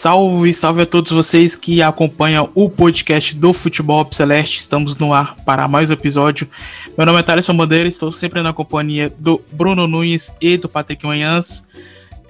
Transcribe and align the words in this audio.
Salve, 0.00 0.54
salve 0.54 0.80
a 0.80 0.86
todos 0.86 1.12
vocês 1.12 1.54
que 1.54 1.82
acompanham 1.82 2.50
o 2.54 2.70
podcast 2.70 3.36
do 3.36 3.52
Futebol 3.52 4.08
Celeste. 4.10 4.58
Estamos 4.58 4.96
no 4.96 5.12
ar 5.12 5.36
para 5.44 5.68
mais 5.68 5.90
um 5.90 5.92
episódio. 5.92 6.48
Meu 6.96 7.06
nome 7.06 7.18
é 7.18 7.22
Thaleson 7.22 7.54
Bandeira, 7.54 7.86
estou 7.86 8.10
sempre 8.10 8.40
na 8.40 8.50
companhia 8.54 9.12
do 9.18 9.42
Bruno 9.52 9.86
Nunes 9.86 10.32
e 10.40 10.56
do 10.56 10.70
Patrick 10.70 11.04
Manhãs. 11.04 11.66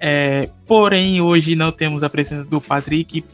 É, 0.00 0.50
porém, 0.66 1.20
hoje 1.20 1.54
não 1.54 1.70
temos 1.70 2.02
a 2.02 2.10
presença 2.10 2.44
do 2.44 2.60
Patrick 2.60 3.24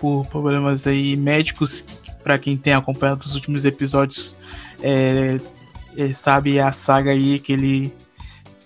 por 0.00 0.24
problemas 0.28 0.86
aí 0.86 1.14
médicos. 1.14 1.86
Para 2.22 2.38
quem 2.38 2.56
tem 2.56 2.72
acompanhado 2.72 3.20
os 3.20 3.34
últimos 3.34 3.66
episódios, 3.66 4.34
é, 4.82 5.38
é, 5.94 6.10
sabe 6.14 6.58
a 6.58 6.72
saga 6.72 7.10
aí 7.10 7.38
que 7.38 7.52
ele 7.52 7.92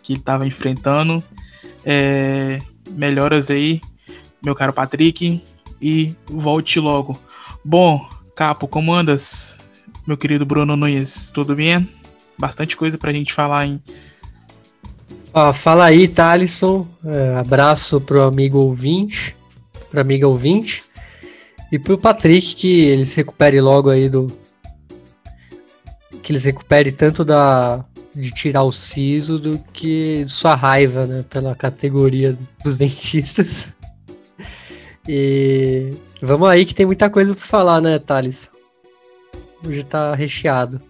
que 0.00 0.12
estava 0.12 0.46
enfrentando. 0.46 1.24
É, 1.84 2.60
melhoras 2.92 3.50
aí 3.50 3.80
meu 4.42 4.54
caro 4.54 4.72
Patrick, 4.72 5.42
e 5.80 6.14
volte 6.26 6.80
logo. 6.80 7.18
Bom, 7.64 8.08
Capo, 8.34 8.68
como 8.68 8.92
andas, 8.92 9.58
meu 10.06 10.16
querido 10.16 10.46
Bruno 10.46 10.76
Nunes? 10.76 11.30
Tudo 11.32 11.54
bem? 11.54 11.88
Bastante 12.38 12.76
coisa 12.76 12.96
pra 12.96 13.12
gente 13.12 13.32
falar, 13.32 13.66
hein? 13.66 13.82
Ó, 15.32 15.52
fala 15.52 15.86
aí, 15.86 16.08
Thalisson. 16.08 16.86
É, 17.04 17.36
abraço 17.36 18.00
pro 18.00 18.22
amigo 18.22 18.58
ouvinte, 18.58 19.36
pra 19.90 20.00
amiga 20.00 20.26
ouvinte. 20.26 20.84
E 21.70 21.78
pro 21.78 21.98
Patrick, 21.98 22.54
que 22.54 22.80
ele 22.80 23.04
se 23.04 23.16
recupere 23.16 23.60
logo 23.60 23.90
aí 23.90 24.08
do. 24.08 24.26
Que 26.22 26.32
ele 26.32 26.40
se 26.40 26.46
recupere 26.46 26.90
tanto 26.90 27.24
da. 27.24 27.84
de 28.14 28.30
tirar 28.30 28.62
o 28.62 28.72
siso 28.72 29.38
do 29.38 29.58
que 29.72 30.24
sua 30.26 30.54
raiva, 30.54 31.06
né? 31.06 31.24
Pela 31.28 31.54
categoria 31.54 32.36
dos 32.64 32.78
dentistas. 32.78 33.76
E 35.08 35.90
vamos 36.20 36.46
aí 36.46 36.66
que 36.66 36.74
tem 36.74 36.84
muita 36.84 37.08
coisa 37.08 37.34
para 37.34 37.46
falar, 37.46 37.80
né, 37.80 37.98
Thales? 37.98 38.50
Hoje 39.64 39.82
tá 39.82 40.14
recheado. 40.14 40.80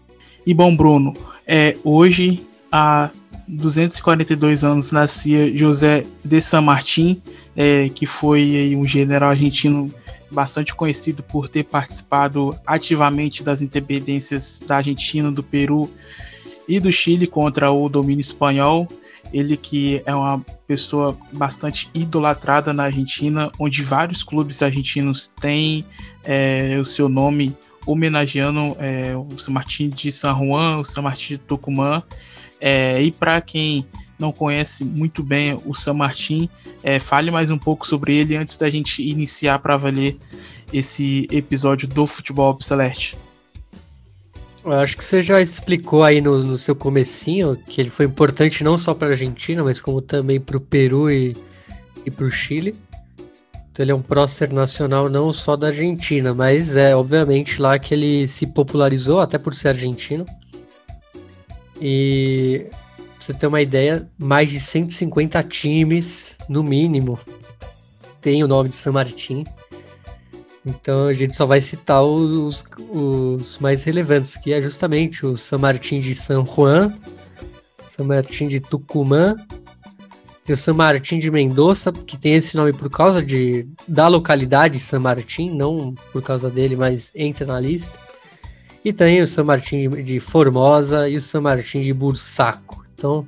E 0.45 0.53
bom, 0.53 0.77
Bruno, 0.77 1.15
é, 1.47 1.77
hoje 1.85 2.45
há 2.73 3.11
242 3.47 4.65
anos 4.65 4.91
nascia 4.91 5.57
José 5.57 6.05
de 6.25 6.41
San 6.41 6.63
Martín, 6.63 7.23
é, 7.57 7.89
que 7.91 8.07
foi 8.07 8.75
um 8.77 8.85
general 8.85 9.31
argentino 9.31 9.89
bastante 10.31 10.75
conhecido 10.75 11.23
por 11.23 11.49
ter 11.49 11.65
participado 11.65 12.55
ativamente 12.67 13.45
das 13.45 13.63
independências 13.63 14.63
da 14.67 14.79
Argentina, 14.79 15.31
do 15.31 15.43
Peru 15.45 15.91
e 16.69 16.81
do 16.81 16.91
Chile 16.91 17.27
contra 17.27 17.71
o 17.71 17.89
domínio 17.89 18.21
espanhol. 18.21 18.89
Ele 19.33 19.57
que 19.57 20.03
é 20.07 20.15
uma 20.15 20.41
pessoa 20.67 21.17
bastante 21.33 21.89
idolatrada 21.95 22.73
na 22.73 22.85
Argentina, 22.85 23.51
onde 23.59 23.83
vários 23.83 24.23
clubes 24.23 24.63
argentinos 24.63 25.29
têm 25.41 25.85
é, 26.25 26.77
o 26.81 26.85
seu 26.85 27.09
nome 27.09 27.57
homenageando 27.87 28.77
é, 28.79 29.15
o 29.17 29.39
São 29.39 29.55
Martin 29.55 29.89
de 29.89 30.13
San 30.13 30.35
Juan, 30.35 30.79
o 30.79 30.85
São 30.85 31.03
Martin 31.03 31.35
de 31.35 31.39
Tucumã. 31.39 32.03
É, 32.61 33.01
e 33.01 33.11
para 33.11 33.41
quem 33.41 33.87
não 34.19 34.33
conhece 34.33 34.85
muito 34.85 35.23
bem 35.23 35.59
o 35.65 35.75
São 35.75 35.95
Martin, 35.95 36.49
é, 36.83 36.99
fale 36.99 37.31
mais 37.31 37.51
um 37.51 37.59
pouco 37.59 37.87
sobre 37.87 38.17
ele 38.17 38.37
antes 38.37 38.57
da 38.57 38.69
gente 38.69 39.03
iniciar 39.03 39.59
para 39.61 39.77
valer 39.77 40.17
esse 40.73 41.27
episódio 41.31 41.89
do 41.89 42.07
Futebol 42.07 42.61
Celeste. 42.61 43.17
Eu 44.73 44.81
acho 44.81 44.99
que 44.99 45.05
você 45.05 45.23
já 45.23 45.41
explicou 45.41 46.05
aí 46.05 46.21
no, 46.21 46.45
no 46.45 46.59
seu 46.59 46.77
comecinho 46.77 47.57
que 47.57 47.81
ele 47.81 47.89
foi 47.89 48.05
importante 48.05 48.63
não 48.63 48.77
só 48.77 48.93
para 48.93 49.09
a 49.09 49.11
Argentina, 49.13 49.65
mas 49.65 49.81
como 49.81 50.03
também 50.03 50.39
para 50.39 50.57
o 50.57 50.61
Peru 50.61 51.11
e, 51.11 51.35
e 52.05 52.11
para 52.11 52.27
o 52.27 52.31
Chile. 52.31 52.75
Então 53.73 53.85
ele 53.85 53.93
é 53.93 53.95
um 53.95 54.03
prócer 54.03 54.53
nacional 54.53 55.09
não 55.09 55.33
só 55.33 55.57
da 55.57 55.69
Argentina, 55.69 56.35
mas 56.35 56.77
é 56.77 56.95
obviamente 56.95 57.63
lá 57.63 57.79
que 57.79 57.95
ele 57.95 58.29
se 58.29 58.47
popularizou, 58.47 59.21
até 59.21 59.39
por 59.39 59.55
ser 59.55 59.69
argentino. 59.69 60.27
E 61.81 62.67
pra 62.69 62.75
você 63.21 63.33
ter 63.33 63.47
uma 63.47 63.63
ideia, 63.63 64.07
mais 64.19 64.51
de 64.51 64.61
150 64.61 65.43
times, 65.45 66.37
no 66.49 66.63
mínimo, 66.63 67.19
tem 68.21 68.45
o 68.45 68.49
nome 68.49 68.69
de 68.69 68.77
San 68.77 68.93
Martín. 68.93 69.45
Então 70.69 71.07
a 71.07 71.13
gente 71.15 71.35
só 71.35 71.47
vai 71.47 71.61
citar 71.61 72.03
os, 72.03 72.65
os 72.91 73.59
mais 73.59 73.85
relevantes, 73.85 74.37
que 74.37 74.53
é 74.53 74.61
justamente 74.61 75.25
o 75.25 75.37
San 75.37 75.59
Martín 75.59 75.99
de 75.99 76.15
San 76.15 76.45
Juan, 76.45 76.93
San 77.87 78.05
Martín 78.05 78.49
de 78.49 78.61
Tucumã, 78.61 79.35
tem 80.45 80.55
o 80.55 80.57
San 80.57 80.75
Martín 80.75 81.19
de 81.19 81.31
Mendoza, 81.31 81.93
que 81.93 82.17
tem 82.17 82.35
esse 82.35 82.57
nome 82.57 82.73
por 82.73 82.89
causa 82.89 83.23
de, 83.23 83.67
da 83.87 84.09
localidade 84.09 84.79
San 84.79 85.01
Martín, 85.01 85.55
não 85.55 85.95
por 86.13 86.23
causa 86.23 86.49
dele, 86.49 86.77
mas 86.77 87.13
entra 87.15 87.45
na 87.45 87.61
lista. 87.61 87.99
E 88.83 88.93
tem 88.93 89.21
o 89.21 89.27
San 89.27 89.45
Martín 89.45 89.91
de 89.91 90.19
Formosa 90.21 91.09
e 91.09 91.17
o 91.17 91.21
San 91.23 91.43
Martín 91.43 91.83
de 91.83 91.93
Bursaco. 91.93 92.83
Então, 92.95 93.27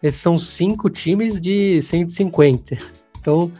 esses 0.00 0.20
são 0.20 0.38
cinco 0.38 0.88
times 0.88 1.40
de 1.40 1.82
150. 1.82 2.78
Então, 3.18 3.50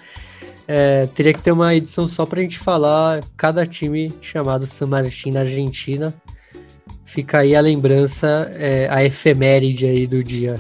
é, 0.75 1.06
teria 1.15 1.34
que 1.34 1.43
ter 1.43 1.53
uma 1.53 1.75
edição 1.75 2.09
só 2.09 2.25
pra 2.25 2.41
gente 2.41 2.59
falar 2.59 3.22
cada 3.37 3.66
time 3.66 4.10
chamado 4.22 4.66
San 4.66 4.87
Martín 4.87 5.31
na 5.31 5.41
Argentina. 5.41 6.15
Fica 7.05 7.41
aí 7.41 7.55
a 7.55 7.60
lembrança, 7.60 8.50
é, 8.55 8.88
a 8.91 9.05
efeméride 9.05 9.84
aí 9.84 10.06
do 10.06 10.25
dia. 10.25 10.59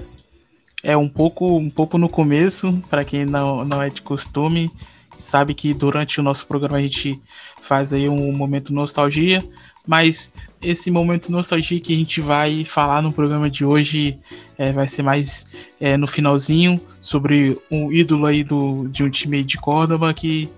É 0.82 0.94
um 0.94 1.08
pouco, 1.08 1.56
um 1.56 1.70
pouco 1.70 1.96
no 1.96 2.10
começo, 2.10 2.78
para 2.90 3.06
quem 3.06 3.24
não, 3.24 3.64
não 3.64 3.80
é 3.82 3.88
de 3.88 4.02
costume, 4.02 4.70
sabe 5.16 5.54
que 5.54 5.72
durante 5.72 6.20
o 6.20 6.22
nosso 6.22 6.46
programa 6.46 6.76
a 6.76 6.82
gente 6.82 7.18
faz 7.62 7.94
aí 7.94 8.06
um 8.06 8.32
momento 8.32 8.70
nostalgia, 8.70 9.42
mas 9.86 10.32
esse 10.60 10.90
momento 10.90 11.32
nostalgia 11.32 11.80
que 11.80 11.92
a 11.92 11.96
gente 11.96 12.20
vai 12.20 12.64
falar 12.64 13.02
no 13.02 13.12
programa 13.12 13.50
de 13.50 13.64
hoje 13.64 14.18
é, 14.56 14.72
vai 14.72 14.86
ser 14.86 15.02
mais 15.02 15.46
é, 15.80 15.96
no 15.96 16.06
finalzinho 16.06 16.80
sobre 17.00 17.60
um 17.70 17.90
ídolo 17.92 18.26
aí 18.26 18.44
do, 18.44 18.88
de 18.88 19.02
um 19.02 19.10
time 19.10 19.42
de 19.42 19.58
Córdoba 19.58 20.14
que 20.14 20.48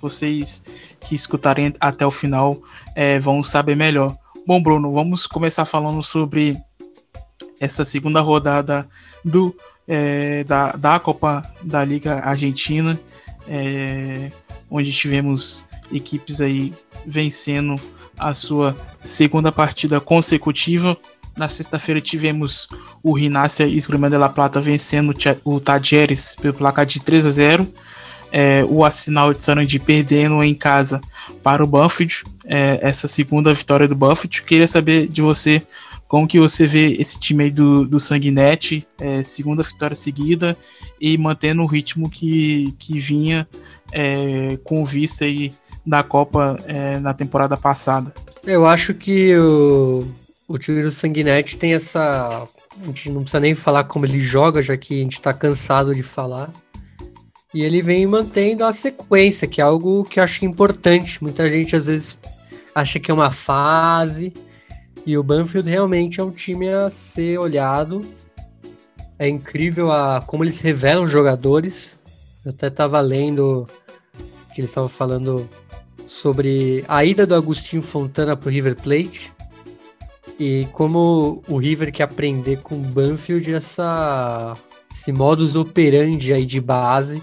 vocês 0.00 0.64
que 1.00 1.14
escutarem 1.14 1.72
até 1.80 2.06
o 2.06 2.10
final 2.10 2.62
é, 2.94 3.18
vão 3.18 3.42
saber 3.42 3.74
melhor. 3.74 4.14
Bom, 4.46 4.62
Bruno, 4.62 4.92
vamos 4.92 5.26
começar 5.26 5.64
falando 5.64 6.02
sobre 6.02 6.56
essa 7.58 7.84
segunda 7.84 8.20
rodada 8.20 8.86
do, 9.24 9.56
é, 9.88 10.44
da, 10.44 10.72
da 10.72 10.98
Copa 10.98 11.42
da 11.62 11.82
Liga 11.84 12.20
Argentina, 12.20 12.98
é, 13.48 14.30
onde 14.70 14.92
tivemos 14.92 15.64
equipes 15.90 16.40
aí 16.40 16.74
vencendo 17.06 17.80
a 18.18 18.34
sua 18.34 18.76
segunda 19.02 19.50
partida 19.50 20.00
consecutiva. 20.00 20.96
Na 21.36 21.48
sexta-feira 21.48 22.00
tivemos 22.00 22.68
o 23.02 23.16
Rinácia 23.16 23.66
Esgrima 23.66 24.08
de 24.08 24.16
la 24.16 24.28
Plata 24.28 24.60
vencendo 24.60 25.14
o 25.44 25.60
Tajeres 25.60 26.36
pelo 26.40 26.54
placar 26.54 26.86
de 26.86 27.02
3 27.02 27.26
a 27.26 27.30
0. 27.30 27.72
É, 28.32 28.64
o 28.68 28.84
Assinal 28.84 29.32
de 29.32 29.42
Sarandi 29.42 29.78
perdendo 29.78 30.42
em 30.42 30.54
casa 30.54 31.00
para 31.42 31.62
o 31.62 31.66
Banfield. 31.66 32.24
É, 32.44 32.78
essa 32.82 33.08
segunda 33.08 33.52
vitória 33.52 33.88
do 33.88 33.94
Banfield. 33.94 34.42
Queria 34.42 34.66
saber 34.66 35.08
de 35.08 35.22
você 35.22 35.62
como 36.06 36.28
que 36.28 36.38
você 36.38 36.66
vê 36.66 36.92
esse 36.92 37.18
time 37.18 37.44
aí 37.44 37.50
do, 37.50 37.88
do 37.88 37.98
Sanguinete, 37.98 38.86
é, 39.00 39.22
segunda 39.22 39.62
vitória 39.62 39.96
seguida 39.96 40.56
e 41.00 41.18
mantendo 41.18 41.62
o 41.62 41.66
ritmo 41.66 42.08
que, 42.08 42.72
que 42.78 42.98
vinha 43.00 43.48
é, 43.90 44.56
com 44.62 44.84
vista 44.84 45.24
aí 45.24 45.52
da 45.86 46.02
Copa 46.02 46.58
é, 46.66 46.98
na 46.98 47.12
temporada 47.12 47.56
passada. 47.56 48.12
Eu 48.44 48.66
acho 48.66 48.94
que 48.94 49.36
o, 49.36 50.06
o 50.48 50.58
time 50.58 50.82
do 50.82 50.90
Sanguinete 50.90 51.56
tem 51.56 51.74
essa. 51.74 52.46
A 52.82 52.86
gente 52.86 53.10
não 53.10 53.22
precisa 53.22 53.40
nem 53.40 53.54
falar 53.54 53.84
como 53.84 54.04
ele 54.04 54.20
joga, 54.20 54.62
já 54.62 54.76
que 54.76 54.94
a 54.94 55.02
gente 55.02 55.14
está 55.14 55.32
cansado 55.32 55.94
de 55.94 56.02
falar. 56.02 56.50
E 57.52 57.62
ele 57.62 57.80
vem 57.80 58.04
mantendo 58.04 58.64
a 58.64 58.72
sequência, 58.72 59.46
que 59.46 59.60
é 59.60 59.64
algo 59.64 60.04
que 60.04 60.18
eu 60.18 60.24
acho 60.24 60.44
importante. 60.44 61.22
Muita 61.22 61.48
gente 61.48 61.76
às 61.76 61.86
vezes 61.86 62.18
acha 62.74 62.98
que 62.98 63.10
é 63.10 63.14
uma 63.14 63.30
fase. 63.30 64.32
E 65.06 65.16
o 65.16 65.22
Banfield 65.22 65.70
realmente 65.70 66.18
é 66.18 66.24
um 66.24 66.30
time 66.30 66.68
a 66.68 66.90
ser 66.90 67.38
olhado. 67.38 68.00
É 69.18 69.28
incrível 69.28 69.92
a 69.92 70.20
como 70.26 70.42
eles 70.42 70.60
revelam 70.60 71.06
jogadores. 71.06 72.00
Eu 72.44 72.50
até 72.50 72.66
estava 72.66 73.00
lendo 73.00 73.68
que 74.54 74.60
eles 74.60 74.70
estavam 74.70 74.88
falando 74.88 75.48
sobre 76.06 76.84
a 76.86 77.04
ida 77.04 77.26
do 77.26 77.34
Agostinho 77.34 77.82
Fontana 77.82 78.36
para 78.36 78.48
o 78.48 78.52
River 78.52 78.76
Plate 78.76 79.32
e 80.38 80.66
como 80.72 81.42
o 81.48 81.56
River 81.56 81.92
quer 81.92 82.04
aprender 82.04 82.60
com 82.62 82.76
o 82.76 82.82
Banfield 82.82 83.52
essa 83.52 84.56
esse 84.90 85.10
modus 85.10 85.56
operandi 85.56 86.32
aí 86.32 86.46
de 86.46 86.60
base 86.60 87.22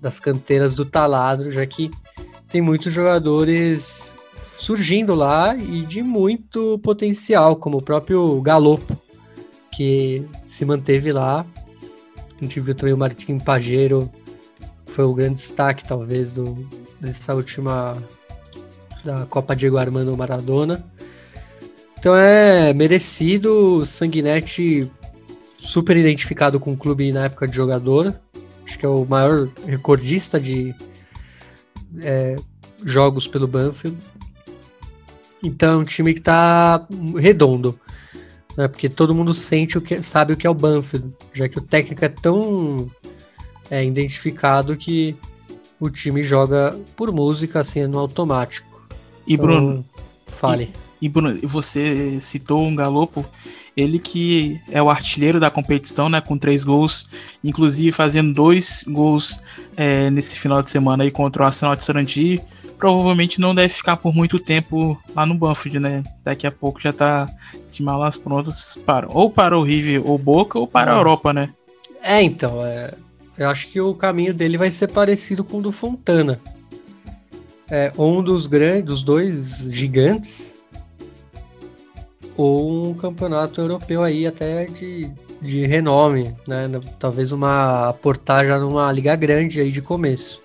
das 0.00 0.18
canteiras 0.18 0.74
do 0.74 0.84
Taladro, 0.84 1.50
já 1.50 1.64
que 1.64 1.90
tem 2.48 2.60
muitos 2.60 2.92
jogadores 2.92 4.16
surgindo 4.58 5.14
lá 5.14 5.56
e 5.56 5.82
de 5.82 6.02
muito 6.02 6.78
potencial, 6.80 7.56
como 7.56 7.78
o 7.78 7.82
próprio 7.82 8.40
Galopo, 8.40 8.96
que 9.72 10.24
se 10.46 10.64
manteve 10.64 11.12
lá. 11.12 11.46
A 12.18 12.42
gente 12.44 12.58
viu 12.58 12.74
também 12.74 12.94
o 12.94 12.98
Martim 12.98 13.38
Pajero, 13.38 14.10
foi 14.96 15.04
o 15.04 15.12
grande 15.12 15.34
destaque, 15.34 15.86
talvez, 15.86 16.32
do, 16.32 16.54
dessa 16.98 17.34
última 17.34 18.02
da 19.04 19.26
Copa 19.26 19.54
Diego 19.54 19.76
Armando 19.76 20.16
Maradona. 20.16 20.82
Então 21.98 22.16
é 22.16 22.72
merecido, 22.72 23.84
Sanguinete 23.84 24.90
super 25.58 25.98
identificado 25.98 26.58
com 26.58 26.72
o 26.72 26.76
clube 26.78 27.12
na 27.12 27.26
época 27.26 27.46
de 27.46 27.54
jogador. 27.54 28.18
Acho 28.64 28.78
que 28.78 28.86
é 28.86 28.88
o 28.88 29.04
maior 29.04 29.46
recordista 29.66 30.40
de 30.40 30.74
é, 32.00 32.36
jogos 32.82 33.28
pelo 33.28 33.46
Banfield. 33.46 33.98
Então 35.42 35.74
é 35.74 35.76
um 35.76 35.84
time 35.84 36.14
que 36.14 36.22
tá 36.22 36.86
redondo. 37.18 37.78
Né? 38.56 38.66
Porque 38.66 38.88
todo 38.88 39.14
mundo 39.14 39.34
sente 39.34 39.76
o 39.76 39.82
que 39.82 40.00
sabe 40.00 40.32
o 40.32 40.36
que 40.38 40.46
é 40.46 40.50
o 40.50 40.54
Banfield, 40.54 41.12
já 41.34 41.46
que 41.50 41.58
o 41.58 41.62
técnico 41.62 42.02
é 42.02 42.08
tão 42.08 42.90
é, 43.70 43.84
identificado 43.84 44.76
que 44.76 45.16
o 45.78 45.90
time 45.90 46.22
joga 46.22 46.78
por 46.96 47.12
música 47.12 47.60
assim 47.60 47.86
no 47.86 47.98
automático. 47.98 48.88
E 49.26 49.34
então, 49.34 49.46
Bruno, 49.46 49.84
fale. 50.26 50.70
E, 51.00 51.06
e 51.06 51.08
Bruno, 51.08 51.38
você 51.42 52.18
citou 52.20 52.62
um 52.62 52.74
Galopo 52.74 53.24
ele 53.76 53.98
que 53.98 54.58
é 54.70 54.82
o 54.82 54.88
artilheiro 54.88 55.38
da 55.38 55.50
competição, 55.50 56.08
né? 56.08 56.20
Com 56.20 56.38
três 56.38 56.64
gols, 56.64 57.06
inclusive 57.44 57.92
fazendo 57.92 58.32
dois 58.32 58.82
gols 58.88 59.42
é, 59.76 60.08
nesse 60.10 60.38
final 60.38 60.62
de 60.62 60.70
semana 60.70 61.04
aí 61.04 61.10
contra 61.10 61.42
o 61.42 61.46
Arsenal 61.46 61.76
de 61.76 61.82
Sarandi. 61.82 62.40
Provavelmente 62.78 63.40
não 63.40 63.54
deve 63.54 63.68
ficar 63.68 63.96
por 63.96 64.14
muito 64.14 64.38
tempo 64.38 64.98
lá 65.14 65.26
no 65.26 65.34
Banfield, 65.34 65.78
né? 65.78 66.02
Daqui 66.24 66.46
a 66.46 66.50
pouco 66.50 66.80
já 66.80 66.92
tá 66.92 67.28
de 67.70 67.82
malas 67.82 68.16
prontas 68.16 68.78
para 68.86 69.06
ou 69.10 69.30
para 69.30 69.58
o 69.58 69.62
River 69.62 70.02
ou 70.06 70.16
Boca 70.16 70.58
ou 70.58 70.66
para 70.66 70.94
a 70.94 70.96
Europa, 70.96 71.32
né? 71.34 71.50
É, 72.02 72.22
então, 72.22 72.64
é, 72.64 72.94
eu 73.38 73.48
acho 73.48 73.68
que 73.68 73.80
o 73.80 73.94
caminho 73.94 74.32
dele 74.32 74.56
vai 74.56 74.70
ser 74.70 74.88
parecido 74.88 75.44
com 75.44 75.58
o 75.58 75.62
do 75.62 75.72
Fontana. 75.72 76.40
É, 77.70 77.92
um 77.98 78.22
dos 78.22 78.46
grandes, 78.46 78.84
dos 78.84 79.02
dois 79.02 79.58
gigantes, 79.68 80.56
ou 82.36 82.90
um 82.90 82.94
campeonato 82.94 83.60
europeu 83.60 84.02
aí 84.02 84.26
até 84.26 84.66
de, 84.66 85.10
de 85.40 85.66
renome, 85.66 86.34
né? 86.46 86.68
Talvez 86.98 87.32
uma 87.32 87.88
aportar 87.88 88.46
já 88.46 88.58
numa 88.58 88.92
liga 88.92 89.16
grande 89.16 89.60
aí 89.60 89.72
de 89.72 89.82
começo. 89.82 90.44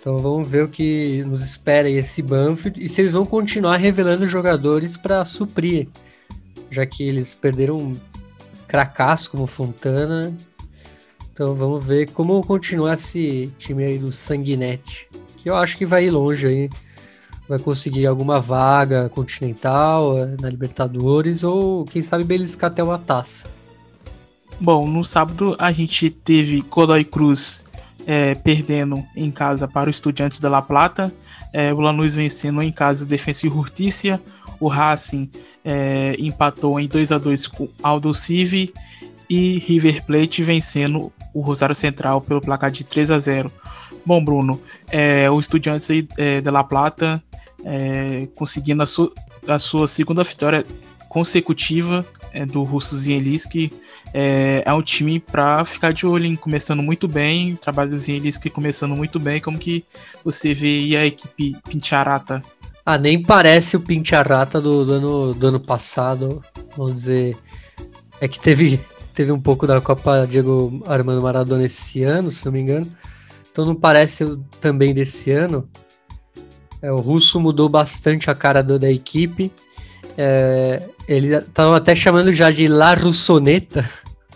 Então 0.00 0.18
vamos 0.18 0.48
ver 0.48 0.64
o 0.64 0.68
que 0.68 1.22
nos 1.26 1.42
espera 1.42 1.88
aí 1.88 1.94
esse 1.94 2.22
Banfield 2.22 2.82
e 2.82 2.88
se 2.88 3.02
eles 3.02 3.12
vão 3.12 3.26
continuar 3.26 3.76
revelando 3.76 4.28
jogadores 4.28 4.96
para 4.96 5.24
suprir, 5.24 5.88
já 6.70 6.86
que 6.86 7.02
eles 7.02 7.34
perderam 7.34 7.76
um 7.76 7.96
cracaço 8.68 9.30
como 9.30 9.46
Fontana. 9.46 10.34
Então 11.38 11.54
vamos 11.54 11.86
ver 11.86 12.10
como 12.10 12.42
continua 12.42 12.94
esse 12.94 13.48
time 13.56 13.84
aí 13.84 13.96
do 13.96 14.10
Sanguinete, 14.10 15.08
que 15.36 15.48
eu 15.48 15.54
acho 15.54 15.78
que 15.78 15.86
vai 15.86 16.06
ir 16.06 16.10
longe 16.10 16.44
aí. 16.44 16.70
Vai 17.48 17.60
conseguir 17.60 18.08
alguma 18.08 18.40
vaga 18.40 19.08
continental 19.08 20.18
eh, 20.18 20.34
na 20.40 20.50
Libertadores 20.50 21.44
ou 21.44 21.84
quem 21.84 22.02
sabe 22.02 22.24
beliscar 22.24 22.72
até 22.72 22.82
uma 22.82 22.98
taça. 22.98 23.48
Bom, 24.60 24.88
no 24.88 25.04
sábado 25.04 25.54
a 25.60 25.70
gente 25.70 26.10
teve 26.10 26.60
Godoy 26.62 27.04
Cruz 27.04 27.64
é, 28.04 28.34
perdendo 28.34 29.00
em 29.14 29.30
casa 29.30 29.68
para 29.68 29.86
o 29.86 29.90
Estudiantes 29.90 30.40
da 30.40 30.48
La 30.48 30.60
Plata, 30.60 31.14
é, 31.52 31.72
o 31.72 31.78
Lanús 31.78 32.16
vencendo 32.16 32.60
em 32.60 32.72
casa 32.72 33.04
o 33.04 33.06
Defensa 33.06 33.46
e 33.46 33.50
Justiça, 33.50 34.20
o 34.58 34.66
Racing 34.66 35.30
é, 35.64 36.16
empatou 36.18 36.80
em 36.80 36.88
2 36.88 37.12
a 37.12 37.18
2 37.18 37.46
com 37.46 37.68
Aldo 37.80 38.12
Civi. 38.12 38.74
E 39.30 39.58
River 39.58 40.06
Plate 40.06 40.42
vencendo 40.42 41.12
o 41.34 41.40
Rosário 41.40 41.74
Central 41.74 42.20
pelo 42.20 42.40
placar 42.40 42.70
de 42.70 42.84
3 42.84 43.10
a 43.10 43.18
0. 43.18 43.52
Bom, 44.04 44.24
Bruno, 44.24 44.60
é, 44.90 45.30
o 45.30 45.38
Estudiantes 45.38 45.88
é, 46.16 46.40
de 46.40 46.50
La 46.50 46.64
Plata 46.64 47.22
é, 47.64 48.28
conseguindo 48.34 48.82
a, 48.82 48.86
su 48.86 49.12
a, 49.46 49.58
sua 49.58 49.86
segunda 49.86 50.22
vitória 50.22 50.64
consecutiva 51.08 52.04
é, 52.32 52.46
do 52.46 52.62
Russo 52.62 52.96
Zielinski. 52.96 53.72
É, 54.14 54.62
é 54.64 54.72
um 54.72 54.82
time 54.82 55.20
para 55.20 55.64
ficar 55.64 55.92
de 55.92 56.06
olho, 56.06 56.24
hein? 56.24 56.36
começando 56.36 56.82
muito 56.82 57.06
bem, 57.06 57.52
o 57.52 57.56
trabalho 57.56 57.90
do 57.90 57.98
Zielinski 57.98 58.50
começando 58.50 58.96
muito 58.96 59.18
bem. 59.18 59.40
Como 59.40 59.58
que 59.58 59.84
você 60.24 60.54
vê 60.54 60.96
a 60.96 61.04
equipe 61.04 61.56
Pincharata? 61.68 62.42
Ah, 62.84 62.96
nem 62.96 63.22
parece 63.22 63.76
o 63.76 63.80
Pincharata 63.80 64.60
do, 64.60 64.84
do, 64.84 64.92
ano, 64.94 65.34
do 65.34 65.46
ano 65.48 65.60
passado, 65.60 66.42
vamos 66.76 66.94
dizer. 66.94 67.36
É 68.20 68.26
que 68.26 68.40
teve, 68.40 68.80
teve 69.18 69.32
um 69.32 69.40
pouco 69.40 69.66
da 69.66 69.80
Copa 69.80 70.24
Diego 70.30 70.80
Armando 70.86 71.20
Maradona 71.20 71.64
esse 71.64 72.04
ano, 72.04 72.30
se 72.30 72.46
não 72.46 72.52
me 72.52 72.60
engano. 72.60 72.86
Então 73.50 73.64
não 73.64 73.74
parece 73.74 74.24
também 74.60 74.94
desse 74.94 75.32
ano. 75.32 75.68
É, 76.80 76.92
o 76.92 77.00
Russo 77.00 77.40
mudou 77.40 77.68
bastante 77.68 78.30
a 78.30 78.34
cara 78.36 78.62
do, 78.62 78.78
da 78.78 78.88
equipe. 78.88 79.50
É, 80.16 80.88
eles 81.08 81.32
estavam 81.32 81.74
até 81.74 81.96
chamando 81.96 82.32
já 82.32 82.52
de 82.52 82.68
La 82.68 82.94
Russoneta, 82.94 83.84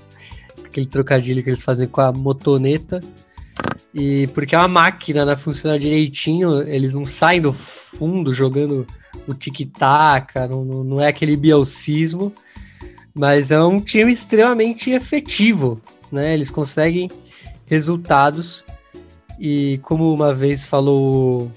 aquele 0.67 0.87
trocadilho 0.87 1.45
que 1.45 1.51
eles 1.51 1.63
fazem 1.63 1.87
com 1.87 2.01
a 2.01 2.11
motoneta. 2.11 3.01
E 3.95 4.27
porque 4.35 4.57
é 4.57 4.59
uma 4.59 4.67
máquina, 4.67 5.25
né, 5.25 5.37
funciona 5.37 5.79
direitinho, 5.79 6.61
eles 6.63 6.93
não 6.93 7.07
saem 7.07 7.41
do 7.41 7.53
fundo 7.53 8.35
jogando 8.35 8.85
o 9.29 9.33
tic-tac, 9.35 10.35
não, 10.51 10.65
não 10.65 11.01
é 11.01 11.07
aquele 11.07 11.37
bielcismo, 11.37 12.33
mas 13.15 13.51
é 13.51 13.63
um 13.63 13.81
time 13.81 14.13
extremamente 14.13 14.91
efetivo, 14.91 15.81
né? 16.11 16.35
Eles 16.35 16.51
conseguem 16.51 17.11
resultados 17.67 18.65
e 19.39 19.79
como 19.83 20.13
uma 20.13 20.33
vez 20.33 20.67
falou 20.67 21.51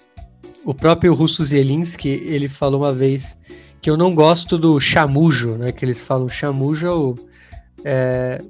o 0.63 0.73
próprio 0.73 1.13
Russo 1.13 1.45
Zielinski, 1.45 2.09
ele 2.09 2.49
falou 2.49 2.81
uma 2.81 2.93
vez 2.93 3.37
que 3.81 3.89
eu 3.89 3.95
não 3.95 4.15
gosto 4.15 4.57
do 4.57 4.79
chamujo, 4.79 5.51
né? 5.57 5.71
Que 5.71 5.85
eles 5.85 6.01
falam 6.01 6.27
chamujo 6.27 7.15
é, 7.83 8.41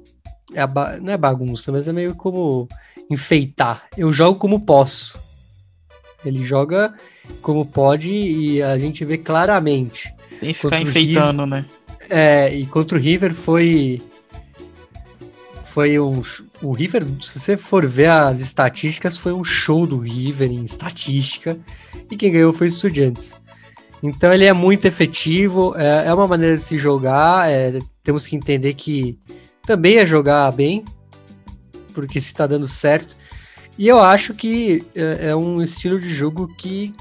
é 0.54 0.66
não 1.00 1.12
é 1.12 1.16
bagunça, 1.16 1.70
mas 1.70 1.86
é 1.86 1.92
meio 1.92 2.14
como 2.14 2.66
enfeitar. 3.10 3.86
Eu 3.96 4.12
jogo 4.12 4.38
como 4.38 4.64
posso. 4.64 5.18
Ele 6.24 6.42
joga 6.42 6.94
como 7.42 7.66
pode 7.66 8.10
e 8.10 8.62
a 8.62 8.78
gente 8.78 9.04
vê 9.04 9.18
claramente. 9.18 10.12
Sem 10.34 10.54
ficar 10.54 10.80
enfeitando, 10.80 11.44
River, 11.44 11.62
né? 11.62 11.66
É, 12.08 12.54
e 12.54 12.66
contra 12.66 12.96
o 12.96 13.00
River 13.00 13.34
foi 13.34 14.00
foi 15.76 15.98
um. 16.00 16.22
O 16.62 16.72
River, 16.72 17.04
se 17.20 17.38
você 17.38 17.54
for 17.54 17.84
ver 17.84 18.08
as 18.08 18.40
estatísticas, 18.40 19.18
foi 19.18 19.34
um 19.34 19.44
show 19.44 19.86
do 19.86 19.98
River 19.98 20.50
em 20.50 20.64
estatística. 20.64 21.58
E 22.10 22.16
quem 22.16 22.32
ganhou 22.32 22.50
foi 22.50 22.68
o 22.68 22.70
Estudiantes. 22.70 23.34
Então 24.02 24.32
ele 24.32 24.46
é 24.46 24.54
muito 24.54 24.86
efetivo, 24.86 25.74
é, 25.76 26.06
é 26.06 26.14
uma 26.14 26.26
maneira 26.26 26.56
de 26.56 26.62
se 26.62 26.78
jogar. 26.78 27.50
É, 27.50 27.78
temos 28.02 28.26
que 28.26 28.34
entender 28.34 28.72
que 28.72 29.18
também 29.66 29.98
é 29.98 30.06
jogar 30.06 30.50
bem, 30.50 30.82
porque 31.92 32.22
se 32.22 32.28
está 32.28 32.46
dando 32.46 32.66
certo. 32.66 33.14
E 33.78 33.86
eu 33.86 34.00
acho 34.00 34.32
que 34.32 34.82
é, 34.94 35.28
é, 35.28 35.36
um 35.36 35.62
estilo 35.62 36.00
de 36.00 36.08
jogo 36.08 36.48
que 36.56 36.94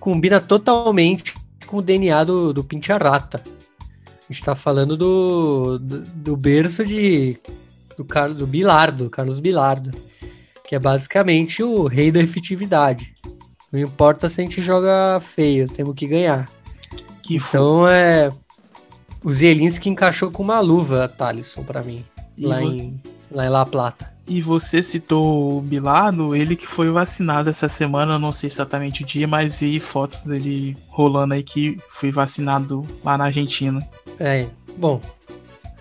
combina 0.00 0.40
totalmente 0.40 1.34
com 1.66 1.76
o 1.76 1.82
DNA 1.82 2.24
do, 2.24 2.54
do 2.54 2.64
Pincharata. 2.64 3.42
A 4.28 4.32
gente 4.32 4.44
tá 4.44 4.54
falando 4.54 4.96
do, 4.96 5.78
do, 5.78 6.00
do 6.00 6.36
berço 6.36 6.84
de 6.84 7.38
do, 7.96 8.04
Carlos, 8.04 8.36
do 8.36 8.46
Bilardo, 8.46 9.08
Carlos 9.08 9.40
Bilardo, 9.40 9.90
que 10.66 10.74
é 10.74 10.78
basicamente 10.78 11.62
o 11.62 11.86
rei 11.86 12.12
da 12.12 12.20
efetividade. 12.20 13.14
Não 13.72 13.80
importa 13.80 14.28
se 14.28 14.40
a 14.40 14.44
gente 14.44 14.60
joga 14.60 15.18
feio, 15.20 15.66
temos 15.68 15.94
que 15.94 16.06
ganhar. 16.06 16.48
Que 17.22 17.36
então 17.36 17.88
é. 17.88 18.30
O 19.24 19.32
Zielinski 19.32 19.90
encaixou 19.90 20.30
com 20.30 20.42
uma 20.42 20.60
luva, 20.60 21.08
Thalisson, 21.08 21.64
para 21.64 21.82
mim, 21.82 22.04
lá, 22.38 22.60
você... 22.60 22.78
em, 22.78 23.02
lá 23.30 23.46
em 23.46 23.48
La 23.48 23.66
Plata. 23.66 24.14
E 24.28 24.40
você 24.42 24.82
citou 24.82 25.58
o 25.58 25.60
Bilardo, 25.62 26.36
ele 26.36 26.54
que 26.54 26.66
foi 26.66 26.90
vacinado 26.90 27.50
essa 27.50 27.68
semana, 27.68 28.18
não 28.18 28.30
sei 28.30 28.48
exatamente 28.48 29.02
o 29.02 29.06
dia, 29.06 29.26
mas 29.26 29.60
vi 29.60 29.80
fotos 29.80 30.22
dele 30.22 30.76
rolando 30.88 31.34
aí 31.34 31.42
que 31.42 31.78
foi 31.88 32.12
vacinado 32.12 32.86
lá 33.02 33.18
na 33.18 33.24
Argentina. 33.24 33.80
É, 34.20 34.46
bom, 34.76 35.00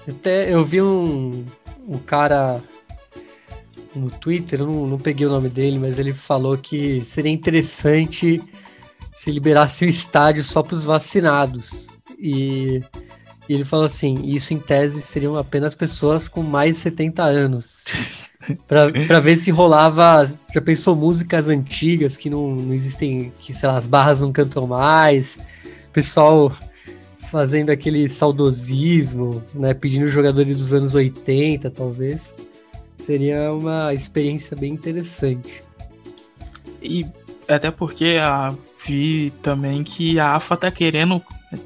até 0.08 0.54
eu 0.54 0.64
vi 0.64 0.82
um, 0.82 1.44
um 1.88 1.98
cara 1.98 2.62
no 3.96 4.10
Twitter, 4.10 4.62
eu 4.62 4.68
não, 4.68 4.88
não 4.88 4.98
peguei 4.98 5.26
o 5.26 5.30
nome 5.30 5.50
dele, 5.50 5.80
mas 5.80 5.98
ele 5.98 6.14
falou 6.14 6.58
que 6.58 7.04
seria 7.04 7.32
interessante 7.32 8.42
se 9.14 9.32
liberasse 9.32 9.84
o 9.84 9.90
estádio 9.90 10.44
só 10.44 10.62
para 10.62 10.76
os 10.76 10.84
vacinados. 10.84 11.88
E 12.20 12.82
E 13.50 13.54
ele 13.54 13.66
falou 13.66 13.86
assim: 13.86 14.16
isso 14.24 14.54
em 14.54 14.60
tese 14.60 15.02
seriam 15.02 15.36
apenas 15.36 15.74
pessoas 15.74 16.28
com 16.28 16.44
mais 16.44 16.76
de 16.76 16.84
70 16.84 17.24
anos. 17.24 18.32
pra, 18.68 18.92
pra 19.08 19.20
ver 19.20 19.38
se 19.38 19.52
rolava. 19.52 20.32
Já 20.54 20.62
pensou 20.62 20.96
músicas 20.96 21.48
antigas 21.48 22.18
que 22.18 22.30
não, 22.30 22.56
não 22.56 22.74
existem, 22.74 23.32
que 23.40 23.54
sei 23.54 23.70
lá, 23.70 23.78
as 23.78 23.88
barras 23.88 24.22
não 24.22 24.32
cantam 24.32 24.68
mais. 24.68 25.40
Pessoal 25.94 26.52
fazendo 27.32 27.70
aquele 27.70 28.08
saudosismo, 28.10 29.44
né? 29.54 29.74
Pedindo 29.74 30.08
jogadores 30.08 30.58
dos 30.58 30.74
anos 30.74 30.96
80, 30.96 31.70
talvez. 31.72 32.36
Seria 32.98 33.54
uma 33.54 33.94
experiência 33.94 34.56
bem 34.56 34.74
interessante. 34.74 35.62
E 36.82 37.06
até 37.48 37.72
porque 37.72 38.18
a, 38.22 38.54
vi 38.86 39.32
também 39.42 39.84
que 39.84 40.20
a 40.20 40.36
AFA 40.36 40.58
tá 40.58 40.72
querendo 40.72 41.22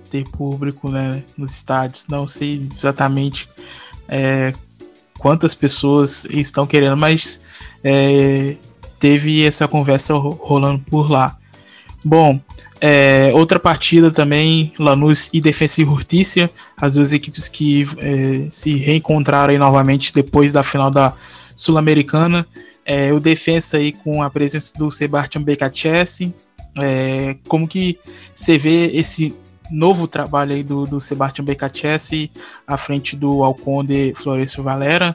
ter 0.09 0.23
público 0.29 0.89
né, 0.89 1.23
nos 1.37 1.51
estádios. 1.51 2.07
Não 2.07 2.27
sei 2.27 2.69
exatamente 2.77 3.49
é, 4.07 4.51
quantas 5.17 5.55
pessoas 5.55 6.25
estão 6.25 6.67
querendo, 6.67 6.97
mas 6.97 7.41
é, 7.83 8.55
teve 8.99 9.45
essa 9.45 9.67
conversa 9.67 10.13
rolando 10.13 10.83
por 10.83 11.09
lá. 11.09 11.37
Bom, 12.03 12.39
é, 12.83 13.31
outra 13.35 13.59
partida 13.59 14.09
também, 14.09 14.73
Lanús 14.79 15.29
e 15.31 15.39
Defensa 15.39 15.81
e 15.81 15.83
Hurtícia, 15.83 16.49
as 16.75 16.95
duas 16.95 17.13
equipes 17.13 17.47
que 17.47 17.87
é, 17.99 18.47
se 18.49 18.75
reencontraram 18.75 19.55
novamente 19.59 20.11
depois 20.11 20.51
da 20.51 20.63
final 20.63 20.89
da 20.89 21.13
Sul-Americana. 21.55 22.43
É, 22.83 23.13
o 23.13 23.19
Defensa 23.19 23.77
aí 23.77 23.91
com 23.91 24.23
a 24.23 24.31
presença 24.31 24.75
do 24.79 24.89
Sebastian 24.89 25.43
Becacchese. 25.43 26.33
É, 26.81 27.37
como 27.47 27.67
que 27.67 27.99
você 28.33 28.57
vê 28.57 28.87
esse 28.95 29.35
novo 29.69 30.07
trabalho 30.07 30.55
aí 30.55 30.63
do, 30.63 30.87
do 30.87 30.99
Sebastian 30.99 31.45
Becacchese 31.45 32.31
à 32.65 32.77
frente 32.77 33.15
do 33.15 33.43
Alconde 33.43 34.13
Florencio 34.15 34.63
Valera. 34.63 35.13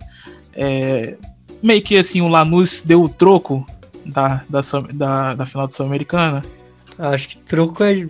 É, 0.54 1.16
meio 1.60 1.82
que 1.82 1.98
assim, 1.98 2.20
o 2.20 2.28
Lanús 2.28 2.80
deu 2.80 3.02
o 3.02 3.08
troco 3.08 3.66
da, 4.04 4.40
da, 4.48 4.60
da, 4.94 5.34
da 5.34 5.46
final 5.46 5.66
da 5.66 5.72
Sul-Americana. 5.72 6.44
Acho 6.98 7.28
que 7.30 7.38
troco 7.38 7.82
é. 7.82 8.06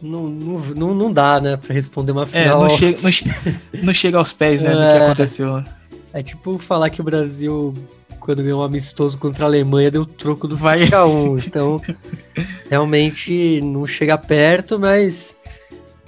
Não, 0.00 0.26
não, 0.28 0.94
não 0.94 1.12
dá, 1.12 1.40
né, 1.40 1.56
pra 1.56 1.72
responder 1.72 2.10
uma 2.10 2.26
final. 2.26 2.64
É, 2.64 2.68
não 2.68 2.70
chega, 2.70 2.98
não, 3.02 3.82
não 3.84 3.94
chega 3.94 4.18
aos 4.18 4.32
pés, 4.32 4.60
né, 4.60 4.70
é, 4.70 4.74
do 4.74 4.78
que 4.78 4.84
é. 4.84 5.06
aconteceu. 5.06 5.64
É 6.12 6.22
tipo 6.22 6.58
falar 6.58 6.90
que 6.90 7.00
o 7.00 7.04
Brasil, 7.04 7.72
quando 8.18 8.42
ganhou 8.42 8.60
um 8.60 8.64
amistoso 8.64 9.16
contra 9.16 9.44
a 9.44 9.48
Alemanha, 9.48 9.90
deu 9.90 10.04
troco 10.04 10.48
do 10.48 10.56
5x1. 10.56 11.46
Então, 11.46 11.80
realmente 12.68 13.60
não 13.62 13.86
chega 13.86 14.18
perto, 14.18 14.78
mas 14.78 15.36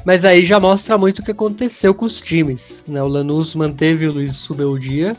mas 0.04 0.24
aí 0.24 0.44
já 0.44 0.60
mostra 0.60 0.98
muito 0.98 1.20
o 1.20 1.24
que 1.24 1.30
aconteceu 1.30 1.94
com 1.94 2.04
os 2.04 2.20
times. 2.20 2.84
Né? 2.86 3.02
O 3.02 3.08
Lanús 3.08 3.54
manteve 3.54 4.06
o 4.06 4.12
Luiz 4.12 4.36
Subeldia 4.36 5.16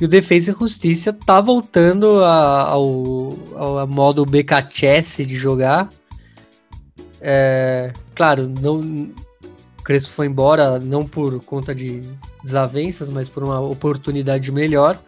e 0.00 0.04
o 0.04 0.08
Defesa 0.08 0.50
e 0.50 0.54
Justiça 0.54 1.12
tá 1.12 1.40
voltando 1.40 2.24
a, 2.24 2.62
ao, 2.62 3.38
ao 3.54 3.86
modo 3.86 4.24
BKCS 4.24 5.18
de 5.18 5.36
jogar. 5.36 5.88
É, 7.20 7.92
claro, 8.14 8.52
não, 8.60 8.80
o 8.80 9.82
Crespo 9.84 10.12
foi 10.12 10.26
embora 10.26 10.78
não 10.80 11.06
por 11.06 11.42
conta 11.44 11.74
de 11.74 12.02
desavenças, 12.42 13.08
mas 13.08 13.28
por 13.28 13.44
uma 13.44 13.60
oportunidade 13.60 14.50
melhor. 14.50 14.98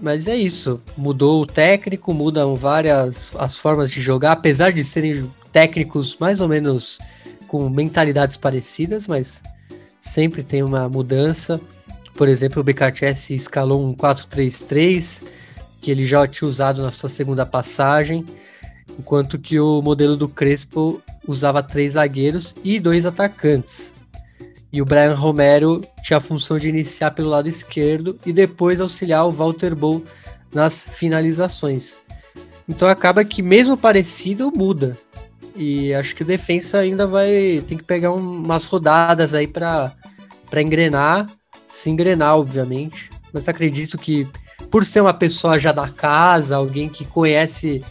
Mas 0.00 0.26
é 0.28 0.36
isso, 0.36 0.80
mudou 0.96 1.42
o 1.42 1.46
técnico, 1.46 2.12
mudam 2.12 2.54
várias 2.54 3.34
as 3.36 3.56
formas 3.56 3.90
de 3.90 4.00
jogar, 4.00 4.32
apesar 4.32 4.70
de 4.70 4.84
serem 4.84 5.30
técnicos 5.52 6.18
mais 6.18 6.40
ou 6.40 6.48
menos 6.48 6.98
com 7.46 7.68
mentalidades 7.70 8.36
parecidas, 8.36 9.06
mas 9.06 9.42
sempre 10.00 10.42
tem 10.42 10.62
uma 10.62 10.88
mudança. 10.88 11.60
Por 12.16 12.28
exemplo, 12.28 12.60
o 12.60 12.64
BKTS 12.64 13.34
escalou 13.34 13.86
um 13.86 13.94
4-3-3, 13.94 15.24
que 15.80 15.90
ele 15.90 16.06
já 16.06 16.26
tinha 16.26 16.48
usado 16.48 16.82
na 16.82 16.90
sua 16.90 17.10
segunda 17.10 17.44
passagem, 17.44 18.24
enquanto 18.98 19.38
que 19.38 19.60
o 19.60 19.82
modelo 19.82 20.16
do 20.16 20.28
Crespo 20.28 21.02
usava 21.28 21.62
três 21.62 21.92
zagueiros 21.92 22.54
e 22.64 22.80
dois 22.80 23.04
atacantes. 23.04 23.92
E 24.72 24.80
o 24.80 24.84
Brian 24.84 25.14
Romero 25.14 25.84
tinha 26.02 26.16
a 26.16 26.20
função 26.20 26.58
de 26.58 26.68
iniciar 26.68 27.10
pelo 27.10 27.30
lado 27.30 27.48
esquerdo 27.48 28.18
e 28.24 28.32
depois 28.32 28.80
auxiliar 28.80 29.26
o 29.26 29.30
Walter 29.30 29.74
Bow 29.74 30.02
nas 30.52 30.88
finalizações. 30.88 31.98
Então 32.68 32.88
acaba 32.88 33.24
que 33.24 33.42
mesmo 33.42 33.76
parecido 33.76 34.50
muda. 34.54 34.96
E 35.54 35.94
acho 35.94 36.14
que 36.14 36.22
o 36.22 36.26
defensa 36.26 36.78
ainda 36.78 37.06
vai 37.06 37.62
tem 37.66 37.78
que 37.78 37.84
pegar 37.84 38.12
um, 38.12 38.18
umas 38.18 38.64
rodadas 38.66 39.34
aí 39.34 39.46
para 39.46 39.92
para 40.50 40.62
engrenar, 40.62 41.26
se 41.76 41.90
engrenar, 41.90 42.36
obviamente. 42.36 43.10
Mas 43.32 43.48
acredito 43.48 43.98
que 43.98 44.26
por 44.70 44.84
ser 44.84 45.00
uma 45.02 45.12
pessoa 45.12 45.58
já 45.58 45.72
da 45.72 45.88
casa, 45.88 46.56
alguém 46.56 46.88
que 46.88 47.04
conhece 47.04 47.84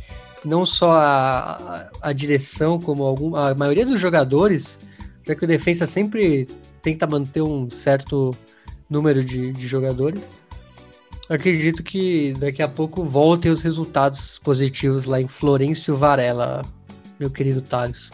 não 0.43 0.65
só 0.65 0.91
a, 0.91 1.89
a, 2.01 2.09
a 2.09 2.13
direção, 2.13 2.79
como 2.79 3.03
algum, 3.03 3.35
a 3.35 3.53
maioria 3.53 3.85
dos 3.85 3.99
jogadores, 4.01 4.79
já 5.25 5.35
que 5.35 5.43
o 5.43 5.47
defensa 5.47 5.85
sempre 5.85 6.47
tenta 6.81 7.05
manter 7.07 7.41
um 7.41 7.69
certo 7.69 8.35
número 8.89 9.23
de, 9.23 9.53
de 9.53 9.67
jogadores. 9.67 10.31
Acredito 11.29 11.83
que 11.83 12.33
daqui 12.39 12.61
a 12.61 12.67
pouco 12.67 13.03
voltem 13.03 13.51
os 13.51 13.61
resultados 13.61 14.39
positivos 14.43 15.05
lá 15.05 15.19
em 15.19 15.27
Florencio 15.27 15.97
Varela, 15.97 16.63
meu 17.19 17.29
querido 17.29 17.61
Thales. 17.61 18.11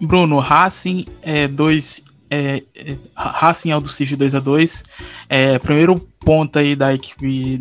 Bruno, 0.00 0.38
Racing 0.38 1.04
é 1.22 1.48
2. 1.48 2.11
É, 2.34 2.62
é, 2.74 2.96
Racing 3.14 3.72
Aldo 3.72 3.88
Cif 3.88 4.16
2 4.16 4.34
a 4.34 4.40
2 4.40 4.84
é, 5.28 5.58
Primeiro 5.58 5.98
ponto 6.18 6.58
aí 6.58 6.74
da 6.74 6.94
equipe 6.94 7.60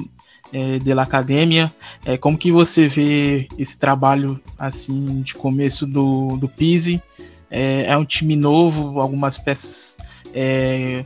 é, 0.54 0.80
da 0.80 1.02
academia. 1.02 1.70
É, 2.06 2.18
como 2.18 2.38
que 2.38 2.54
você 2.54 2.88
vê 2.88 3.50
esse 3.58 3.78
trabalho 3.78 4.40
assim 4.58 5.22
de 5.24 5.36
começo 5.36 5.86
do, 5.86 6.38
do 6.38 6.48
Pise? 6.48 7.04
É, 7.50 7.88
é 7.88 7.98
um 7.98 8.06
time 8.06 8.38
novo, 8.38 9.02
algumas 9.02 9.38
peças 9.38 9.98
é, 10.34 11.04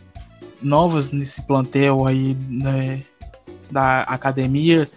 novas 0.62 1.10
nesse 1.10 1.42
plantel 1.42 2.06
aí 2.06 2.38
né, 2.48 3.02
da 3.72 4.02
academia. 4.02 4.88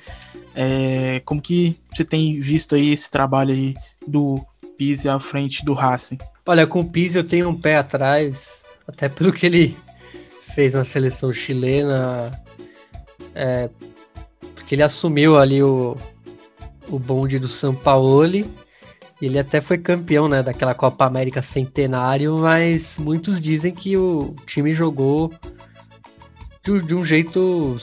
É, 0.54 1.22
como 1.24 1.40
que 1.40 1.74
você 1.90 2.04
tem 2.04 2.38
visto 2.38 2.74
aí 2.74 2.92
esse 2.92 3.10
trabalho 3.10 3.54
aí 3.54 3.74
do 4.06 4.44
Pise 4.76 5.08
à 5.08 5.18
frente 5.18 5.64
do 5.64 5.72
Racing? 5.72 6.18
Olha, 6.48 6.66
com 6.66 6.80
o 6.80 6.90
Pise 6.90 7.18
eu 7.18 7.24
tenho 7.24 7.50
um 7.50 7.54
pé 7.54 7.76
atrás, 7.76 8.64
até 8.86 9.06
pelo 9.06 9.34
que 9.34 9.44
ele 9.44 9.76
fez 10.54 10.72
na 10.72 10.82
seleção 10.82 11.30
chilena, 11.30 12.32
é, 13.34 13.68
porque 14.54 14.74
ele 14.74 14.82
assumiu 14.82 15.36
ali 15.36 15.62
o, 15.62 15.94
o 16.88 16.98
bonde 16.98 17.38
do 17.38 17.48
São 17.48 17.74
Paulo. 17.74 18.46
Ele 19.20 19.38
até 19.38 19.60
foi 19.60 19.76
campeão 19.76 20.26
né, 20.26 20.42
daquela 20.42 20.72
Copa 20.72 21.04
América 21.04 21.42
Centenário, 21.42 22.38
mas 22.38 22.98
muitos 22.98 23.42
dizem 23.42 23.74
que 23.74 23.98
o 23.98 24.34
time 24.46 24.72
jogou 24.72 25.30
de, 26.64 26.80
de 26.80 26.94
um 26.94 27.04
jeito 27.04 27.78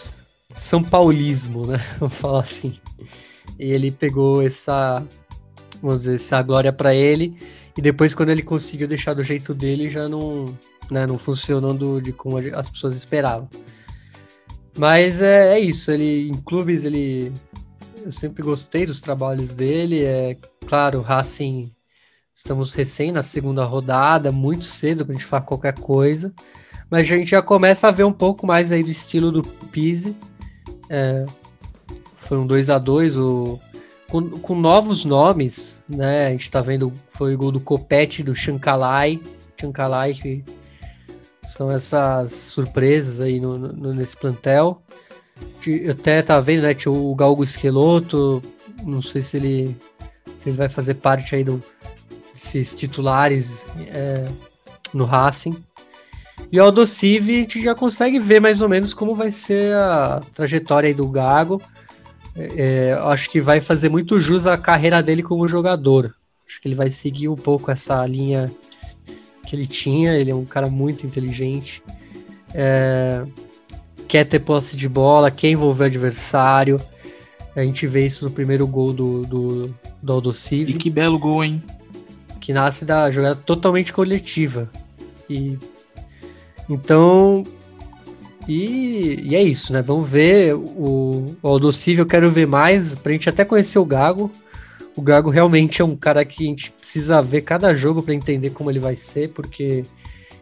São 0.55 0.83
Paulismo, 0.83 1.67
né? 1.67 1.77
Vamos 1.99 2.15
falar 2.15 2.39
assim. 2.39 2.73
E 3.59 3.71
ele 3.71 3.91
pegou 3.91 4.41
essa, 4.41 5.05
vamos 5.83 5.99
dizer, 5.99 6.15
essa 6.15 6.41
glória 6.41 6.73
para 6.73 6.95
ele. 6.95 7.37
E 7.77 7.81
depois, 7.81 8.15
quando 8.15 8.29
ele 8.29 8.41
conseguiu 8.41 8.87
deixar 8.87 9.13
do 9.13 9.23
jeito 9.23 9.53
dele, 9.53 9.89
já 9.89 10.07
não, 10.07 10.57
né, 10.89 11.05
não 11.05 11.17
funcionou 11.17 11.73
do, 11.73 12.01
de 12.01 12.13
como 12.13 12.37
as 12.37 12.69
pessoas 12.69 12.95
esperavam. 12.95 13.49
Mas 14.77 15.21
é, 15.21 15.57
é, 15.57 15.59
isso, 15.59 15.91
ele 15.91 16.29
em 16.29 16.35
clubes 16.35 16.85
ele 16.85 17.31
eu 18.03 18.11
sempre 18.11 18.43
gostei 18.43 18.85
dos 18.85 19.01
trabalhos 19.01 19.55
dele. 19.55 20.03
É 20.03 20.37
claro, 20.67 21.01
Racing 21.01 21.71
estamos 22.33 22.73
recém 22.73 23.11
na 23.11 23.23
segunda 23.23 23.63
rodada, 23.63 24.31
muito 24.31 24.65
cedo 24.65 25.05
para 25.05 25.15
a 25.15 25.17
gente 25.17 25.25
falar 25.25 25.43
qualquer 25.43 25.73
coisa, 25.79 26.31
mas 26.89 26.99
a 26.99 27.17
gente 27.17 27.31
já 27.31 27.41
começa 27.41 27.87
a 27.87 27.91
ver 27.91 28.03
um 28.03 28.11
pouco 28.11 28.45
mais 28.45 28.71
aí 28.71 28.83
do 28.83 28.91
estilo 28.91 29.31
do 29.31 29.41
Pise. 29.41 30.15
É, 30.89 31.25
foi 32.15 32.37
um 32.37 32.45
2 32.45 32.69
a 32.69 32.77
2 32.77 33.17
o 33.17 33.59
com, 34.15 34.29
com, 34.39 34.55
novos 34.55 35.03
nomes, 35.03 35.83
né? 35.89 36.27
A 36.27 36.31
gente 36.31 36.49
tá 36.49 36.61
vendo, 36.61 36.93
foi 37.09 37.35
o 37.35 37.37
gol 37.37 37.51
do 37.51 37.59
Copete, 37.59 38.23
do 38.23 38.33
Chankalai, 38.33 39.21
Chankalai, 39.59 40.13
que 40.13 40.41
são 41.43 41.69
essas 41.69 42.31
surpresas 42.31 43.19
aí 43.19 43.41
no, 43.41 43.57
no, 43.57 43.93
nesse 43.93 44.15
plantel. 44.15 44.81
Eu 45.67 45.91
até 45.91 46.21
tá 46.21 46.39
vendo, 46.39 46.61
né? 46.61 46.73
Tinha 46.73 46.93
o 46.93 47.13
Galgo 47.13 47.43
Esqueloto, 47.43 48.41
não 48.85 49.01
sei 49.01 49.21
se 49.21 49.35
ele, 49.35 49.77
se 50.37 50.47
ele 50.49 50.57
vai 50.57 50.69
fazer 50.69 50.93
parte 50.93 51.35
aí 51.35 51.43
do, 51.43 51.61
desses 52.33 52.73
titulares 52.73 53.67
é, 53.87 54.25
no 54.93 55.03
Racing. 55.03 55.61
E 56.49 56.57
o 56.57 56.63
Aldocive 56.63 57.33
a 57.33 57.39
gente 57.39 57.61
já 57.61 57.75
consegue 57.75 58.17
ver 58.17 58.39
mais 58.39 58.61
ou 58.61 58.69
menos 58.69 58.93
como 58.93 59.13
vai 59.13 59.29
ser 59.29 59.73
a 59.73 60.21
trajetória 60.33 60.87
aí 60.87 60.93
do 60.93 61.09
Gago. 61.09 61.61
É, 62.35 62.97
acho 63.03 63.29
que 63.29 63.39
vai 63.39 63.61
fazer 63.61 63.89
muito 63.89 64.19
jus 64.19 64.45
à 64.45 64.57
carreira 64.57 65.01
dele 65.01 65.23
como 65.23 65.47
jogador. 65.47 66.13
Acho 66.47 66.61
que 66.61 66.67
ele 66.67 66.75
vai 66.75 66.89
seguir 66.89 67.29
um 67.29 67.35
pouco 67.35 67.71
essa 67.71 68.05
linha 68.05 68.51
que 69.45 69.55
ele 69.55 69.65
tinha. 69.65 70.13
Ele 70.13 70.31
é 70.31 70.35
um 70.35 70.45
cara 70.45 70.67
muito 70.67 71.05
inteligente. 71.05 71.81
É, 72.53 73.25
quer 74.07 74.25
ter 74.25 74.39
posse 74.39 74.75
de 74.75 74.87
bola, 74.87 75.31
quer 75.31 75.49
envolver 75.49 75.83
o 75.83 75.87
adversário. 75.87 76.79
A 77.55 77.63
gente 77.63 77.87
vê 77.87 78.05
isso 78.05 78.25
no 78.25 78.31
primeiro 78.31 78.67
gol 78.67 78.91
do, 78.91 79.21
do, 79.21 79.75
do 80.03 80.13
Aldocive. 80.13 80.73
E 80.73 80.77
que 80.77 80.89
belo 80.89 81.17
gol, 81.17 81.43
hein? 81.43 81.63
Que 82.41 82.51
nasce 82.51 82.83
da 82.83 83.09
jogada 83.09 83.35
totalmente 83.35 83.93
coletiva. 83.93 84.69
E 85.29 85.57
então. 86.69 87.43
E, 88.47 89.19
e 89.23 89.35
é 89.35 89.41
isso, 89.41 89.73
né? 89.73 89.81
Vamos 89.81 90.09
ver 90.09 90.53
o, 90.55 91.25
o 91.41 91.59
eu 91.87 92.05
quero 92.05 92.29
ver 92.29 92.47
mais, 92.47 92.95
pra 92.95 93.11
gente 93.11 93.29
até 93.29 93.43
conhecer 93.43 93.79
o 93.79 93.85
Gago. 93.85 94.31
O 94.95 95.01
Gago 95.01 95.29
realmente 95.29 95.81
é 95.81 95.85
um 95.85 95.95
cara 95.95 96.23
que 96.23 96.45
a 96.45 96.47
gente 96.47 96.71
precisa 96.71 97.21
ver 97.21 97.41
cada 97.41 97.73
jogo 97.73 98.01
para 98.01 98.13
entender 98.13 98.51
como 98.51 98.69
ele 98.69 98.79
vai 98.79 98.95
ser, 98.95 99.29
porque 99.31 99.83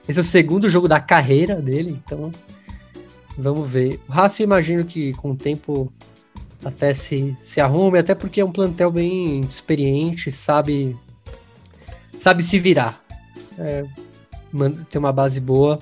esse 0.08 0.20
é 0.20 0.22
o 0.22 0.26
segundo 0.26 0.70
jogo 0.70 0.88
da 0.88 1.00
carreira 1.00 1.62
dele, 1.62 2.00
então 2.04 2.32
vamos 3.38 3.70
ver. 3.70 4.00
O 4.08 4.12
Racing, 4.12 4.44
imagino 4.44 4.84
que 4.86 5.14
com 5.14 5.32
o 5.32 5.36
tempo 5.36 5.92
até 6.64 6.94
se, 6.94 7.36
se 7.40 7.60
arrume, 7.60 7.98
até 7.98 8.14
porque 8.14 8.42
é 8.42 8.46
um 8.46 8.52
plantel 8.52 8.92
bem 8.92 9.42
experiente, 9.42 10.32
sabe 10.32 10.96
sabe 12.18 12.44
se 12.44 12.60
virar. 12.60 13.02
É, 13.58 13.84
tem 14.90 15.00
uma 15.00 15.12
base 15.12 15.40
boa. 15.40 15.80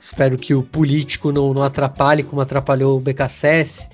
Espero 0.00 0.38
que 0.38 0.54
o 0.54 0.62
político 0.62 1.32
não, 1.32 1.52
não 1.52 1.62
atrapalhe 1.62 2.22
como 2.22 2.40
atrapalhou 2.40 2.96
o 2.96 3.00
BKSS, 3.00 3.88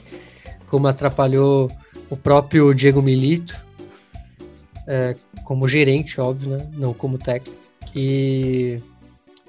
como 0.69 0.87
atrapalhou 0.87 1.71
o 2.11 2.17
próprio 2.17 2.75
Diego 2.75 3.01
Milito, 3.01 3.57
é, 4.87 5.15
como 5.45 5.69
gerente, 5.69 6.21
óbvio, 6.21 6.57
né? 6.57 6.69
não 6.75 6.93
como 6.93 7.19
técnico. 7.19 7.57
E, 7.95 8.79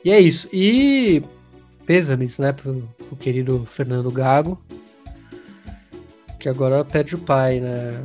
e 0.04 0.12
é 0.12 0.20
isso. 0.20 0.48
E 0.54 1.22
pêsames, 1.86 2.38
né, 2.38 2.52
pro, 2.52 2.88
pro 3.08 3.16
querido 3.18 3.66
Fernando 3.66 4.10
Gago, 4.12 4.60
que 6.40 6.50
agora 6.50 6.86
perde 6.86 7.16
o 7.16 7.20
pai, 7.20 7.60
né? 7.60 8.02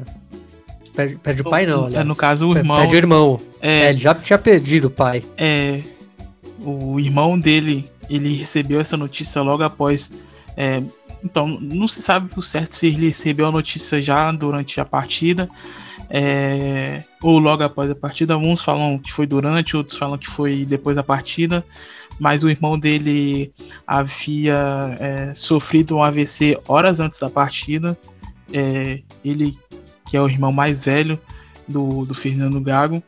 Perde, 0.94 1.18
perde 1.18 1.42
o 1.42 1.44
pai, 1.44 1.66
não, 1.66 1.86
aliás. 1.86 2.04
É, 2.04 2.08
no 2.08 2.16
caso, 2.16 2.48
o 2.48 2.56
irmão. 2.56 2.78
Perde 2.78 2.94
o 2.94 2.98
irmão. 2.98 3.40
É, 3.60 3.80
é, 3.82 3.90
ele 3.90 3.98
já 3.98 4.14
tinha 4.14 4.38
perdido 4.38 4.86
o 4.86 4.90
pai. 4.90 5.22
É. 5.36 5.80
O 6.62 6.98
irmão 6.98 7.38
dele 7.38 7.88
ele 8.10 8.36
recebeu 8.36 8.80
essa 8.80 8.96
notícia 8.96 9.40
logo 9.40 9.62
após. 9.62 10.12
É, 10.56 10.82
então, 11.22 11.46
não 11.60 11.86
se 11.86 12.02
sabe 12.02 12.28
por 12.28 12.42
certo 12.42 12.74
se 12.74 12.88
ele 12.88 13.06
recebeu 13.06 13.46
a 13.46 13.52
notícia 13.52 14.02
já 14.02 14.32
durante 14.32 14.80
a 14.80 14.84
partida 14.84 15.48
é, 16.10 17.04
ou 17.22 17.38
logo 17.38 17.62
após 17.62 17.88
a 17.88 17.94
partida. 17.94 18.36
Uns 18.36 18.62
falam 18.62 18.98
que 18.98 19.12
foi 19.12 19.26
durante, 19.26 19.76
outros 19.76 19.96
falam 19.96 20.18
que 20.18 20.26
foi 20.26 20.66
depois 20.66 20.96
da 20.96 21.04
partida. 21.04 21.64
Mas 22.18 22.42
o 22.42 22.50
irmão 22.50 22.78
dele 22.78 23.50
havia 23.86 24.96
é, 24.98 25.32
sofrido 25.34 25.96
um 25.96 26.02
AVC 26.02 26.58
horas 26.66 27.00
antes 27.00 27.18
da 27.18 27.30
partida. 27.30 27.96
É, 28.52 29.00
ele, 29.24 29.56
que 30.06 30.16
é 30.16 30.20
o 30.20 30.28
irmão 30.28 30.52
mais 30.52 30.84
velho 30.84 31.18
do, 31.66 32.04
do 32.04 32.14
Fernando 32.14 32.60
Gago, 32.60 33.02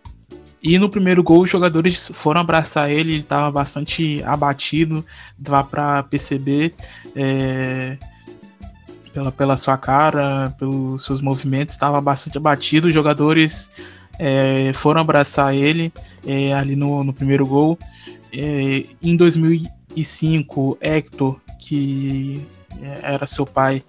e 0.63 0.79
no 0.79 0.89
primeiro 0.89 1.23
gol, 1.23 1.43
os 1.43 1.51
jogadores 1.51 2.11
foram 2.15 2.41
abraçar 2.41 2.91
ele, 2.91 3.15
ele 3.15 3.21
estava 3.21 3.51
bastante 3.51 4.23
abatido, 4.25 5.05
dá 5.37 5.65
para 5.65 6.03
perceber 6.05 6.73
é, 7.17 7.99
pela, 9.13 9.33
pela 9.33 9.57
sua 9.57 9.77
cara, 9.77 10.55
pelos 10.59 11.05
seus 11.05 11.21
movimentos, 11.21 11.75
estava 11.75 12.01
bastante 12.01 12.39
abatido. 12.39 12.89
Os 12.89 12.95
jogadores 12.95 13.73
é, 14.19 14.73
foram 14.75 15.01
abraçar 15.01 15.55
ele 15.55 15.93
é, 16.27 16.53
ali 16.53 16.77
no, 16.77 17.03
no 17.03 17.13
primeiro 17.13 17.47
gol. 17.47 17.79
É, 18.33 18.85
em 19.03 19.17
2005, 19.17 20.79
Hector, 20.81 21.41
que 21.59 22.47
é, 22.81 23.15
era 23.15 23.27
seu 23.27 23.45
pai, 23.45 23.83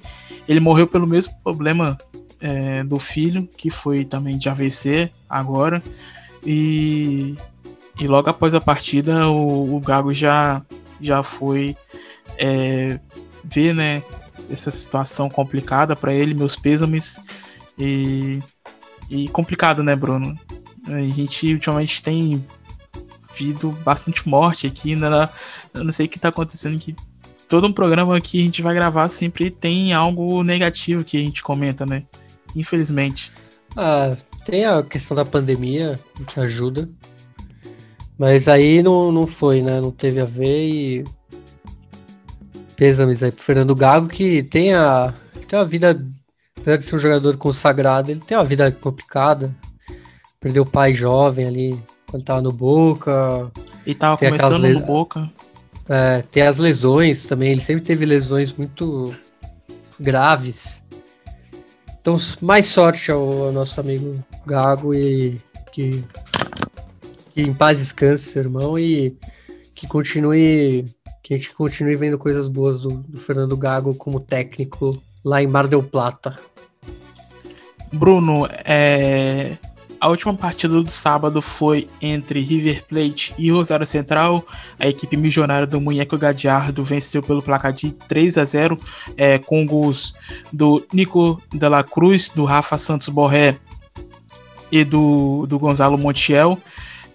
ele 0.47 0.59
morreu 0.59 0.87
pelo 0.87 1.07
mesmo 1.07 1.33
problema 1.43 1.97
é, 2.41 2.83
do 2.83 2.99
filho, 2.99 3.47
que 3.57 3.69
foi 3.69 4.03
também 4.03 4.37
de 4.37 4.49
AVC 4.49 5.09
agora. 5.29 5.81
E, 6.45 7.35
e 7.99 8.07
logo 8.07 8.29
após 8.29 8.53
a 8.53 8.61
partida, 8.61 9.27
o, 9.29 9.75
o 9.75 9.79
Gago 9.79 10.13
já, 10.13 10.63
já 10.99 11.23
foi 11.23 11.75
é, 12.37 12.99
ver 13.43 13.73
né, 13.73 14.03
essa 14.49 14.71
situação 14.71 15.29
complicada 15.29 15.95
para 15.95 16.13
ele, 16.13 16.33
meus 16.33 16.55
pêsames. 16.55 17.19
E, 17.77 18.39
e 19.09 19.27
complicado, 19.29 19.83
né, 19.83 19.95
Bruno? 19.95 20.37
A 20.87 20.99
gente 20.99 21.53
ultimamente 21.53 22.01
tem 22.01 22.43
visto 23.35 23.71
bastante 23.83 24.27
morte 24.27 24.67
aqui, 24.67 24.95
né? 24.95 25.29
Eu 25.73 25.83
não 25.83 25.91
sei 25.91 26.05
o 26.05 26.09
que 26.09 26.19
tá 26.19 26.29
acontecendo 26.29 26.77
que 26.77 26.95
todo 27.47 27.67
um 27.67 27.73
programa 27.73 28.19
que 28.21 28.39
a 28.39 28.43
gente 28.43 28.61
vai 28.61 28.73
gravar 28.73 29.07
sempre 29.07 29.49
tem 29.49 29.93
algo 29.93 30.43
negativo 30.43 31.03
que 31.03 31.17
a 31.17 31.21
gente 31.21 31.41
comenta, 31.41 31.85
né? 31.85 32.03
Infelizmente. 32.55 33.31
Ah, 33.75 34.15
tem 34.45 34.65
a 34.65 34.83
questão 34.83 35.15
da 35.15 35.25
pandemia, 35.25 35.99
que 36.27 36.39
ajuda. 36.39 36.89
Mas 38.17 38.47
aí 38.47 38.81
não, 38.83 39.11
não 39.11 39.25
foi, 39.25 39.61
né? 39.61 39.81
Não 39.81 39.91
teve 39.91 40.19
a 40.19 40.25
ver 40.25 40.67
e. 40.67 41.03
Pêsames 42.75 43.23
aí 43.23 43.31
pro 43.31 43.43
Fernando 43.43 43.75
Gago, 43.75 44.07
que 44.07 44.43
tem 44.43 44.73
a, 44.73 45.13
tem 45.47 45.57
uma 45.57 45.65
vida. 45.65 46.03
Apesar 46.57 46.77
de 46.77 46.85
ser 46.85 46.95
um 46.95 46.99
jogador 46.99 47.37
consagrado, 47.37 48.11
ele 48.11 48.21
tem 48.21 48.37
uma 48.37 48.45
vida 48.45 48.71
complicada. 48.71 49.53
Perdeu 50.39 50.63
o 50.63 50.69
pai 50.69 50.93
jovem 50.93 51.45
ali, 51.45 51.83
quando 52.09 52.23
tava 52.23 52.41
no 52.41 52.51
Boca. 52.51 53.51
E 53.85 53.93
tava 53.93 54.17
começando 54.17 54.67
no 54.67 54.79
Boca. 54.79 55.29
É, 55.89 56.21
tem 56.31 56.43
as 56.43 56.59
lesões 56.59 57.25
também, 57.25 57.51
ele 57.51 57.61
sempre 57.61 57.83
teve 57.83 58.05
lesões 58.05 58.53
muito 58.53 59.13
graves. 59.99 60.83
Então, 61.99 62.15
mais 62.41 62.67
sorte 62.67 63.11
ao, 63.11 63.47
ao 63.47 63.51
nosso 63.51 63.79
amigo 63.79 64.23
Gago 64.45 64.93
e 64.93 65.39
que, 65.71 66.03
que 67.31 67.41
em 67.41 67.53
paz 67.53 67.79
descanse, 67.79 68.25
seu 68.25 68.43
irmão, 68.43 68.77
e 68.77 69.17
que 69.73 69.87
continue. 69.87 70.85
Que 71.21 71.33
a 71.33 71.37
gente 71.37 71.53
continue 71.53 71.95
vendo 71.95 72.17
coisas 72.17 72.49
boas 72.49 72.81
do, 72.81 72.89
do 72.89 73.17
Fernando 73.17 73.55
Gago 73.55 73.95
como 73.95 74.19
técnico 74.19 75.01
lá 75.23 75.41
em 75.41 75.47
Mar 75.47 75.67
del 75.67 75.81
Plata. 75.81 76.37
Bruno, 77.93 78.45
é, 78.65 79.57
a 80.03 80.09
última 80.09 80.33
partida 80.33 80.73
do 80.73 80.91
sábado 80.91 81.41
foi 81.41 81.87
entre 82.01 82.41
River 82.41 82.83
Plate 82.85 83.33
e 83.37 83.49
Rosário 83.49 83.85
Central. 83.85 84.45
A 84.77 84.85
equipe 84.85 85.15
milionária 85.15 85.65
do 85.65 85.79
Munheco 85.79 86.17
Gadiardo 86.17 86.83
venceu 86.83 87.23
pelo 87.23 87.41
placar 87.41 87.71
de 87.71 87.93
3 87.93 88.37
a 88.37 88.43
0 88.43 88.77
é, 89.15 89.39
com 89.39 89.65
gols 89.65 90.13
do 90.51 90.85
Nico 90.91 91.41
de 91.53 91.69
la 91.69 91.85
Cruz, 91.85 92.27
do 92.27 92.43
Rafa 92.43 92.77
Santos 92.77 93.07
Borré 93.07 93.55
e 94.73 94.83
do, 94.83 95.45
do 95.47 95.59
Gonzalo 95.59 95.97
Montiel. 95.97 96.57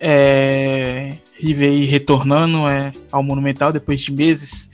É, 0.00 1.18
River 1.34 1.90
retornando 1.90 2.68
é, 2.68 2.92
ao 3.10 3.22
Monumental 3.22 3.72
depois 3.72 4.00
de 4.00 4.12
meses 4.12 4.70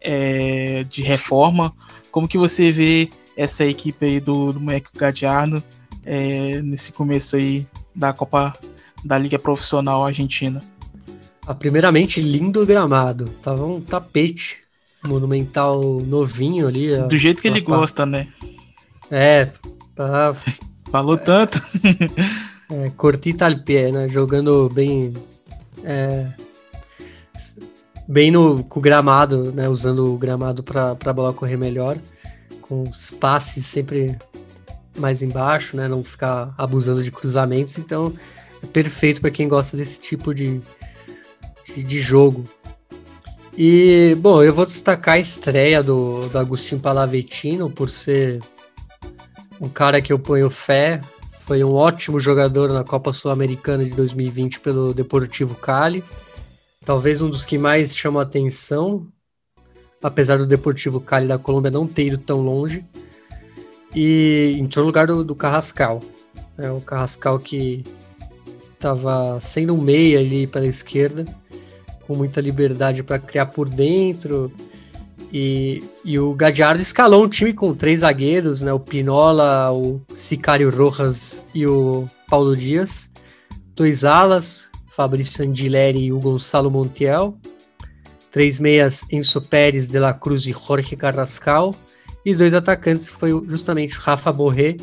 é, 0.00 0.84
de 0.88 1.02
reforma. 1.02 1.72
Como 2.10 2.28
que 2.28 2.38
você 2.38 2.72
vê 2.72 3.10
essa 3.36 3.64
equipe 3.64 4.06
aí 4.06 4.20
do, 4.20 4.52
do 4.52 4.60
Munheco 4.60 4.90
Gadiardo? 4.96 5.62
é, 6.04 6.60
nesse 6.62 6.92
começo 6.92 7.36
aí 7.36 7.66
da 7.94 8.12
Copa 8.12 8.56
da 9.04 9.18
Liga 9.18 9.38
Profissional 9.38 10.04
Argentina? 10.04 10.60
Ah, 11.46 11.54
primeiramente, 11.54 12.20
lindo 12.20 12.64
gramado. 12.64 13.26
Tava 13.42 13.64
um 13.64 13.80
tapete 13.80 14.58
monumental 15.02 15.82
novinho 16.06 16.66
ali. 16.66 16.96
Do 17.08 17.18
jeito 17.18 17.42
que 17.42 17.48
ele 17.48 17.60
gosta, 17.60 18.06
né? 18.06 18.28
É, 19.10 19.50
tá. 19.94 20.34
Falou 20.94 21.18
tanto. 21.18 21.60
é, 22.70 22.88
cortita 22.90 23.46
al 23.46 23.56
né? 23.92 24.08
Jogando 24.08 24.68
bem. 24.72 25.12
É, 25.82 26.24
bem 28.06 28.30
no, 28.30 28.62
com 28.62 28.78
o 28.78 28.82
gramado, 28.82 29.52
né? 29.52 29.68
Usando 29.68 30.14
o 30.14 30.16
gramado 30.16 30.62
para 30.62 30.92
a 30.92 31.12
bola 31.12 31.32
correr 31.32 31.56
melhor. 31.56 31.98
Com 32.60 32.84
os 32.84 33.10
passes 33.10 33.66
sempre 33.66 34.16
mais 34.96 35.20
embaixo, 35.20 35.76
né? 35.76 35.88
Não 35.88 36.04
ficar 36.04 36.54
abusando 36.56 37.02
de 37.02 37.10
cruzamentos. 37.10 37.76
Então, 37.76 38.12
é 38.62 38.66
perfeito 38.68 39.20
para 39.20 39.32
quem 39.32 39.48
gosta 39.48 39.76
desse 39.76 39.98
tipo 39.98 40.32
de, 40.32 40.60
de, 41.74 41.82
de, 41.82 42.00
jogo. 42.00 42.44
E, 43.58 44.16
bom, 44.20 44.44
eu 44.44 44.54
vou 44.54 44.64
destacar 44.64 45.16
a 45.16 45.18
estreia 45.18 45.82
do, 45.82 46.28
do 46.28 46.38
Agostinho 46.38 46.80
Palavetino 46.80 47.68
por 47.68 47.90
ser 47.90 48.40
um 49.60 49.68
cara 49.68 50.00
que 50.00 50.12
eu 50.12 50.18
ponho 50.18 50.50
fé. 50.50 51.00
Foi 51.40 51.62
um 51.62 51.72
ótimo 51.72 52.18
jogador 52.18 52.70
na 52.70 52.82
Copa 52.84 53.12
Sul-Americana 53.12 53.84
de 53.84 53.94
2020 53.94 54.60
pelo 54.60 54.94
Deportivo 54.94 55.54
Cali. 55.54 56.02
Talvez 56.84 57.20
um 57.20 57.28
dos 57.28 57.44
que 57.44 57.58
mais 57.58 57.94
chamam 57.96 58.20
a 58.20 58.22
atenção, 58.22 59.06
apesar 60.02 60.38
do 60.38 60.46
Deportivo 60.46 61.00
Cali 61.00 61.26
da 61.26 61.38
Colômbia 61.38 61.70
não 61.70 61.86
ter 61.86 62.06
ido 62.06 62.18
tão 62.18 62.40
longe 62.40 62.84
e 63.94 64.56
entrou 64.58 64.84
no 64.84 64.88
lugar 64.88 65.06
do, 65.06 65.22
do 65.22 65.34
Carrascal. 65.34 66.00
É 66.58 66.70
o 66.70 66.80
Carrascal 66.80 67.38
que 67.38 67.84
estava 68.72 69.40
sendo 69.40 69.74
um 69.74 69.80
meia 69.80 70.18
ali 70.18 70.46
pela 70.46 70.66
esquerda. 70.66 71.24
com 72.06 72.14
muita 72.14 72.40
liberdade 72.40 73.02
para 73.02 73.18
criar 73.18 73.46
por 73.46 73.68
dentro. 73.68 74.52
E, 75.32 75.82
e 76.04 76.18
o 76.18 76.34
Gadiardo 76.34 76.80
escalou 76.80 77.24
um 77.24 77.28
time 77.28 77.52
com 77.52 77.74
três 77.74 78.00
zagueiros, 78.00 78.60
né? 78.60 78.72
O 78.72 78.80
Pinola, 78.80 79.72
o 79.72 80.00
Sicário 80.14 80.70
Rojas 80.70 81.42
e 81.54 81.66
o 81.66 82.08
Paulo 82.28 82.56
Dias. 82.56 83.10
Dois 83.74 84.04
alas, 84.04 84.70
Fabrício 84.90 85.44
Andileri 85.44 86.04
e 86.04 86.12
o 86.12 86.20
Gonçalo 86.20 86.70
Montiel. 86.70 87.36
Três 88.30 88.58
meias, 88.58 89.04
Enzo 89.10 89.40
Pérez, 89.40 89.88
De 89.88 89.98
La 89.98 90.14
Cruz 90.14 90.46
e 90.46 90.52
Jorge 90.52 90.96
Carrascal. 90.96 91.74
E 92.24 92.34
dois 92.34 92.54
atacantes, 92.54 93.08
foi 93.08 93.30
justamente 93.46 93.98
o 93.98 94.00
Rafa 94.00 94.32
Borré 94.32 94.76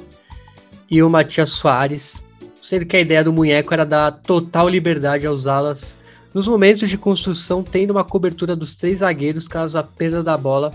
e 0.90 1.02
o 1.02 1.10
Matias 1.10 1.52
Soares. 1.52 2.22
Sendo 2.62 2.86
que 2.86 2.98
a 2.98 3.02
ideia 3.02 3.24
do 3.24 3.34
Munheco 3.34 3.74
era 3.74 3.86
dar 3.86 4.12
total 4.12 4.70
liberdade 4.70 5.26
aos 5.26 5.48
alas 5.48 6.01
nos 6.34 6.48
momentos 6.48 6.90
de 6.90 6.98
construção, 6.98 7.64
tendo 7.64 7.92
uma 7.92 8.04
cobertura 8.04 8.56
dos 8.56 8.76
três 8.76 9.00
zagueiros 9.00 9.48
caso 9.48 9.78
a 9.78 9.84
perda 9.84 10.24
da 10.24 10.38
bola 10.38 10.72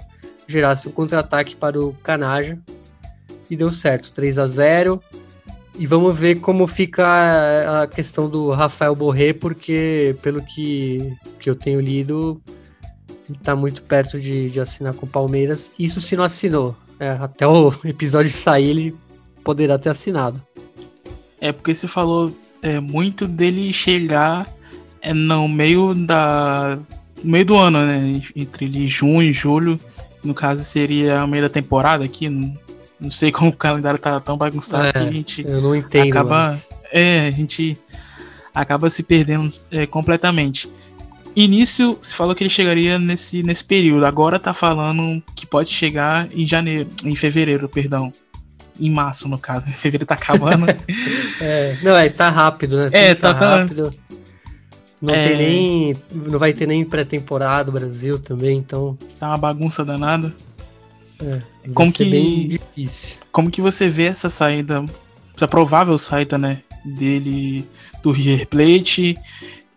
gerasse 0.46 0.88
um 0.88 0.92
contra-ataque 0.92 1.56
para 1.56 1.80
o 1.80 1.92
Canaja. 2.02 2.58
E 3.48 3.56
deu 3.56 3.70
certo, 3.70 4.10
3 4.10 4.38
a 4.38 4.46
0 4.46 5.00
E 5.78 5.86
vamos 5.86 6.18
ver 6.18 6.40
como 6.40 6.66
fica 6.66 7.82
a 7.82 7.86
questão 7.86 8.28
do 8.28 8.50
Rafael 8.50 8.94
Borré, 8.94 9.32
porque 9.32 10.16
pelo 10.20 10.42
que, 10.42 11.16
que 11.38 11.48
eu 11.48 11.54
tenho 11.54 11.80
lido, 11.80 12.40
está 13.30 13.54
muito 13.54 13.82
perto 13.82 14.18
de, 14.18 14.50
de 14.50 14.60
assinar 14.60 14.94
com 14.94 15.06
o 15.06 15.08
Palmeiras. 15.08 15.72
Isso 15.78 16.00
se 16.00 16.16
não 16.16 16.24
assinou. 16.24 16.76
É, 16.98 17.10
até 17.10 17.46
o 17.46 17.72
episódio 17.84 18.32
sair, 18.32 18.70
ele 18.70 18.96
poderá 19.44 19.78
ter 19.78 19.90
assinado. 19.90 20.42
É 21.40 21.52
porque 21.52 21.74
você 21.74 21.86
falou 21.86 22.36
é, 22.62 22.80
muito 22.80 23.28
dele 23.28 23.72
chegar 23.72 24.48
é, 25.06 25.14
no 25.14 25.48
meio 25.48 25.94
da. 25.94 26.78
No 27.22 27.30
meio 27.32 27.44
do 27.44 27.56
ano, 27.56 27.78
né? 27.84 28.20
Entre 28.34 28.86
junho 28.88 29.22
e 29.22 29.32
julho. 29.32 29.78
No 30.22 30.34
caso, 30.34 30.62
seria 30.64 31.24
o 31.24 31.28
meio 31.28 31.44
da 31.44 31.48
temporada 31.48 32.04
aqui. 32.04 32.28
Não, 32.28 32.54
não 33.00 33.10
sei 33.10 33.30
como 33.30 33.50
o 33.50 33.56
calendário 33.56 33.98
tá 33.98 34.18
tão 34.20 34.36
bagunçado 34.36 34.86
É, 34.88 34.92
que 34.92 34.98
a 34.98 35.12
gente 35.12 35.44
Eu 35.46 35.60
não 35.60 35.74
entendo. 35.74 36.08
acaba. 36.10 36.46
mas- 36.48 36.68
É, 36.92 37.26
a 37.26 37.30
gente 37.30 37.76
acaba 38.54 38.88
se 38.90 39.02
perdendo 39.02 39.52
é, 39.70 39.86
completamente. 39.86 40.68
Início, 41.34 41.98
se 42.00 42.14
falou 42.14 42.34
que 42.34 42.42
ele 42.42 42.48
chegaria 42.50 42.98
nesse, 42.98 43.42
nesse 43.42 43.62
período. 43.64 44.06
Agora 44.06 44.38
tá 44.38 44.54
falando 44.54 45.22
que 45.34 45.46
pode 45.46 45.68
chegar 45.68 46.26
em 46.34 46.46
janeiro, 46.46 46.88
em 47.04 47.14
fevereiro, 47.14 47.68
perdão. 47.68 48.10
Em 48.80 48.90
março, 48.90 49.28
no 49.28 49.38
caso. 49.38 49.66
Fevereiro 49.72 50.06
tá 50.06 50.14
acabando. 50.14 50.66
É, 51.40 51.76
não, 51.82 51.94
é, 51.94 52.08
tá 52.08 52.30
rápido, 52.30 52.76
né? 52.78 52.88
É, 52.92 53.14
tá- 53.14 53.34
tá- 53.34 53.56
rápido. 53.58 53.92
Não 55.00 55.14
É. 55.14 55.28
tem 55.28 55.36
nem. 55.36 55.96
Não 56.30 56.38
vai 56.38 56.52
ter 56.52 56.66
nem 56.66 56.84
pré-temporada 56.84 57.70
Brasil 57.70 58.18
também, 58.18 58.58
então. 58.58 58.96
tá 59.20 59.28
uma 59.28 59.38
bagunça 59.38 59.84
danada. 59.84 60.34
É, 61.22 61.40
Como 61.74 61.92
que- 61.92 62.04
bem 62.04 62.48
difícil. 62.48 63.18
Como 63.32 63.50
que 63.50 63.60
você 63.62 63.88
vê 63.88 64.04
essa 64.04 64.28
saída, 64.28 64.84
essa 65.34 65.48
provável 65.48 65.96
saída, 65.98 66.36
né, 66.38 66.62
dele 66.84 67.66
do 68.02 68.10
River 68.10 68.46
Plate? 68.48 69.16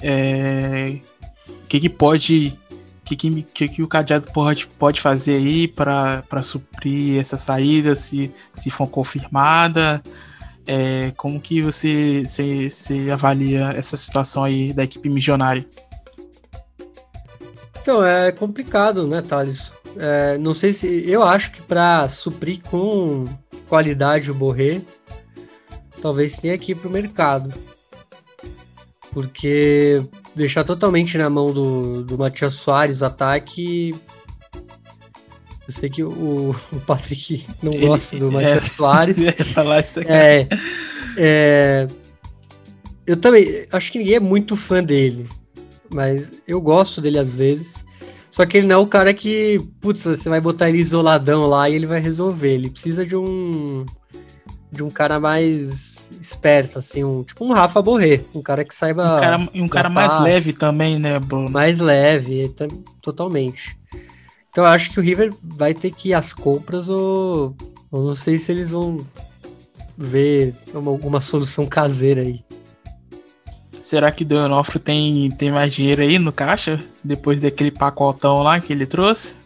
É, 0.02 1.00
O 1.48 1.68
que 1.70 1.80
que 1.80 1.90
pode, 1.90 2.58
o 2.72 3.06
que 3.06 3.16
que, 3.16 3.42
que 3.44 3.68
que 3.70 3.84
o 3.84 3.88
cadeado 3.88 4.28
pode, 4.34 4.66
pode 4.80 5.00
fazer 5.00 5.36
aí 5.36 5.68
para 5.68 6.24
suprir 6.42 7.20
essa 7.20 7.38
saída, 7.38 7.96
se, 7.96 8.32
se 8.52 8.70
for 8.72 8.88
confirmada? 8.88 10.02
É, 10.68 11.12
como 11.18 11.40
que 11.40 11.62
você, 11.62 12.24
você 12.26 13.10
avalia 13.12 13.72
essa 13.76 13.98
situação 13.98 14.44
aí 14.44 14.72
da 14.74 14.84
equipe 14.84 15.10
missionária? 15.10 15.66
Então, 17.82 18.06
é 18.06 18.32
complicado, 18.32 19.08
né, 19.08 19.22
Thales? 19.22 19.72
É, 19.98 20.38
não 20.38 20.54
sei 20.54 20.74
se. 20.74 21.10
Eu 21.10 21.24
acho 21.24 21.52
que 21.52 21.62
para 21.62 22.08
suprir 22.08 22.62
com 22.70 23.26
qualidade 23.68 24.30
o 24.30 24.36
Borré, 24.36 24.82
talvez 26.02 26.38
tenha 26.38 26.58
que 26.58 26.74
ir 26.74 26.76
pro 26.76 26.90
mercado. 26.90 27.54
Porque 29.12 30.02
deixar 30.36 30.64
totalmente 30.64 31.18
na 31.18 31.30
mão 31.30 31.52
do, 31.52 32.04
do 32.04 32.18
Matias 32.18 32.56
Soares 32.56 33.02
o 33.02 33.06
ataque. 33.06 33.96
Eu 35.70 35.74
sei 35.74 35.88
que 35.88 36.04
o, 36.04 36.50
o 36.74 36.80
Patrick 36.88 37.46
não 37.62 37.72
Ele- 37.72 37.86
gosta 37.86 38.18
do 38.18 38.30
é. 38.30 38.32
Matias 38.32 38.66
Soares. 38.74 39.18
Ia 39.20 39.34
falar 39.46 39.82
isso 39.82 40.00
aqui. 40.00 40.12
É, 40.12 40.48
é, 41.16 41.88
eu 43.06 43.16
também 43.16 43.68
acho 43.72 43.92
que 43.92 44.00
ninguém 44.00 44.16
é 44.16 44.20
muito 44.20 44.56
fã 44.56 44.84
dele, 44.84 45.30
mas 45.94 46.32
eu 46.48 46.60
gosto 46.60 47.00
dele 47.02 47.20
às 47.20 47.32
vezes. 47.34 47.86
Só 48.32 48.48
que 48.48 48.58
ele 48.58 48.68
não 48.68 48.76
é 48.76 48.78
o 48.80 48.88
cara 48.88 49.14
que, 49.14 49.60
putz, 49.80 50.04
você 50.06 50.28
vai 50.28 50.42
botar 50.42 50.70
ele 50.70 50.80
isoladão 50.80 51.46
lá 51.46 51.70
e 51.70 51.76
ele 51.76 51.86
vai 51.86 52.00
resolver. 52.00 52.54
Ele 52.56 52.70
precisa 52.72 53.06
de 53.06 53.16
um 53.16 53.86
de 54.72 54.84
um 54.84 54.90
cara 54.90 55.20
mais 55.20 56.12
esperto, 56.22 56.78
assim, 56.78 57.04
um 57.04 57.24
tipo 57.24 57.44
um 57.44 57.52
Rafa 57.54 57.82
Borré, 57.82 58.22
um 58.36 58.42
cara 58.42 58.64
que 58.64 58.74
saiba 58.74 59.16
Um 59.16 59.20
cara, 59.20 59.50
e 59.52 59.62
um 59.64 59.68
cara 59.68 59.90
mais 59.90 60.20
leve 60.22 60.54
também, 60.54 61.00
né, 61.00 61.18
Bruno? 61.20 61.50
mais 61.50 61.80
leve, 61.80 62.54
totalmente. 63.02 63.79
Então 64.50 64.64
eu 64.64 64.70
acho 64.70 64.92
que 64.92 65.00
o 65.00 65.04
River 65.04 65.34
vai 65.44 65.74
ter 65.74 65.92
que 65.92 66.10
ir 66.10 66.14
às 66.14 66.34
compras 66.34 66.90
ou 66.90 67.56
eu 67.92 68.04
não 68.04 68.16
sei 68.16 68.38
se 68.40 68.52
eles 68.52 68.72
vão 68.72 68.98
ver 69.98 70.56
uma- 70.74 70.92
alguma 70.92 71.22
solução 71.22 71.66
caseira 71.66 72.22
aí. 72.22 72.44
Será 73.82 74.12
que 74.12 74.24
o 74.24 74.28
Donofrio 74.28 74.80
tem, 74.80 75.32
tem 75.32 75.52
mais 75.52 75.74
dinheiro 75.74 76.02
aí 76.02 76.20
no 76.20 76.32
caixa? 76.32 76.84
Depois 77.04 77.40
daquele 77.40 77.72
pacotão 77.72 78.44
lá 78.44 78.60
que 78.60 78.74
ele 78.74 78.86
trouxe? 78.86 79.38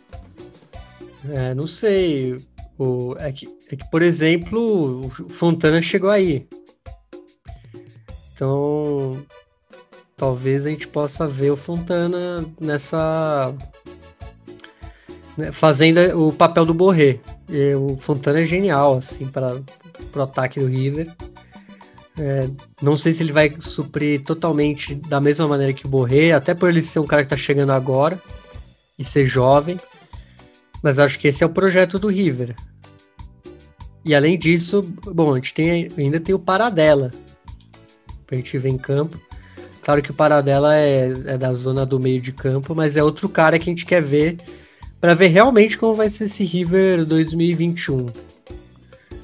É, 1.29 1.53
não 1.53 1.67
sei. 1.67 2.37
O, 2.77 3.15
é, 3.19 3.31
que, 3.31 3.47
é 3.71 3.75
que, 3.75 3.89
por 3.89 4.01
exemplo, 4.01 5.05
o 5.05 5.29
Fontana 5.29 5.81
chegou 5.81 6.09
aí. 6.09 6.47
Então, 8.33 9.23
talvez 10.17 10.65
a 10.65 10.69
gente 10.69 10.87
possa 10.87 11.27
ver 11.27 11.51
o 11.51 11.57
Fontana 11.57 12.43
nessa. 12.59 13.53
Né, 15.37 15.51
fazendo 15.51 15.99
o 16.27 16.31
papel 16.31 16.65
do 16.65 16.73
Borré. 16.73 17.19
E 17.49 17.73
o 17.75 17.97
Fontana 17.97 18.41
é 18.41 18.45
genial, 18.45 18.97
assim, 18.97 19.27
para 19.27 19.57
o 20.15 20.21
ataque 20.21 20.59
do 20.59 20.67
River. 20.67 21.11
É, 22.17 22.47
não 22.81 22.95
sei 22.95 23.11
se 23.11 23.23
ele 23.23 23.31
vai 23.31 23.53
suprir 23.59 24.23
totalmente 24.23 24.93
da 24.93 25.19
mesma 25.19 25.47
maneira 25.47 25.73
que 25.73 25.85
o 25.85 25.89
Borré, 25.89 26.31
até 26.31 26.53
por 26.53 26.69
ele 26.69 26.81
ser 26.81 26.99
um 26.99 27.07
cara 27.07 27.23
que 27.23 27.29
tá 27.29 27.37
chegando 27.37 27.71
agora 27.71 28.21
e 28.97 29.03
ser 29.03 29.25
jovem. 29.25 29.79
Mas 30.81 30.99
acho 30.99 31.17
que 31.17 31.27
esse 31.27 31.43
é 31.43 31.47
o 31.47 31.49
projeto 31.49 31.97
do 31.97 32.09
River. 32.09 32.55
E 34.05 34.13
além 34.13 34.37
disso, 34.37 34.81
bom, 35.13 35.31
a 35.31 35.35
gente 35.35 35.53
tem, 35.53 35.89
ainda 35.97 36.19
tem 36.19 36.35
o 36.35 36.39
Paradela. 36.39 37.09
Pra 38.27 38.35
gente 38.35 38.57
ver 38.57 38.69
em 38.69 38.77
campo. 38.77 39.19
Claro 39.81 40.01
que 40.01 40.11
o 40.11 40.13
Paradela 40.13 40.75
é, 40.75 41.09
é 41.25 41.37
da 41.37 41.53
zona 41.53 41.85
do 41.85 41.99
meio 41.99 42.21
de 42.21 42.31
campo, 42.31 42.75
mas 42.75 42.95
é 42.95 43.03
outro 43.03 43.27
cara 43.27 43.57
que 43.57 43.69
a 43.69 43.71
gente 43.71 43.85
quer 43.85 44.01
ver 44.01 44.37
para 45.03 45.15
ver 45.15 45.27
realmente 45.27 45.77
como 45.77 45.95
vai 45.95 46.09
ser 46.09 46.23
esse 46.23 46.45
River 46.45 47.03
2021. 47.03 48.05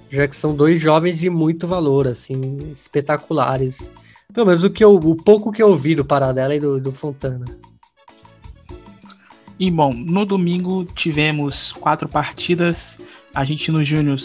Já 0.09 0.27
que 0.27 0.35
são 0.35 0.53
dois 0.53 0.77
jovens 0.77 1.19
de 1.19 1.29
muito 1.29 1.65
valor, 1.69 2.05
assim, 2.05 2.57
espetaculares. 2.73 3.89
Pelo 4.33 4.47
menos 4.47 4.65
o, 4.65 4.69
que 4.69 4.83
eu, 4.83 4.95
o 4.95 5.15
pouco 5.15 5.53
que 5.53 5.63
eu 5.63 5.73
vi 5.77 5.95
do 5.95 6.03
Paradela 6.03 6.53
e 6.53 6.59
do, 6.59 6.81
do 6.81 6.91
Fontana. 6.91 7.45
E 9.57 9.71
bom, 9.71 9.93
no 9.93 10.25
domingo 10.25 10.83
tivemos 10.83 11.71
quatro 11.71 12.09
partidas. 12.09 12.99
Argentino 13.33 13.81
Júnior 13.81 14.19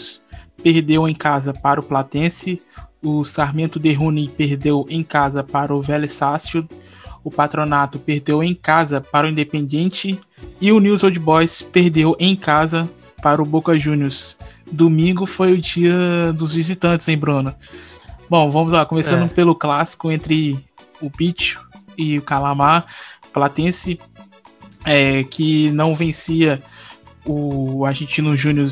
perdeu 0.61 1.07
em 1.07 1.15
casa 1.15 1.53
para 1.53 1.79
o 1.79 1.83
Platense. 1.83 2.61
O 3.01 3.23
Sarmiento 3.23 3.79
de 3.79 3.93
Runi 3.93 4.27
perdeu 4.27 4.85
em 4.89 5.01
casa 5.01 5.41
para 5.41 5.73
o 5.73 5.81
Vélez 5.81 6.11
Sácio. 6.11 6.67
O 7.25 7.31
Patronato 7.31 7.97
perdeu 7.97 8.43
em 8.43 8.53
casa 8.53 9.01
para 9.01 9.25
o 9.25 9.29
Independiente. 9.29 10.17
E 10.61 10.71
o 10.71 10.79
News 10.79 11.03
Old 11.03 11.19
Boys 11.19 11.63
perdeu 11.63 12.15
em 12.19 12.35
casa 12.35 12.87
para 13.21 13.41
o 13.41 13.45
Boca 13.45 13.77
Juniors. 13.79 14.37
Domingo 14.71 15.25
foi 15.25 15.53
o 15.53 15.57
dia 15.57 16.31
dos 16.33 16.53
visitantes, 16.53 17.09
hein, 17.09 17.17
Bruno? 17.17 17.53
Bom, 18.29 18.49
vamos 18.51 18.73
lá, 18.73 18.85
começando 18.85 19.25
É. 19.25 19.27
pelo 19.27 19.55
clássico 19.55 20.11
entre 20.11 20.63
o 21.01 21.09
Bicho 21.09 21.67
e 21.97 22.19
o 22.19 22.21
Calamar. 22.21 22.85
Platense 23.33 23.99
é, 24.85 25.23
que 25.23 25.71
não 25.71 25.95
vencia 25.95 26.61
o 27.25 27.85
Argentino 27.85 28.37
Júnior 28.37 28.69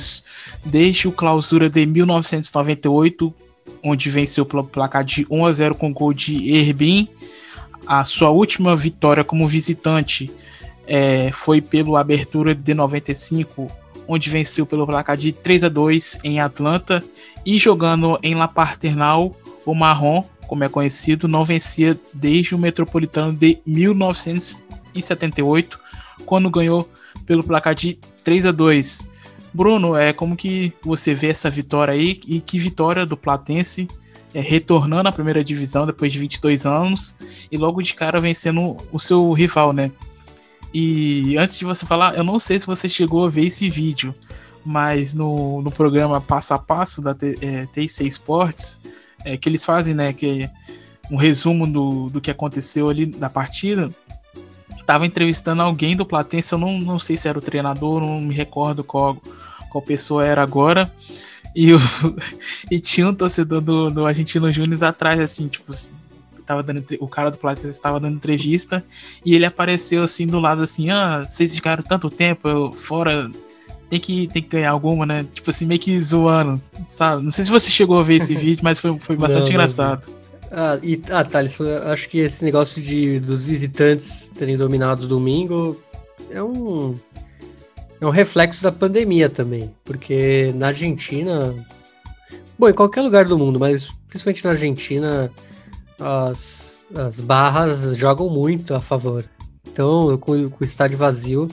desde 0.64 1.08
o 1.08 1.12
clausura 1.12 1.68
de 1.72 1.88
1998, 1.88 3.34
onde 3.84 4.12
venceu 4.12 4.46
pelo 4.46 4.64
placar 4.64 5.04
de 5.04 5.26
1 5.28 5.46
a 5.48 5.52
0 5.52 5.76
com 5.76 5.92
gol 5.92 6.14
de 6.14 6.56
Erbin. 6.56 7.10
A 7.86 8.04
sua 8.04 8.30
última 8.30 8.76
vitória 8.76 9.24
como 9.24 9.48
visitante 9.48 10.32
é, 10.88 11.32
foi 11.32 11.62
pelo 11.62 11.96
Abertura 11.98 12.56
de 12.56 12.74
95, 12.74 13.68
onde 14.08 14.30
venceu 14.30 14.66
pelo 14.66 14.86
placar 14.86 15.18
de 15.18 15.32
3 15.32 15.64
a 15.66 15.70
2 15.70 16.20
em 16.24 16.40
Atlanta. 16.40 17.04
E 17.46 17.60
jogando 17.60 18.18
em 18.24 18.36
La 18.36 18.48
Paternal, 18.48 19.36
o 19.66 19.76
Marrom, 19.76 20.24
como 20.48 20.64
é 20.64 20.70
conhecido, 20.70 21.28
não 21.28 21.44
vencia 21.44 22.00
desde 22.14 22.56
o 22.56 22.60
Metropolitano 22.60 23.34
de 23.34 23.60
1978, 23.66 25.78
quando 26.26 26.50
ganhou 26.50 26.90
pelo 27.26 27.44
placar 27.44 27.76
de 27.76 28.00
3 28.24 28.46
a 28.48 28.52
2. 28.52 29.12
Bruno, 29.54 29.96
é 29.96 30.14
como 30.14 30.36
que 30.36 30.74
você 30.82 31.14
vê 31.14 31.28
essa 31.28 31.48
vitória 31.50 31.94
aí 31.94 32.20
e 32.28 32.42
que 32.42 32.58
vitória 32.58 33.06
do 33.06 33.16
Platense 33.16 33.88
é, 34.34 34.42
retornando 34.42 35.10
à 35.10 35.12
primeira 35.12 35.44
divisão 35.44 35.86
depois 35.86 36.12
de 36.12 36.20
22 36.20 36.66
anos 36.66 37.16
e 37.52 37.58
logo 37.58 37.82
de 37.82 37.94
cara 37.94 38.20
vencendo 38.20 38.78
o 38.92 39.00
seu 39.00 39.32
rival, 39.32 39.74
né? 39.74 39.92
E 40.74 41.38
antes 41.38 41.58
de 41.58 41.66
você 41.66 41.86
falar, 41.86 42.16
eu 42.16 42.24
não 42.24 42.40
sei 42.40 42.60
se 42.60 42.66
você 42.66 42.90
chegou 42.90 43.26
a 43.26 43.30
ver 43.30 43.46
esse 43.46 43.70
vídeo, 43.70 44.14
mas 44.66 45.14
no, 45.14 45.62
no 45.62 45.72
programa 45.72 46.20
Passo 46.20 46.54
a 46.54 46.60
Passo 46.60 47.02
da 47.02 47.14
T, 47.14 47.38
é, 47.42 47.68
TIC 47.68 48.08
Sports, 48.08 48.80
é, 49.24 49.38
que 49.38 49.48
eles 49.48 49.64
fazem, 49.64 49.94
né, 49.94 50.14
que 50.14 50.50
um 51.12 51.16
resumo 51.16 51.72
do, 51.72 52.10
do 52.10 52.20
que 52.20 52.32
aconteceu 52.32 52.90
ali 52.90 53.06
da 53.06 53.30
partida, 53.30 53.90
tava 54.86 55.06
entrevistando 55.06 55.62
alguém 55.62 55.96
do 55.96 56.06
Platense, 56.06 56.54
eu 56.54 56.60
não, 56.60 56.80
não 56.80 57.00
sei 57.00 57.16
se 57.16 57.28
era 57.28 57.38
o 57.38 57.42
treinador, 57.42 58.00
não 58.00 58.20
me 58.20 58.34
recordo 58.34 58.84
qual, 58.84 59.16
qual 59.70 59.82
pessoa 59.82 60.26
era 60.26 60.42
agora, 60.42 60.92
e, 61.56 61.74
o, 61.74 61.80
e 62.70 62.80
tinha 62.80 63.08
um 63.08 63.14
torcedor 63.14 63.62
do, 63.62 63.90
do 63.90 64.06
Argentino 64.06 64.52
Júnior 64.52 64.84
atrás, 64.84 65.20
assim, 65.20 65.48
tipo, 65.48 65.74
tava 66.46 66.62
dando, 66.62 66.84
o 67.00 67.08
cara 67.08 67.32
do 67.32 67.38
Platense 67.38 67.70
estava 67.70 68.00
dando 68.00 68.16
entrevista, 68.16 68.84
e 69.26 69.36
ele 69.36 69.46
apareceu 69.46 70.04
assim 70.04 70.28
do 70.28 70.40
lado, 70.40 70.62
assim, 70.62 70.90
ah, 70.90 71.26
vocês 71.28 71.56
ficaram 71.56 71.84
tanto 71.84 72.10
tempo 72.10 72.72
fora 72.72 73.30
tem 73.90 74.00
que, 74.00 74.28
tem 74.28 74.42
que 74.42 74.50
ganhar 74.50 74.72
alguma, 74.72 75.06
né? 75.06 75.26
Tipo 75.32 75.52
assim, 75.52 75.68
meio 75.68 75.80
que 75.80 76.00
zoando, 76.02 76.60
sabe? 76.90 77.22
Não 77.22 77.30
sei 77.30 77.44
se 77.44 77.52
você 77.52 77.70
chegou 77.70 78.00
a 78.00 78.04
ver 78.04 78.16
esse 78.16 78.34
vídeo, 78.36 78.62
mas 78.64 78.80
foi, 78.80 78.98
foi 78.98 79.16
bastante 79.16 79.46
não, 79.46 79.52
engraçado. 79.52 80.08
Não. 80.08 80.24
Ah, 80.52 80.80
e, 80.82 81.02
ah, 81.10 81.24
Thales, 81.24 81.60
acho 81.62 82.10
que 82.10 82.20
esse 82.20 82.44
negócio 82.44 82.82
de, 82.82 83.20
dos 83.20 83.46
visitantes 83.46 84.32
terem 84.36 84.58
dominado 84.58 85.04
o 85.04 85.08
domingo 85.08 85.82
é 86.30 86.42
um, 86.42 86.96
é 88.04 88.08
um 88.08 88.12
reflexo 88.12 88.62
da 88.62 88.72
pandemia 88.72 89.30
também. 89.30 89.74
Porque 89.84 90.52
na 90.56 90.68
Argentina. 90.68 91.54
Bom, 92.58 92.70
em 92.70 92.74
qualquer 92.74 93.02
lugar 93.02 93.26
do 93.26 93.38
mundo, 93.38 93.60
mas 93.60 93.90
principalmente 94.08 94.44
na 94.44 94.52
Argentina, 94.52 95.32
as, 96.00 96.86
as 96.94 97.20
barras 97.20 97.98
jogam 97.98 98.30
muito 98.30 98.74
a 98.74 98.80
favor. 98.80 99.24
Então, 99.68 100.18
com, 100.18 100.50
com 100.50 100.64
o 100.64 100.66
estádio 100.66 100.98
vazio, 100.98 101.50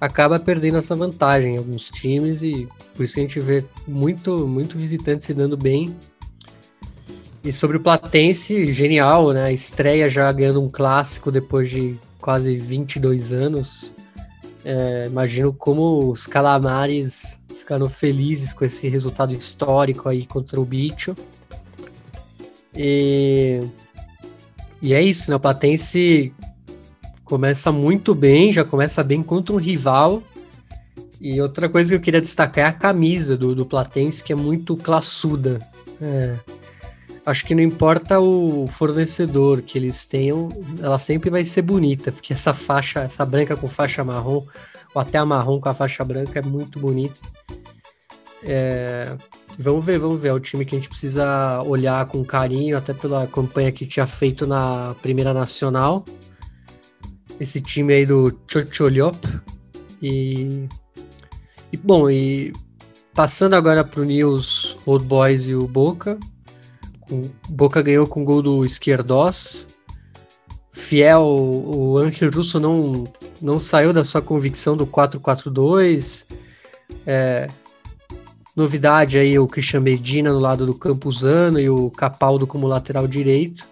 acaba 0.00 0.38
perdendo 0.38 0.78
essa 0.78 0.96
vantagem 0.96 1.54
em 1.54 1.58
alguns 1.58 1.90
times 1.90 2.42
e 2.42 2.66
por 2.94 3.02
isso 3.04 3.14
que 3.14 3.20
a 3.20 3.22
gente 3.22 3.40
vê 3.40 3.64
muito, 3.86 4.46
muito 4.46 4.78
visitante 4.78 5.24
se 5.24 5.34
dando 5.34 5.56
bem. 5.56 5.94
E 7.44 7.52
sobre 7.52 7.76
o 7.76 7.80
Platense, 7.80 8.72
genial, 8.72 9.32
né? 9.32 9.52
Estreia 9.52 10.08
já 10.08 10.32
ganhando 10.32 10.62
um 10.62 10.70
clássico 10.70 11.30
depois 11.30 11.68
de 11.68 11.96
quase 12.18 12.56
22 12.56 13.32
anos. 13.32 13.95
É, 14.68 15.06
imagino 15.06 15.52
como 15.52 16.10
os 16.10 16.26
calamares 16.26 17.40
ficaram 17.56 17.88
felizes 17.88 18.52
com 18.52 18.64
esse 18.64 18.88
resultado 18.88 19.32
histórico 19.32 20.08
aí 20.08 20.26
contra 20.26 20.60
o 20.60 20.64
Bicho. 20.64 21.14
E, 22.74 23.60
e 24.82 24.92
é 24.92 25.00
isso, 25.00 25.30
né? 25.30 25.36
O 25.36 25.40
Platense 25.40 26.34
começa 27.24 27.70
muito 27.70 28.12
bem, 28.12 28.52
já 28.52 28.64
começa 28.64 29.04
bem 29.04 29.22
contra 29.22 29.54
um 29.54 29.58
rival. 29.58 30.20
E 31.20 31.40
outra 31.40 31.68
coisa 31.68 31.90
que 31.90 31.94
eu 31.94 32.00
queria 32.00 32.20
destacar 32.20 32.64
é 32.64 32.66
a 32.66 32.72
camisa 32.72 33.36
do, 33.36 33.54
do 33.54 33.64
Platense, 33.64 34.24
que 34.24 34.32
é 34.32 34.36
muito 34.36 34.76
classuda. 34.76 35.60
É, 36.02 36.34
acho 37.26 37.44
que 37.44 37.54
não 37.54 37.62
importa 37.62 38.20
o 38.20 38.66
fornecedor 38.68 39.60
que 39.60 39.76
eles 39.76 40.06
tenham, 40.06 40.48
ela 40.80 40.98
sempre 40.98 41.28
vai 41.28 41.44
ser 41.44 41.62
bonita, 41.62 42.12
porque 42.12 42.32
essa 42.32 42.54
faixa, 42.54 43.00
essa 43.00 43.26
branca 43.26 43.56
com 43.56 43.68
faixa 43.68 44.04
marrom, 44.04 44.42
ou 44.94 45.02
até 45.02 45.18
a 45.18 45.26
marrom 45.26 45.60
com 45.60 45.68
a 45.68 45.74
faixa 45.74 46.04
branca, 46.04 46.38
é 46.38 46.42
muito 46.42 46.78
bonita. 46.78 47.20
É, 48.42 49.16
vamos 49.58 49.84
ver, 49.84 49.98
vamos 49.98 50.20
ver. 50.20 50.28
É 50.28 50.32
o 50.32 50.40
time 50.40 50.64
que 50.64 50.76
a 50.76 50.78
gente 50.78 50.88
precisa 50.88 51.60
olhar 51.62 52.06
com 52.06 52.24
carinho, 52.24 52.78
até 52.78 52.94
pela 52.94 53.26
campanha 53.26 53.72
que 53.72 53.84
tinha 53.84 54.06
feito 54.06 54.46
na 54.46 54.94
Primeira 55.02 55.34
Nacional 55.34 56.04
esse 57.40 57.60
time 57.60 57.92
aí 57.92 58.06
do 58.06 58.32
Chocholhop. 58.46 59.16
E, 60.02 60.68
e 61.72 61.76
bom, 61.76 62.08
e 62.10 62.52
passando 63.14 63.54
agora 63.54 63.84
pro 63.84 64.04
News 64.04 64.76
Old 64.86 65.04
Boys 65.06 65.48
e 65.48 65.54
o 65.54 65.66
Boca. 65.66 66.18
O 67.10 67.30
Boca 67.48 67.82
ganhou 67.82 68.06
com 68.06 68.24
gol 68.24 68.42
do 68.42 68.64
Esquerdos. 68.64 69.68
Fiel, 70.72 71.22
o 71.24 71.96
Angel 71.98 72.30
Russo 72.30 72.60
não, 72.60 73.04
não 73.40 73.58
saiu 73.58 73.92
da 73.92 74.04
sua 74.04 74.20
convicção 74.20 74.76
do 74.76 74.86
4-4-2. 74.86 76.26
É, 77.06 77.48
novidade 78.54 79.18
aí 79.18 79.38
o 79.38 79.46
Christian 79.46 79.80
Medina 79.80 80.32
no 80.32 80.38
lado 80.38 80.66
do 80.66 80.74
Campuzano 80.74 81.58
e 81.58 81.68
o 81.68 81.90
Capaldo 81.90 82.46
como 82.46 82.66
lateral 82.66 83.06
direito 83.08 83.64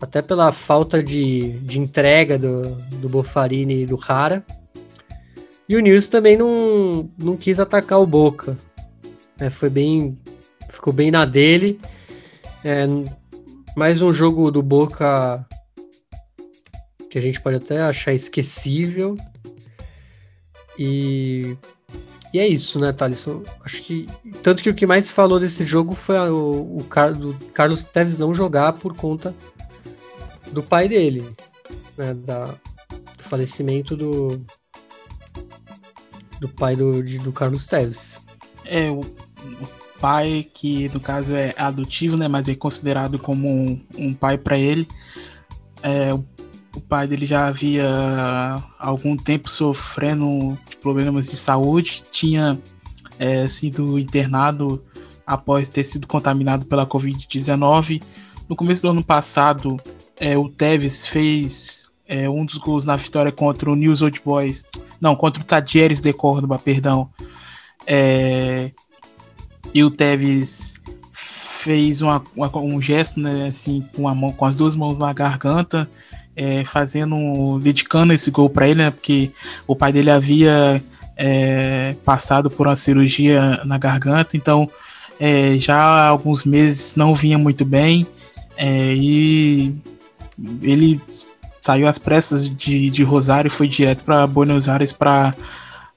até 0.00 0.22
pela 0.22 0.52
falta 0.52 1.02
de, 1.02 1.50
de 1.60 1.78
entrega 1.78 2.38
do, 2.38 2.62
do 3.00 3.08
Bofarini 3.08 3.82
e 3.82 3.86
do 3.86 3.96
Rara. 3.96 4.44
E 5.68 5.76
o 5.76 5.80
Nils 5.80 6.08
também 6.08 6.36
não, 6.36 7.10
não 7.18 7.36
quis 7.36 7.60
atacar 7.60 8.00
o 8.00 8.06
Boca. 8.06 8.56
É, 9.38 9.50
foi 9.50 9.68
bem. 9.68 10.16
Ficou 10.70 10.92
bem 10.92 11.10
na 11.10 11.24
dele. 11.24 11.78
É, 12.64 12.84
mais 13.76 14.02
um 14.02 14.12
jogo 14.12 14.50
do 14.50 14.62
Boca 14.62 15.46
que 17.08 17.18
a 17.18 17.20
gente 17.20 17.40
pode 17.40 17.56
até 17.56 17.80
achar 17.80 18.12
esquecível. 18.12 19.16
E, 20.78 21.56
e 22.32 22.38
é 22.38 22.46
isso, 22.46 22.78
né, 22.78 22.92
Thalisson? 22.92 23.42
Acho 23.64 23.82
que. 23.82 24.06
Tanto 24.42 24.62
que 24.62 24.70
o 24.70 24.74
que 24.74 24.86
mais 24.86 25.10
falou 25.10 25.40
desse 25.40 25.64
jogo 25.64 25.94
foi 25.94 26.16
o, 26.30 26.78
o 26.78 26.84
Car 26.84 27.12
Carlos 27.52 27.84
Teves 27.84 28.18
não 28.18 28.34
jogar 28.34 28.74
por 28.74 28.94
conta 28.94 29.34
do 30.52 30.62
pai 30.62 30.88
dele, 30.88 31.28
né, 31.96 32.14
da, 32.14 32.44
do 32.44 33.24
falecimento 33.24 33.96
do, 33.96 34.44
do 36.40 36.48
pai 36.48 36.76
do, 36.76 37.02
de, 37.02 37.18
do 37.18 37.32
Carlos 37.32 37.66
Teves. 37.66 38.18
É, 38.64 38.90
o, 38.90 39.00
o, 39.00 39.77
pai 40.00 40.46
que 40.54 40.88
no 40.90 41.00
caso 41.00 41.34
é 41.34 41.54
adotivo, 41.56 42.16
né, 42.16 42.28
mas 42.28 42.48
é 42.48 42.54
considerado 42.54 43.18
como 43.18 43.48
um, 43.48 43.80
um 43.96 44.14
pai 44.14 44.38
para 44.38 44.58
ele. 44.58 44.86
É, 45.82 46.12
o, 46.12 46.24
pai 46.88 47.06
dele 47.06 47.26
já 47.26 47.46
havia 47.46 47.86
algum 48.78 49.16
tempo 49.16 49.48
sofrendo 49.48 50.56
problemas 50.80 51.28
de 51.28 51.36
saúde, 51.36 52.04
tinha 52.12 52.58
é, 53.18 53.48
sido 53.48 53.98
internado 53.98 54.82
após 55.26 55.68
ter 55.68 55.84
sido 55.84 56.06
contaminado 56.06 56.66
pela 56.66 56.86
Covid-19. 56.86 58.02
No 58.48 58.56
começo 58.56 58.82
do 58.82 58.90
ano 58.90 59.04
passado, 59.04 59.76
é, 60.18 60.38
o 60.38 60.48
Tevez 60.48 61.06
fez 61.08 61.84
é, 62.06 62.28
um 62.30 62.46
dos 62.46 62.56
gols 62.56 62.84
na 62.84 62.96
vitória 62.96 63.30
contra 63.30 63.70
o 63.70 63.76
News 63.76 64.00
Old 64.00 64.20
Boys. 64.24 64.64
Não, 65.00 65.14
contra 65.14 65.42
o 65.42 65.46
Tadieres 65.46 66.00
de 66.00 66.12
Córdoba, 66.12 66.58
perdão. 66.58 67.10
É, 67.86 68.72
e 69.74 69.84
o 69.84 69.90
Tevez 69.90 70.80
fez 71.12 72.00
uma, 72.00 72.22
uma, 72.36 72.56
um 72.58 72.80
gesto, 72.80 73.20
né, 73.20 73.48
assim, 73.48 73.84
com, 73.94 74.08
a 74.08 74.14
mão, 74.14 74.32
com 74.32 74.44
as 74.44 74.54
duas 74.54 74.76
mãos 74.76 74.98
na 74.98 75.12
garganta, 75.12 75.88
é, 76.36 76.64
fazendo, 76.64 77.58
dedicando 77.60 78.12
esse 78.12 78.30
gol 78.30 78.48
para 78.48 78.68
ele, 78.68 78.82
né, 78.82 78.90
porque 78.90 79.32
o 79.66 79.74
pai 79.74 79.92
dele 79.92 80.10
havia 80.10 80.82
é, 81.16 81.96
passado 82.04 82.48
por 82.48 82.66
uma 82.66 82.76
cirurgia 82.76 83.60
na 83.64 83.76
garganta, 83.76 84.36
então 84.36 84.70
é, 85.18 85.58
já 85.58 85.76
há 85.76 86.08
alguns 86.08 86.44
meses 86.44 86.94
não 86.94 87.14
vinha 87.14 87.36
muito 87.36 87.64
bem, 87.64 88.06
é, 88.56 88.94
e 88.94 89.74
ele 90.62 91.00
saiu 91.60 91.88
às 91.88 91.98
pressas 91.98 92.48
de, 92.48 92.88
de 92.88 93.02
Rosário 93.02 93.48
e 93.48 93.50
foi 93.50 93.68
direto 93.68 94.04
para 94.04 94.26
Buenos 94.26 94.68
Aires 94.68 94.92
para 94.92 95.34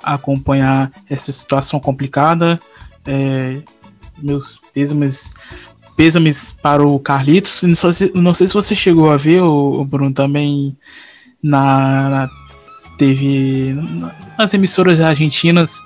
acompanhar 0.03 0.91
essa 1.09 1.31
situação 1.31 1.79
complicada. 1.79 2.59
É, 3.05 3.61
meus 4.17 4.61
pêsames, 4.73 5.33
pêsames 5.95 6.53
para 6.53 6.85
o 6.85 6.99
Carlitos. 6.99 7.63
Não 7.63 7.75
sei, 7.75 7.91
se, 7.91 8.11
não 8.13 8.33
sei 8.33 8.47
se 8.47 8.53
você 8.53 8.75
chegou 8.75 9.11
a 9.11 9.17
ver, 9.17 9.41
o, 9.41 9.83
Bruno, 9.85 10.13
também 10.13 10.77
na, 11.41 12.09
na 12.09 12.29
teve 12.97 13.75
nas 14.37 14.53
emissoras 14.53 15.01
argentinas, 15.01 15.81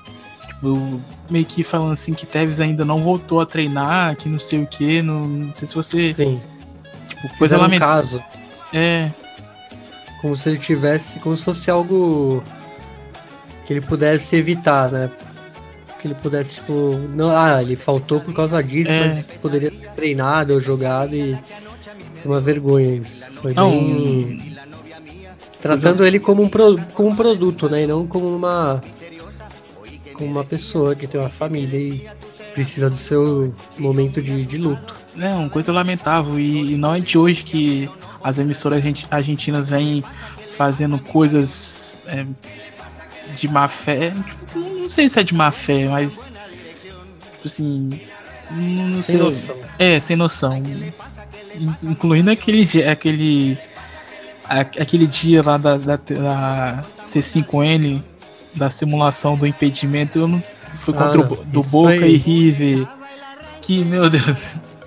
tipo, 0.48 1.00
meio 1.30 1.46
que 1.46 1.62
falando 1.62 1.92
assim 1.92 2.12
que 2.12 2.26
Tevez 2.26 2.60
ainda 2.60 2.84
não 2.84 3.02
voltou 3.02 3.40
a 3.40 3.46
treinar, 3.46 4.16
que 4.16 4.28
não 4.28 4.38
sei 4.38 4.62
o 4.62 4.66
que, 4.66 5.00
não, 5.02 5.26
não 5.26 5.54
sei 5.54 5.66
se 5.66 5.74
você. 5.74 6.12
Sim. 6.12 6.40
Tipo, 7.08 7.28
coisa 7.38 7.56
lamentável. 7.56 8.20
caso. 8.20 8.24
É. 8.72 9.10
Como 10.20 10.36
se 10.36 10.48
ele 10.48 10.58
tivesse. 10.58 11.18
Como 11.20 11.36
se 11.36 11.44
fosse 11.44 11.70
algo 11.70 12.42
que 13.64 13.72
ele 13.72 13.80
pudesse 13.80 14.36
evitar, 14.36 14.90
né? 14.90 15.10
Que 16.06 16.12
ele 16.12 16.14
pudesse, 16.14 16.54
tipo. 16.56 17.00
Não, 17.14 17.36
ah, 17.36 17.60
ele 17.60 17.74
faltou 17.74 18.20
por 18.20 18.32
causa 18.32 18.62
disso, 18.62 18.92
é. 18.92 19.06
mas 19.06 19.26
poderia 19.26 19.70
ter 19.70 19.90
treinado 19.90 20.54
ou 20.54 20.60
jogado 20.60 21.14
e. 21.14 21.36
Foi 22.22 22.32
uma 22.32 22.40
vergonha 22.40 22.96
isso. 22.96 23.30
Foi 23.32 23.52
não, 23.52 23.70
bem. 23.70 24.56
Tratando 25.60 26.06
ele 26.06 26.20
como 26.20 26.42
um, 26.42 26.48
pro, 26.48 26.78
como 26.94 27.08
um 27.08 27.16
produto, 27.16 27.68
né? 27.68 27.82
E 27.82 27.86
não 27.86 28.06
como 28.06 28.34
uma. 28.34 28.80
Como 30.14 30.30
uma 30.30 30.44
pessoa 30.44 30.94
que 30.94 31.06
tem 31.06 31.20
uma 31.20 31.28
família 31.28 31.78
e 31.78 32.08
precisa 32.54 32.88
do 32.88 32.96
seu 32.96 33.52
momento 33.76 34.22
de, 34.22 34.46
de 34.46 34.58
luto. 34.58 34.94
É, 35.18 35.34
uma 35.34 35.50
coisa 35.50 35.72
lamentável. 35.72 36.38
E, 36.38 36.74
e 36.74 36.76
não 36.76 36.94
é 36.94 37.00
de 37.00 37.18
hoje 37.18 37.44
que 37.44 37.90
as 38.22 38.38
emissoras 38.38 38.82
argentinas 39.10 39.68
vêm 39.68 40.04
fazendo 40.56 40.98
coisas 40.98 41.96
é, 42.06 42.24
de 43.34 43.48
má 43.48 43.66
fé. 43.68 44.10
Tipo, 44.10 44.75
não 44.86 44.88
sei 44.88 45.08
se 45.08 45.18
é 45.18 45.24
de 45.24 45.34
má 45.34 45.50
fé, 45.50 45.88
mas. 45.88 46.32
Tipo 47.32 47.46
assim. 47.46 48.00
Não 48.50 49.02
sem 49.02 49.02
sei, 49.02 49.18
noção. 49.18 49.56
É, 49.78 50.00
sem 50.00 50.16
noção. 50.16 50.62
Incluindo 51.82 52.30
aquele, 52.30 52.64
aquele 52.84 53.58
aquele 54.48 55.08
dia 55.08 55.42
lá 55.42 55.56
da, 55.56 55.76
da, 55.76 55.96
da, 55.96 56.84
C5N, 57.04 58.00
da 58.54 58.70
simulação 58.70 59.36
do 59.36 59.44
impedimento, 59.44 60.20
eu 60.20 60.28
não, 60.28 60.40
foi 60.76 60.94
contra 60.94 61.20
ah, 61.20 61.24
o 61.24 61.44
do 61.44 61.64
Boca 61.64 61.90
aí. 61.90 62.14
e 62.14 62.16
River. 62.16 62.88
Que, 63.60 63.84
meu 63.84 64.08
Deus. 64.08 64.24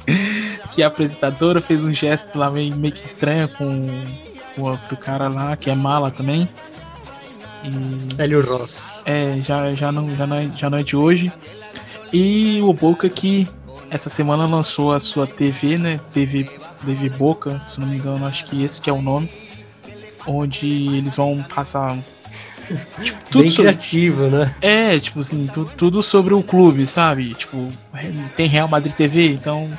que 0.71 0.81
a 0.81 0.87
apresentadora 0.87 1.59
fez 1.59 1.83
um 1.83 1.93
gesto 1.93 2.37
lá 2.37 2.49
meio, 2.49 2.73
meio 2.73 2.93
que 2.93 2.99
estranho 2.99 3.49
com 3.49 4.05
o 4.57 4.61
outro 4.61 4.95
cara 4.95 5.27
lá, 5.27 5.57
que 5.57 5.69
é 5.69 5.75
mala 5.75 6.09
também. 6.09 6.47
E, 7.63 8.21
Hélio 8.21 8.45
Ross. 8.45 9.01
É, 9.05 9.37
já, 9.41 9.73
já, 9.73 9.91
não, 9.91 10.15
já, 10.15 10.27
não 10.27 10.35
é, 10.35 10.51
já 10.55 10.69
não 10.69 10.77
é 10.77 10.83
de 10.83 10.95
hoje. 10.95 11.31
E 12.11 12.59
o 12.63 12.73
Boca 12.73 13.09
que 13.09 13.47
essa 13.89 14.09
semana 14.09 14.45
lançou 14.45 14.93
a 14.93 14.99
sua 14.99 15.25
TV, 15.25 15.77
né? 15.77 15.99
TV, 16.11 16.49
TV 16.85 17.09
Boca, 17.09 17.61
se 17.65 17.79
não 17.79 17.87
me 17.87 17.97
engano, 17.97 18.25
acho 18.25 18.45
que 18.45 18.63
esse 18.63 18.81
que 18.81 18.89
é 18.89 18.93
o 18.93 19.01
nome 19.01 19.29
onde 20.25 20.67
eles 20.95 21.15
vão 21.15 21.43
passar. 21.43 21.97
Tipo, 23.01 23.19
tudo 23.31 23.41
Bem 23.41 23.49
sobre... 23.49 23.71
criativo, 23.71 24.27
né? 24.27 24.55
É, 24.61 24.99
tipo 24.99 25.19
assim, 25.19 25.47
tu, 25.51 25.65
tudo 25.77 26.03
sobre 26.03 26.33
o 26.33 26.43
clube, 26.43 26.85
sabe? 26.85 27.33
Tipo, 27.33 27.71
tem 28.35 28.47
Real 28.47 28.67
Madrid 28.67 28.93
TV, 28.93 29.29
então 29.33 29.69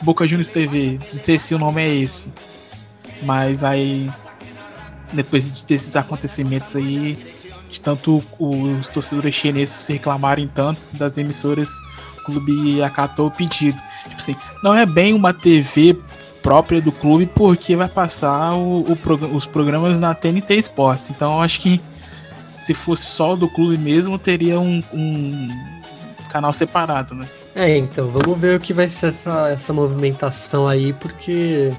Boca 0.00 0.26
Juniors 0.26 0.50
TV, 0.50 0.98
não 1.12 1.22
sei 1.22 1.38
se 1.38 1.54
o 1.54 1.58
nome 1.58 1.82
é 1.82 1.94
esse. 1.96 2.32
Mas 3.22 3.62
aí, 3.62 4.10
depois 5.12 5.50
desses 5.62 5.96
acontecimentos 5.96 6.74
aí, 6.76 7.18
de 7.68 7.80
tanto 7.80 8.22
os 8.38 8.88
torcedores 8.88 9.34
chineses 9.34 9.74
se 9.74 9.92
reclamarem 9.94 10.48
tanto 10.48 10.80
das 10.92 11.18
emissoras, 11.18 11.70
o 12.18 12.24
clube 12.24 12.82
acatou 12.82 13.28
o 13.28 13.30
pedido. 13.30 13.80
Tipo 14.04 14.16
assim, 14.16 14.36
não 14.62 14.74
é 14.74 14.84
bem 14.84 15.14
uma 15.14 15.32
TV 15.32 15.96
própria 16.42 16.80
do 16.80 16.90
clube 16.90 17.26
porque 17.26 17.76
vai 17.76 17.88
passar 17.88 18.54
o, 18.54 18.82
o 18.82 19.34
os 19.34 19.46
programas 19.46 20.00
na 20.00 20.14
TNT 20.14 20.54
Sports. 20.56 21.10
Então 21.10 21.40
acho 21.42 21.60
que 21.60 21.80
se 22.56 22.74
fosse 22.74 23.06
só 23.06 23.34
do 23.34 23.48
clube 23.48 23.78
mesmo, 23.78 24.18
teria 24.18 24.60
um, 24.60 24.82
um 24.92 25.48
canal 26.30 26.52
separado, 26.52 27.14
né? 27.14 27.26
É, 27.54 27.76
então, 27.76 28.08
vamos 28.08 28.38
ver 28.38 28.56
o 28.56 28.60
que 28.60 28.72
vai 28.72 28.88
ser 28.88 29.08
essa, 29.08 29.48
essa 29.48 29.72
movimentação 29.72 30.68
aí, 30.68 30.92
porque 30.92 31.72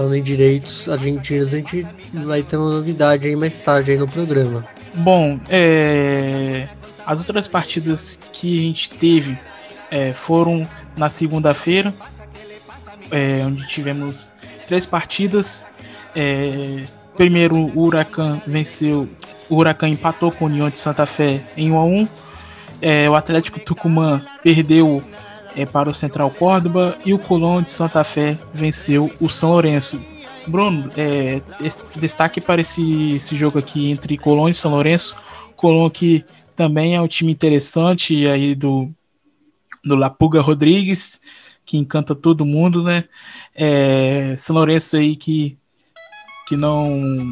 falando 0.00 0.14
em 0.14 0.22
direitos 0.22 0.88
argentinos, 0.88 1.52
a 1.52 1.58
gente 1.58 1.86
vai 2.24 2.42
ter 2.42 2.56
uma 2.56 2.70
novidade 2.70 3.28
aí 3.28 3.36
mais 3.36 3.60
tarde 3.60 3.92
aí 3.92 3.98
no 3.98 4.08
programa. 4.08 4.66
Bom, 4.94 5.38
é... 5.50 6.66
as 7.06 7.18
outras 7.18 7.46
partidas 7.46 8.18
que 8.32 8.60
a 8.60 8.62
gente 8.62 8.90
teve 8.92 9.38
é, 9.90 10.14
foram 10.14 10.66
na 10.96 11.10
segunda-feira 11.10 11.92
é, 13.10 13.42
onde 13.44 13.66
tivemos 13.66 14.32
três 14.66 14.86
partidas. 14.86 15.66
É, 16.16 16.84
primeiro, 17.14 17.56
o 17.56 17.82
Huracan 17.82 18.40
venceu, 18.46 19.06
o 19.50 19.56
Huracan 19.56 19.88
empatou 19.88 20.30
com 20.32 20.46
o 20.46 20.48
União 20.48 20.70
de 20.70 20.78
Santa 20.78 21.04
Fé 21.04 21.42
em 21.56 21.70
1 21.70 21.76
a 21.76 21.84
1. 21.84 22.08
É, 22.80 23.10
o 23.10 23.14
Atlético 23.14 23.60
Tucumã 23.60 24.24
perdeu 24.42 25.02
é, 25.56 25.66
para 25.66 25.90
o 25.90 25.94
Central 25.94 26.30
Córdoba 26.30 26.98
e 27.04 27.12
o 27.12 27.18
Colón 27.18 27.62
de 27.62 27.70
Santa 27.70 28.04
Fé 28.04 28.38
venceu 28.52 29.10
o 29.20 29.28
São 29.28 29.50
Lourenço. 29.50 30.00
Bruno, 30.46 30.90
é, 30.96 31.40
destaque 31.96 32.40
para 32.40 32.60
esse, 32.60 33.16
esse 33.16 33.36
jogo 33.36 33.58
aqui 33.58 33.90
entre 33.90 34.16
Colón 34.16 34.48
e 34.48 34.54
São 34.54 34.70
Lourenço. 34.70 35.16
Colón 35.54 35.90
que 35.90 36.24
também 36.56 36.96
é 36.96 37.00
um 37.00 37.08
time 37.08 37.32
interessante 37.32 38.26
aí 38.26 38.54
do, 38.54 38.90
do 39.84 39.94
Lapuga 39.94 40.40
Rodrigues, 40.40 41.20
que 41.64 41.76
encanta 41.76 42.14
todo 42.14 42.44
mundo, 42.44 42.82
né? 42.82 43.04
É, 43.54 44.34
São 44.36 44.56
Lourenço 44.56 44.96
aí 44.96 45.14
que, 45.14 45.56
que 46.48 46.56
não 46.56 47.22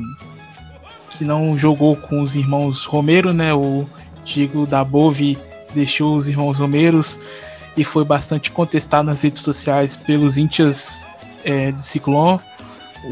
que 1.17 1.25
não 1.25 1.59
jogou 1.59 1.97
com 1.97 2.23
os 2.23 2.37
irmãos 2.37 2.85
Romero, 2.85 3.33
né? 3.33 3.53
O 3.53 3.85
Diego 4.25 4.67
da 4.67 4.85
Bove 4.85 5.37
deixou 5.75 6.17
os 6.17 6.29
irmãos 6.29 6.59
Romeros 6.59 7.19
e 7.79 7.85
foi 7.85 8.05
bastante 8.05 8.51
contestado 8.51 9.07
nas 9.07 9.23
redes 9.23 9.41
sociais 9.41 9.97
pelos 9.97 10.37
índios 10.37 11.07
é, 11.45 11.71
de 11.71 11.81
Ciclone. 11.81 12.41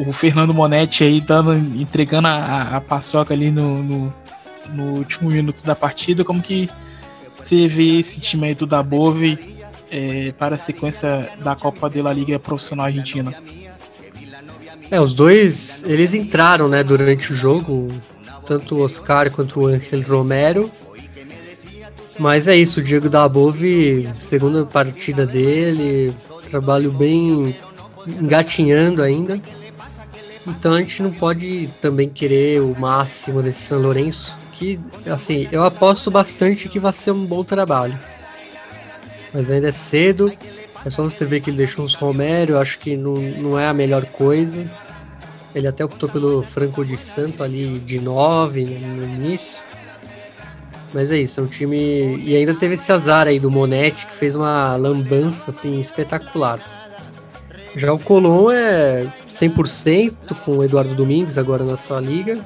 O 0.04 0.12
Fernando 0.12 0.52
Monetti 0.52 1.04
aí 1.04 1.20
dando, 1.20 1.54
entregando 1.54 2.26
a, 2.26 2.76
a 2.76 2.80
paçoca 2.80 3.32
ali 3.32 3.52
no, 3.52 3.80
no, 3.84 4.14
no, 4.70 4.84
último 4.98 5.30
minuto 5.30 5.64
da 5.64 5.76
partida. 5.76 6.24
Como 6.24 6.42
que 6.42 6.68
você 7.38 7.68
vê 7.68 8.00
esse 8.00 8.20
time 8.20 8.48
aí 8.48 8.54
do 8.56 8.66
Dabove 8.66 9.56
é, 9.88 10.34
para 10.36 10.56
a 10.56 10.58
sequência 10.58 11.30
da 11.44 11.54
Copa 11.54 11.88
de 11.88 12.02
la 12.02 12.12
Liga 12.12 12.36
Profissional 12.40 12.86
Argentina. 12.86 13.32
É, 14.90 15.00
os 15.00 15.14
dois, 15.14 15.84
eles 15.86 16.12
entraram, 16.12 16.68
né, 16.68 16.82
durante 16.82 17.32
o 17.32 17.36
jogo, 17.36 17.86
tanto 18.44 18.76
o 18.76 18.80
Oscar 18.80 19.30
quanto 19.30 19.60
o 19.60 19.66
Angel 19.66 20.02
Romero. 20.02 20.72
Mas 22.18 22.48
é 22.48 22.56
isso, 22.56 22.80
o 22.80 22.82
Diego 22.82 23.08
Dabove, 23.08 24.08
segunda 24.16 24.64
partida 24.64 25.26
dele, 25.26 26.14
trabalho 26.50 26.90
bem 26.90 27.54
engatinhando 28.06 29.02
ainda. 29.02 29.40
Então 30.46 30.74
a 30.74 30.78
gente 30.78 31.02
não 31.02 31.12
pode 31.12 31.68
também 31.82 32.08
querer 32.08 32.62
o 32.62 32.74
máximo 32.78 33.42
desse 33.42 33.62
São 33.62 33.80
Lourenço, 33.80 34.34
que 34.52 34.80
assim, 35.06 35.46
eu 35.52 35.62
aposto 35.62 36.10
bastante 36.10 36.68
que 36.68 36.78
vai 36.78 36.92
ser 36.92 37.10
um 37.10 37.26
bom 37.26 37.44
trabalho 37.44 37.98
mas 39.36 39.50
ainda 39.50 39.68
é 39.68 39.72
cedo. 39.72 40.32
É 40.82 40.88
só 40.88 41.02
você 41.02 41.26
ver 41.26 41.42
que 41.42 41.50
ele 41.50 41.58
deixou 41.58 41.84
uns 41.84 41.94
Romero, 41.94 42.58
acho 42.58 42.78
que 42.78 42.96
não, 42.96 43.14
não 43.14 43.58
é 43.58 43.68
a 43.68 43.74
melhor 43.74 44.06
coisa. 44.06 44.64
Ele 45.54 45.66
até 45.66 45.84
optou 45.84 46.08
pelo 46.08 46.42
Franco 46.42 46.84
de 46.84 46.96
Santo 46.96 47.42
ali 47.42 47.78
de 47.78 48.00
9 48.00 48.64
no 48.64 49.04
início. 49.04 49.58
Mas 50.96 51.12
é 51.12 51.18
isso, 51.18 51.40
é 51.40 51.42
um 51.42 51.46
time. 51.46 52.16
E 52.24 52.34
ainda 52.34 52.54
teve 52.54 52.72
esse 52.74 52.90
azar 52.90 53.28
aí 53.28 53.38
do 53.38 53.50
Monetti, 53.50 54.06
que 54.06 54.14
fez 54.14 54.34
uma 54.34 54.76
lambança 54.76 55.50
assim, 55.50 55.78
espetacular. 55.78 56.58
Já 57.76 57.92
o 57.92 57.98
Colom 57.98 58.50
é 58.50 59.06
100% 59.28 60.14
com 60.42 60.56
o 60.56 60.64
Eduardo 60.64 60.94
Domingues 60.94 61.36
agora 61.36 61.64
na 61.64 61.76
sua 61.76 62.00
liga. 62.00 62.42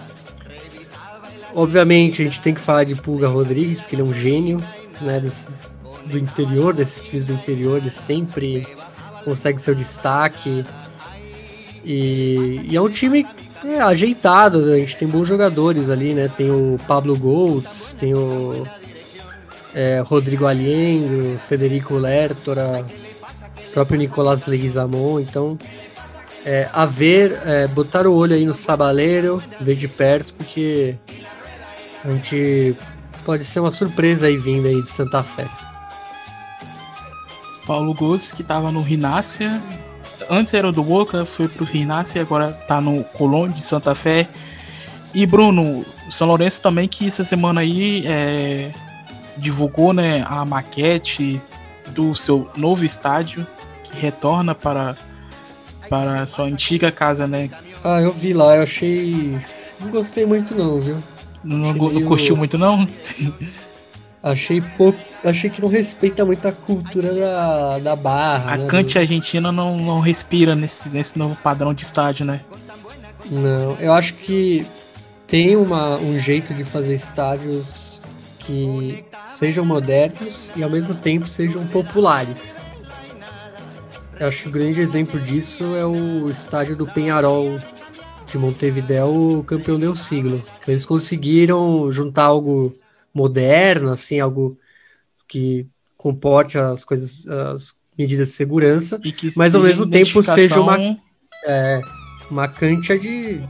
Obviamente 1.54 2.22
a 2.22 2.24
gente 2.24 2.40
tem 2.40 2.52
que 2.52 2.60
falar 2.60 2.82
de 2.82 2.96
Pulga 2.96 3.28
Rodrigues, 3.28 3.82
porque 3.82 3.94
ele 3.94 4.02
é 4.02 4.04
um 4.04 4.12
gênio 4.12 4.60
né, 5.00 5.20
desses, 5.20 5.70
do 6.06 6.18
interior, 6.18 6.74
desses 6.74 7.04
times 7.04 7.26
do 7.26 7.34
interior, 7.34 7.78
ele 7.78 7.88
sempre 7.88 8.66
consegue 9.24 9.62
seu 9.62 9.76
destaque. 9.76 10.64
E, 11.84 12.62
e 12.68 12.76
é 12.76 12.80
um 12.80 12.90
time 12.90 13.24
é, 13.64 13.80
ajeitado, 13.80 14.72
a 14.72 14.76
gente 14.76 14.96
tem 14.96 15.08
bons 15.08 15.28
jogadores 15.28 15.90
ali, 15.90 16.14
né? 16.14 16.30
Tem 16.34 16.50
o 16.50 16.76
Pablo 16.86 17.16
Goltz, 17.16 17.94
tem 17.98 18.14
o 18.14 18.66
é, 19.74 20.02
Rodrigo 20.04 20.46
Aliengo, 20.46 21.38
Federico 21.38 21.94
Lertora, 21.94 22.84
próprio 23.72 23.98
Nicolás 23.98 24.46
Leguizamon, 24.46 25.20
então 25.20 25.58
é, 26.44 26.68
a 26.72 26.86
ver, 26.86 27.38
é, 27.44 27.66
botar 27.66 28.06
o 28.06 28.14
olho 28.14 28.34
aí 28.34 28.46
no 28.46 28.54
Sabaleiro, 28.54 29.42
ver 29.60 29.76
de 29.76 29.86
perto, 29.86 30.34
porque 30.34 30.96
a 32.04 32.08
gente 32.08 32.74
pode 33.24 33.44
ser 33.44 33.60
uma 33.60 33.70
surpresa 33.70 34.26
aí 34.26 34.36
vindo 34.36 34.66
aí 34.66 34.82
de 34.82 34.90
Santa 34.90 35.22
Fé. 35.22 35.46
Paulo 37.66 37.94
Golds, 37.94 38.32
que 38.32 38.42
estava 38.42 38.72
no 38.72 38.80
Rinácia. 38.80 39.62
Antes 40.30 40.54
era 40.54 40.70
do 40.70 40.84
Boca, 40.84 41.24
foi 41.24 41.48
pro 41.48 41.64
Rinácia, 41.64 42.22
agora 42.22 42.52
tá 42.52 42.80
no 42.80 43.02
Colón 43.02 43.50
de 43.50 43.60
Santa 43.60 43.96
Fé. 43.96 44.28
E 45.12 45.26
Bruno, 45.26 45.84
São 46.08 46.28
Lourenço 46.28 46.62
também 46.62 46.86
que 46.86 47.08
essa 47.08 47.24
semana 47.24 47.62
aí 47.62 48.06
é, 48.06 48.70
divulgou 49.36 49.92
né, 49.92 50.24
a 50.28 50.44
maquete 50.44 51.42
do 51.88 52.14
seu 52.14 52.48
novo 52.56 52.84
estádio, 52.84 53.44
que 53.82 54.00
retorna 54.00 54.54
para, 54.54 54.96
para 55.88 56.24
sua 56.28 56.44
antiga 56.44 56.92
casa, 56.92 57.26
né? 57.26 57.50
Ah, 57.82 58.00
eu 58.00 58.12
vi 58.12 58.32
lá, 58.32 58.54
eu 58.54 58.62
achei. 58.62 59.36
Não 59.80 59.90
gostei 59.90 60.24
muito 60.24 60.54
não, 60.54 60.80
viu? 60.80 60.96
Não, 61.42 61.74
não 61.74 61.90
meio... 61.90 62.06
curtiu 62.06 62.36
muito 62.36 62.56
não? 62.56 62.86
Achei 64.22 64.60
pouco. 64.60 64.98
Achei 65.24 65.48
que 65.48 65.60
não 65.60 65.68
respeita 65.68 66.24
muito 66.24 66.46
a 66.46 66.52
cultura 66.52 67.14
da, 67.14 67.78
da 67.78 67.96
barra. 67.96 68.54
A 68.54 68.56
né, 68.58 68.66
Cante 68.66 68.98
Argentina 68.98 69.50
não, 69.50 69.78
não 69.78 70.00
respira 70.00 70.54
nesse, 70.54 70.88
nesse 70.90 71.18
novo 71.18 71.36
padrão 71.36 71.72
de 71.72 71.84
estádio, 71.84 72.26
né? 72.26 72.42
Não, 73.30 73.76
eu 73.78 73.92
acho 73.92 74.14
que 74.14 74.66
tem 75.26 75.56
uma, 75.56 75.96
um 75.96 76.18
jeito 76.18 76.52
de 76.52 76.64
fazer 76.64 76.94
estádios 76.94 78.02
que 78.38 79.04
sejam 79.24 79.64
modernos 79.64 80.52
e 80.56 80.62
ao 80.62 80.70
mesmo 80.70 80.94
tempo 80.94 81.26
sejam 81.26 81.66
populares. 81.68 82.60
Eu 84.18 84.28
acho 84.28 84.42
que 84.42 84.48
o 84.48 84.52
grande 84.52 84.80
exemplo 84.80 85.18
disso 85.18 85.64
é 85.76 85.86
o 85.86 86.30
estádio 86.30 86.76
do 86.76 86.86
Penharol 86.86 87.58
de 88.26 88.38
Montevideo, 88.38 89.42
campeão 89.46 89.78
del 89.78 89.96
siglo. 89.96 90.44
Eles 90.66 90.84
conseguiram 90.84 91.90
juntar 91.90 92.24
algo 92.24 92.74
moderno, 93.14 93.90
assim, 93.90 94.20
algo 94.20 94.58
que 95.28 95.66
comporte 95.96 96.58
as 96.58 96.84
coisas, 96.84 97.26
as 97.26 97.74
medidas 97.96 98.28
de 98.28 98.34
segurança, 98.34 99.00
mas 99.36 99.54
ao 99.54 99.62
mesmo 99.62 99.88
tempo 99.88 100.22
seja 100.22 100.60
uma 100.60 100.78
é, 101.44 101.80
uma 102.30 102.48
cancha 102.48 102.98
de 102.98 103.42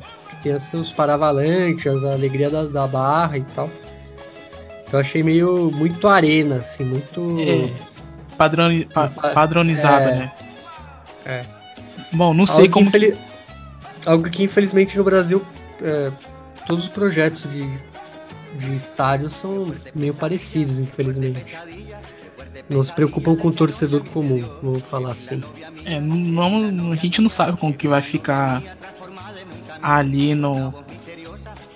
tenha 0.43 0.59
seus 0.59 0.93
paravalantes, 0.93 1.87
a 2.05 2.13
alegria 2.13 2.51
da, 2.51 2.65
da 2.65 2.87
barra 2.87 3.39
e 3.39 3.43
tal. 3.55 3.71
Então 4.87 4.99
achei 4.99 5.23
meio 5.23 5.71
muito 5.71 6.09
arena, 6.09 6.57
assim, 6.57 6.85
muito. 6.85 7.37
É, 7.41 7.71
padroni, 8.37 8.87
pa, 8.87 9.09
padronizada, 9.09 10.11
é, 10.11 10.17
né? 10.17 10.33
É. 11.27 11.45
Bom, 12.13 12.35
não 12.35 12.47
sei 12.47 12.65
algo 12.65 12.73
como. 12.73 12.91
Que... 12.91 13.17
Algo 14.07 14.31
que 14.31 14.43
infelizmente 14.43 14.97
no 14.97 15.05
Brasil 15.05 15.45
é, 15.83 16.11
todos 16.67 16.85
os 16.85 16.91
projetos 16.91 17.47
de, 17.49 17.63
de 18.61 18.77
estádio 18.77 19.31
são 19.31 19.75
meio 19.95 20.15
parecidos, 20.15 20.79
infelizmente. 20.79 21.57
Não 22.69 22.83
se 22.83 22.93
preocupam 22.93 23.35
com 23.35 23.49
o 23.49 23.53
torcedor 23.53 24.05
comum, 24.05 24.45
vamos 24.63 24.83
falar 24.83 25.13
assim. 25.13 25.43
É, 25.85 26.01
não, 26.01 26.93
a 26.93 26.97
gente 26.97 27.21
não 27.21 27.29
sabe 27.29 27.57
como 27.57 27.75
que 27.75 27.89
vai 27.89 28.03
ficar 28.03 28.63
ali 29.83 30.35
no 30.35 30.73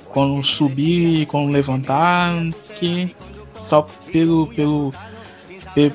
quando 0.09 0.45
subir, 0.45 1.26
quando 1.26 1.51
levantar, 1.51 2.32
que 2.76 3.14
só 3.47 3.82
pelo 4.12 4.47
pelo 4.49 4.95
pelo, 5.74 5.95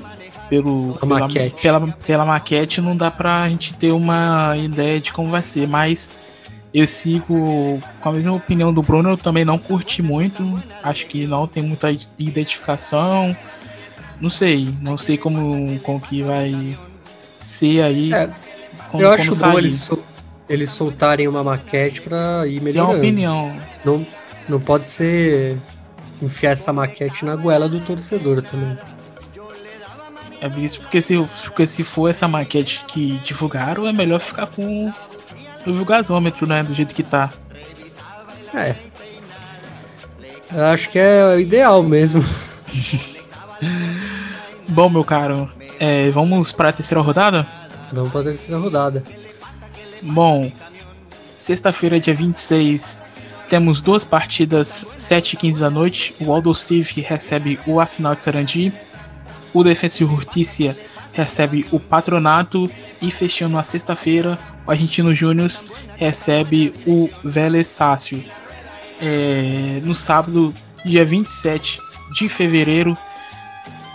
pelo 0.50 0.94
pela, 1.00 1.20
maquete. 1.20 1.62
Pela, 1.62 1.88
pela 2.06 2.26
maquete 2.26 2.82
não 2.82 2.98
dá 2.98 3.10
pra 3.10 3.48
gente 3.48 3.74
ter 3.76 3.92
uma 3.92 4.58
ideia 4.58 5.00
de 5.00 5.14
como 5.14 5.30
vai 5.30 5.44
ser, 5.44 5.68
mas 5.68 6.14
eu 6.74 6.86
sigo 6.86 7.82
com 8.00 8.10
a 8.10 8.12
mesma 8.12 8.34
opinião 8.34 8.74
do 8.74 8.82
Bruno, 8.82 9.10
eu 9.10 9.18
também 9.18 9.44
não 9.44 9.58
curti 9.58 10.02
muito, 10.02 10.62
acho 10.84 11.08
que 11.08 11.26
não 11.26 11.48
tem 11.48 11.64
muita 11.64 11.90
identificação. 12.18 13.36
Não 14.22 14.30
sei, 14.30 14.76
não 14.82 14.98
sei 14.98 15.18
como, 15.18 15.80
como 15.80 16.00
que 16.00 16.22
vai 16.22 16.78
ser 17.40 17.82
aí. 17.82 18.14
É, 18.14 18.30
como, 18.92 19.04
eu 19.04 19.12
acho 19.12 19.36
bom 19.36 19.58
eles, 19.58 19.90
eles 20.48 20.72
soltarem 20.72 21.28
uma 21.28 21.44
maquete 21.44 22.02
pra 22.02 22.46
ir 22.46 22.62
melhorando. 22.62 22.72
Tem 22.72 22.82
uma 22.82 22.98
opinião. 22.98 23.56
Não, 23.84 24.06
não 24.48 24.60
pode 24.60 24.88
ser 24.88 25.58
enfiar 26.22 26.52
essa 26.52 26.72
maquete 26.74 27.26
na 27.26 27.36
goela 27.36 27.68
do 27.68 27.80
torcedor 27.80 28.42
também. 28.44 28.78
É 30.42 30.48
isso, 30.60 30.82
porque 30.82 31.02
se, 31.02 31.18
porque 31.46 31.68
se 31.68 31.84
for 31.84 32.10
essa 32.10 32.28
maquete 32.28 32.86
que 32.86 33.20
divulgaram, 33.20 33.88
é 33.88 33.92
melhor 33.92 34.20
ficar 34.20 34.48
com 34.48 34.92
o 35.66 35.74
vulgasômetro, 35.74 36.48
né? 36.48 36.64
Do 36.64 36.74
jeito 36.74 36.96
que 36.96 37.04
tá. 37.04 37.32
É. 38.54 38.76
Eu 40.52 40.66
acho 40.66 40.90
que 40.90 40.98
é 40.98 41.36
o 41.36 41.40
ideal 41.40 41.84
mesmo. 41.84 42.24
Bom, 44.68 44.90
meu 44.90 45.04
caro, 45.04 45.50
é, 45.80 46.10
vamos 46.12 46.52
para 46.52 46.70
a 46.70 46.72
terceira 46.72 47.02
rodada? 47.02 47.46
Vamos 47.92 48.12
para 48.12 48.22
a 48.22 48.24
terceira 48.26 48.60
rodada. 48.60 49.04
Bom, 50.02 50.52
sexta-feira, 51.36 52.00
dia 52.00 52.14
26, 52.14 53.04
temos 53.50 53.82
duas 53.82 54.06
partidas, 54.06 54.86
7 54.96 55.34
e 55.34 55.38
15 55.38 55.60
da 55.60 55.70
noite. 55.72 56.16
O 56.20 56.32
Aldo 56.32 56.52
recebe 56.98 57.60
o 57.66 57.80
Assinal 57.80 58.14
de 58.14 58.22
Sarandi. 58.22 58.72
O 59.52 59.64
Defensa 59.64 60.04
e 60.04 60.08
Justiça 60.08 60.78
recebe 61.14 61.66
o 61.72 61.80
Patronato. 61.80 62.70
E 63.02 63.10
fechando 63.10 63.58
a 63.58 63.64
sexta-feira, 63.64 64.38
o 64.70 64.72
Argentino 64.72 65.16
Júnior 65.16 65.50
recebe 65.96 66.72
o 66.86 67.10
Vélez 67.24 67.68
Sácio. 67.68 68.24
É, 69.02 69.82
no 69.84 69.96
sábado, 69.96 70.54
dia 70.86 71.04
27 71.04 71.82
de 72.14 72.30
fevereiro, 72.30 72.96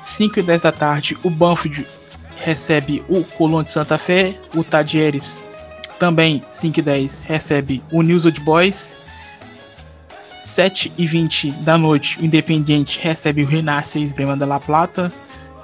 5 0.02 0.40
e 0.40 0.42
10 0.42 0.62
da 0.62 0.72
tarde, 0.72 1.16
o 1.22 1.30
Banfield 1.30 1.86
recebe 2.34 3.04
o 3.08 3.22
Colón 3.22 3.62
de 3.62 3.70
Santa 3.70 3.96
Fé. 3.96 4.36
O 4.52 4.64
Tadieres, 4.64 5.40
também 5.96 6.42
5 6.50 6.80
e 6.80 6.82
10, 6.82 7.20
recebe 7.20 7.80
o 7.92 8.02
News 8.02 8.24
Old 8.24 8.40
Boys. 8.40 8.96
7 10.40 10.92
e 10.98 11.06
20 11.06 11.52
da 11.52 11.78
noite, 11.78 12.18
o 12.18 12.24
Independiente 12.24 12.98
recebe 13.00 13.44
o 13.44 13.46
Renasce 13.46 14.02
Esgrima 14.02 14.36
de 14.36 14.44
La 14.44 14.58
Plata. 14.58 15.12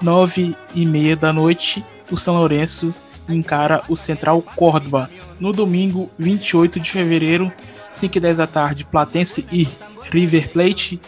9 0.00 0.56
e 0.72 0.86
meia 0.86 1.16
da 1.16 1.32
noite, 1.32 1.84
o 2.12 2.16
São 2.16 2.36
Lourenço 2.36 2.94
encara 3.34 3.82
o 3.88 3.96
Central 3.96 4.42
Córdoba. 4.42 5.10
No 5.38 5.52
domingo, 5.52 6.10
28 6.18 6.80
de 6.80 6.90
fevereiro, 6.90 7.52
5 7.90 8.16
e 8.16 8.20
10 8.20 8.36
da 8.36 8.46
tarde, 8.46 8.84
Platense 8.84 9.46
e 9.50 9.68
River 10.10 10.50
Plate. 10.50 11.00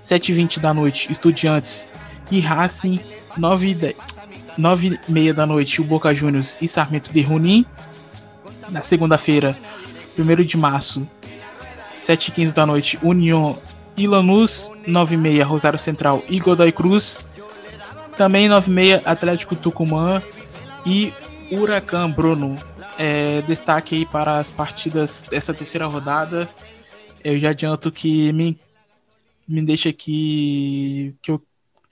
7 0.00 0.30
e 0.30 0.34
20 0.34 0.60
da 0.60 0.72
noite, 0.72 1.10
Estudiantes 1.10 1.88
e 2.30 2.40
Racing, 2.40 3.00
9 3.36 3.70
e, 3.70 3.96
9 4.56 4.98
e 5.08 5.12
meia 5.12 5.34
da 5.34 5.46
noite, 5.46 5.80
o 5.80 5.84
Boca 5.84 6.14
Juniors 6.14 6.56
e 6.60 6.68
Sarmento 6.68 7.12
de 7.12 7.20
Runim. 7.20 7.66
Na 8.70 8.82
segunda-feira, 8.82 9.56
1 10.16 10.44
de 10.44 10.56
março, 10.56 11.06
7 11.96 12.28
e 12.28 12.32
15 12.32 12.54
da 12.54 12.66
noite, 12.66 12.98
União 13.02 13.58
e 13.96 14.06
Lanús, 14.06 14.72
9 14.86 15.14
e 15.14 15.18
meia, 15.18 15.44
Rosário 15.44 15.78
Central 15.78 16.22
e 16.28 16.38
Godoy 16.38 16.70
Cruz. 16.70 17.28
Também 18.16 18.48
9 18.48 18.70
e 18.70 18.74
meia, 18.74 19.02
Atlético 19.04 19.56
Tucumã 19.56 20.22
e 20.86 21.12
Huracan 21.50 22.10
Bruno. 22.10 22.58
É, 22.98 23.42
destaque 23.42 23.96
aí 23.96 24.06
para 24.06 24.38
as 24.38 24.50
partidas 24.50 25.24
dessa 25.30 25.54
terceira 25.54 25.86
rodada. 25.86 26.48
Eu 27.22 27.38
já 27.38 27.50
adianto 27.50 27.92
que 27.92 28.32
me, 28.32 28.58
me 29.46 29.62
deixa 29.62 29.88
aqui 29.88 31.14
que 31.22 31.30
eu 31.30 31.42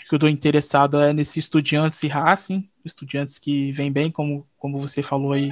que 0.09 0.15
eu 0.15 0.17
estou 0.17 0.29
interessado 0.29 1.01
é 1.01 1.13
nesse 1.13 1.41
Estudiantes 1.41 2.03
e 2.03 2.09
Racing, 2.09 2.69
estudiantes 2.85 3.39
que 3.39 3.73
vem 3.73 3.91
bem, 3.91 4.11
como, 4.11 4.47
como 4.57 4.79
você 4.79 5.03
falou 5.03 5.33
aí 5.33 5.51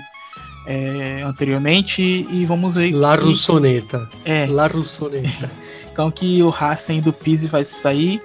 é, 0.66 1.22
anteriormente, 1.22 2.02
e 2.02 2.46
vamos 2.46 2.76
ver. 2.76 2.92
La 2.92 3.16
Russoneta. 3.16 4.09
É. 4.24 4.46
La 4.46 4.68
Russoneta. 4.68 5.50
então 5.92 6.11
que 6.11 6.42
o 6.42 6.50
Racing 6.50 7.00
do 7.00 7.12
Pise 7.12 7.48
vai 7.48 7.64
sair. 7.64 8.22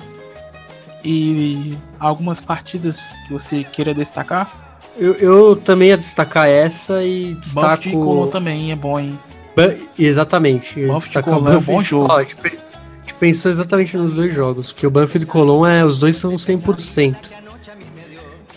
E 1.03 1.77
algumas 1.97 2.41
partidas 2.41 3.17
que 3.25 3.32
você 3.32 3.63
queira 3.63 3.93
destacar? 3.93 4.59
Eu, 5.00 5.14
eu 5.16 5.56
também 5.56 5.89
ia 5.89 5.97
destacar 5.97 6.47
essa 6.47 7.04
e 7.04 7.36
destaco... 7.36 7.89
Colón 7.89 8.28
também 8.28 8.72
é 8.72 8.76
bom, 8.76 9.00
hein? 9.00 9.18
Exatamente. 9.97 10.86
Banff 10.86 11.10
de 11.10 11.22
Colón 11.22 11.54
é 11.54 11.58
um 11.58 11.62
bom 11.62 11.82
jogo. 11.82 12.08
Ó, 12.12 12.24
tipo, 12.24 12.41
pensou 13.20 13.52
exatamente 13.52 13.97
nos 13.97 14.16
dois 14.16 14.34
jogos, 14.34 14.72
que 14.72 14.88
o 14.88 14.89
Banfield 14.89 15.26
e 15.26 15.28
Colón 15.28 15.66
é, 15.66 15.84
os 15.86 16.00
dois 16.00 16.16
são 16.16 16.36
100%. 16.36 17.16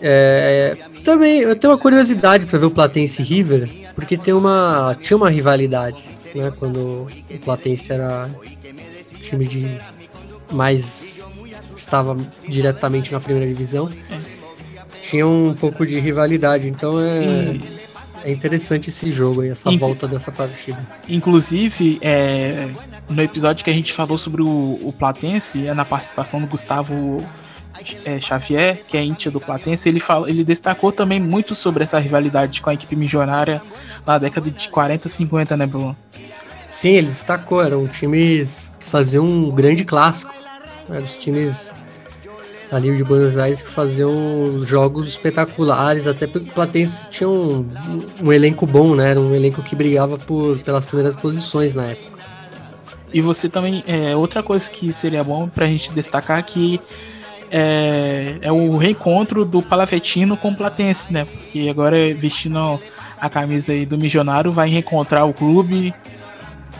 É, 0.00 0.76
também 1.04 1.40
eu 1.40 1.54
tenho 1.54 1.72
uma 1.72 1.78
curiosidade 1.78 2.46
para 2.46 2.58
ver 2.58 2.66
o 2.66 2.70
Platense 2.70 3.22
River, 3.22 3.68
porque 3.94 4.16
tem 4.16 4.34
uma 4.34 4.96
tinha 5.00 5.16
uma 5.16 5.30
rivalidade, 5.30 6.04
né, 6.34 6.52
quando 6.58 7.06
o 7.30 7.38
Platense 7.44 7.92
era 7.92 8.28
time 9.20 9.46
de 9.46 9.78
mais 10.50 11.24
estava 11.76 12.16
diretamente 12.48 13.12
na 13.12 13.20
primeira 13.20 13.48
divisão. 13.48 13.88
Tinha 15.02 15.26
um 15.26 15.52
pouco 15.52 15.84
de 15.84 16.00
rivalidade, 16.00 16.68
então 16.68 16.98
é 16.98 17.58
é 18.24 18.30
interessante 18.30 18.90
esse 18.90 19.10
jogo 19.10 19.40
aí, 19.40 19.50
essa 19.50 19.70
volta 19.76 20.06
dessa 20.06 20.30
partida. 20.30 20.78
Inclusive, 21.08 21.98
é, 22.00 22.68
no 23.08 23.20
episódio 23.20 23.64
que 23.64 23.70
a 23.70 23.74
gente 23.74 23.92
falou 23.92 24.16
sobre 24.16 24.42
o, 24.42 24.78
o 24.82 24.94
Platense, 24.96 25.66
é 25.66 25.74
na 25.74 25.84
participação 25.84 26.40
do 26.40 26.46
Gustavo 26.46 27.24
é, 28.04 28.20
Xavier, 28.20 28.80
que 28.86 28.96
é 28.96 29.02
íntia 29.02 29.30
do 29.30 29.40
Platense, 29.40 29.88
ele, 29.88 29.98
fala, 29.98 30.30
ele 30.30 30.44
destacou 30.44 30.92
também 30.92 31.20
muito 31.20 31.54
sobre 31.54 31.82
essa 31.82 31.98
rivalidade 31.98 32.62
com 32.62 32.70
a 32.70 32.74
equipe 32.74 32.94
milionária 32.94 33.60
na 34.06 34.18
década 34.18 34.50
de 34.50 34.68
40, 34.68 35.08
50, 35.08 35.56
né, 35.56 35.66
Bruno? 35.66 35.96
Sim, 36.70 36.90
ele 36.90 37.08
destacou, 37.08 37.62
eram 37.62 37.86
times 37.88 38.70
que 38.78 38.88
faziam 38.88 39.24
um 39.24 39.50
grande 39.50 39.84
clássico. 39.84 40.32
Eram 40.88 41.04
os 41.04 41.18
times 41.18 41.72
ali 42.74 42.96
de 42.96 43.04
Buenos 43.04 43.38
Aires 43.38 43.62
que 43.62 43.68
faziam 43.68 44.64
jogos 44.64 45.08
espetaculares, 45.08 46.06
até 46.06 46.26
porque 46.26 46.48
o 46.48 46.52
Platense 46.52 47.08
tinha 47.08 47.28
um, 47.28 47.68
um, 48.22 48.32
elenco 48.32 48.66
bom, 48.66 48.94
né? 48.94 49.10
Era 49.10 49.20
um 49.20 49.34
elenco 49.34 49.62
que 49.62 49.76
brigava 49.76 50.16
por, 50.18 50.58
pelas 50.58 50.86
primeiras 50.86 51.14
posições 51.14 51.76
na 51.76 51.84
época. 51.84 52.12
E 53.12 53.20
você 53.20 53.48
também, 53.48 53.84
é, 53.86 54.16
outra 54.16 54.42
coisa 54.42 54.70
que 54.70 54.92
seria 54.92 55.22
bom 55.22 55.48
pra 55.48 55.66
gente 55.66 55.92
destacar 55.92 56.42
que 56.42 56.80
é, 57.50 58.38
é 58.40 58.50
o 58.50 58.78
reencontro 58.78 59.44
do 59.44 59.60
Palavecino 59.60 60.36
com 60.36 60.50
o 60.50 60.56
Platense, 60.56 61.12
né? 61.12 61.26
Porque 61.26 61.68
agora 61.68 61.96
vestindo 62.14 62.80
a 63.20 63.28
camisa 63.28 63.72
aí 63.72 63.84
do 63.84 63.98
Missionário 63.98 64.50
vai 64.50 64.68
reencontrar 64.68 65.28
o 65.28 65.32
clube 65.32 65.94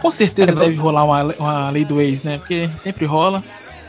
Com 0.03 0.11
certeza 0.11 0.51
é, 0.51 0.55
deve 0.55 0.75
rolar 0.75 1.05
uma, 1.05 1.23
uma 1.39 1.71
lei 1.71 1.85
do 1.85 2.01
ex, 2.01 2.25
né? 2.25 2.39
Porque 2.39 2.69
sempre 2.75 3.05
rola. 3.05 3.43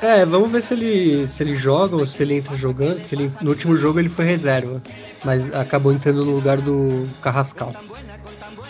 É, 0.03 0.25
vamos 0.25 0.51
ver 0.51 0.61
se 0.61 0.73
ele, 0.73 1.25
se 1.25 1.41
ele 1.43 1.55
joga 1.55 1.95
ou 1.95 2.05
se 2.05 2.21
ele 2.23 2.35
entra 2.35 2.57
jogando, 2.57 2.99
porque 2.99 3.15
ele, 3.15 3.31
no 3.39 3.51
último 3.51 3.77
jogo 3.77 3.99
ele 3.99 4.09
foi 4.09 4.25
reserva, 4.25 4.83
mas 5.23 5.49
acabou 5.53 5.93
entrando 5.93 6.25
no 6.25 6.35
lugar 6.35 6.57
do 6.57 7.07
Carrascal. 7.21 7.73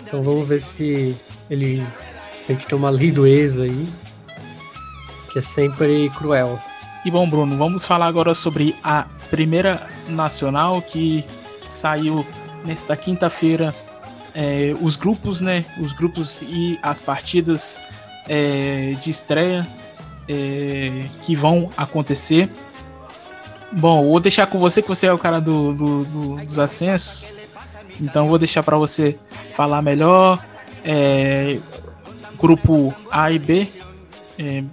Então 0.06 0.22
vamos 0.22 0.48
ver 0.48 0.62
se 0.62 1.18
ele 1.50 1.84
se 2.38 2.52
a 2.52 2.56
gente 2.56 2.68
tem 2.68 2.78
uma 2.78 2.92
lei 2.92 3.12
do 3.12 3.26
ex 3.26 3.60
aí, 3.60 3.88
que 5.32 5.40
é 5.40 5.42
sempre 5.42 6.12
cruel. 6.12 6.60
E 7.04 7.10
bom, 7.10 7.28
Bruno, 7.28 7.58
vamos 7.58 7.84
falar 7.84 8.06
agora 8.06 8.36
sobre 8.36 8.76
a 8.84 9.08
primeira 9.32 9.90
nacional 10.08 10.84
que 10.84 11.26
saiu 11.66 12.24
nesta 12.64 12.96
quinta-feira. 12.96 13.74
É, 14.36 14.76
os 14.80 14.96
grupos, 14.96 15.42
né? 15.42 15.66
Os 15.80 15.94
grupos 15.94 16.44
e 16.44 16.78
as 16.84 17.02
partidas 17.02 17.82
é, 18.30 18.96
de 19.02 19.10
estreia 19.10 19.68
é, 20.28 21.06
que 21.24 21.36
vão 21.36 21.70
acontecer. 21.76 22.50
Bom, 23.72 24.10
vou 24.10 24.20
deixar 24.20 24.46
com 24.48 24.60
você 24.60 24.82
que 24.82 24.88
você 24.88 25.08
é 25.08 25.14
o 25.14 25.18
cara 25.18 25.42
do, 25.42 25.74
do, 25.74 26.06
do 26.06 26.46
dos 26.46 26.60
ascensos. 26.60 27.34
Então 28.00 28.28
vou 28.28 28.38
deixar 28.38 28.64
para 28.64 28.78
você 28.78 29.18
falar 29.54 29.82
melhor. 29.82 30.44
É, 30.86 31.58
grupo 32.40 32.94
A 33.12 33.32
e 33.32 33.40
B. 33.40 33.68
É, 34.38 34.64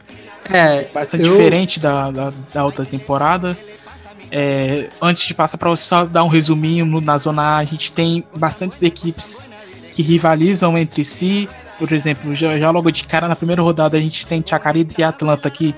é 0.50 0.84
bastante 0.92 1.26
eu... 1.26 1.36
diferente 1.36 1.78
da, 1.78 2.10
da, 2.10 2.32
da, 2.52 2.64
outra 2.64 2.84
temporada. 2.84 3.56
É, 4.30 4.90
antes 5.00 5.26
de 5.26 5.34
passar 5.34 5.58
para 5.58 5.70
você 5.70 5.84
só 5.84 6.04
dar 6.04 6.24
um 6.24 6.28
resuminho 6.28 7.00
na 7.00 7.18
zona 7.18 7.42
A, 7.42 7.58
a 7.58 7.64
gente 7.64 7.92
tem 7.92 8.24
bastantes 8.34 8.82
equipes 8.82 9.50
que 9.92 10.02
rivalizam 10.02 10.76
entre 10.76 11.04
si. 11.04 11.48
Por 11.80 11.90
exemplo, 11.94 12.34
já, 12.34 12.58
já 12.58 12.70
logo 12.70 12.90
de 12.90 13.04
cara 13.04 13.26
na 13.26 13.34
primeira 13.34 13.62
rodada 13.62 13.96
a 13.96 14.00
gente 14.00 14.26
tem 14.26 14.44
Chacarita 14.46 15.00
e 15.00 15.02
Atlanta, 15.02 15.50
que 15.50 15.74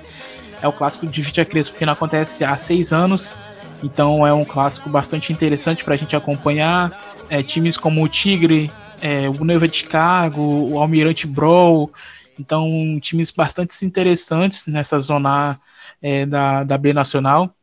é 0.61 0.67
o 0.67 0.73
clássico 0.73 1.07
de 1.07 1.23
Vitia 1.23 1.45
Crespo, 1.45 1.79
que 1.79 1.87
não 1.87 1.93
acontece 1.93 2.45
há 2.45 2.57
seis 2.57 2.93
anos. 2.93 3.37
Então 3.85 4.27
é 4.27 4.33
um 4.33 4.45
clássico 4.45 4.91
bastante 4.91 5.33
interessante 5.33 5.85
para 5.85 5.95
a 5.95 5.97
gente 5.97 6.17
acompanhar. 6.17 7.15
É, 7.31 7.41
times 7.41 7.77
como 7.77 8.03
o 8.03 8.09
Tigre, 8.09 8.69
é, 9.01 9.29
o 9.29 9.45
Neiva 9.45 9.69
de 9.69 9.77
Chicago, 9.77 10.43
o 10.43 10.77
Almirante 10.77 11.25
Brawl, 11.25 11.89
então 12.37 12.99
times 13.01 13.31
bastante 13.31 13.73
interessantes 13.87 14.67
nessa 14.67 14.99
zona 14.99 15.57
é, 16.03 16.27
da, 16.27 16.65
da 16.65 16.77
B 16.77 16.93
Nacional. 16.93 17.55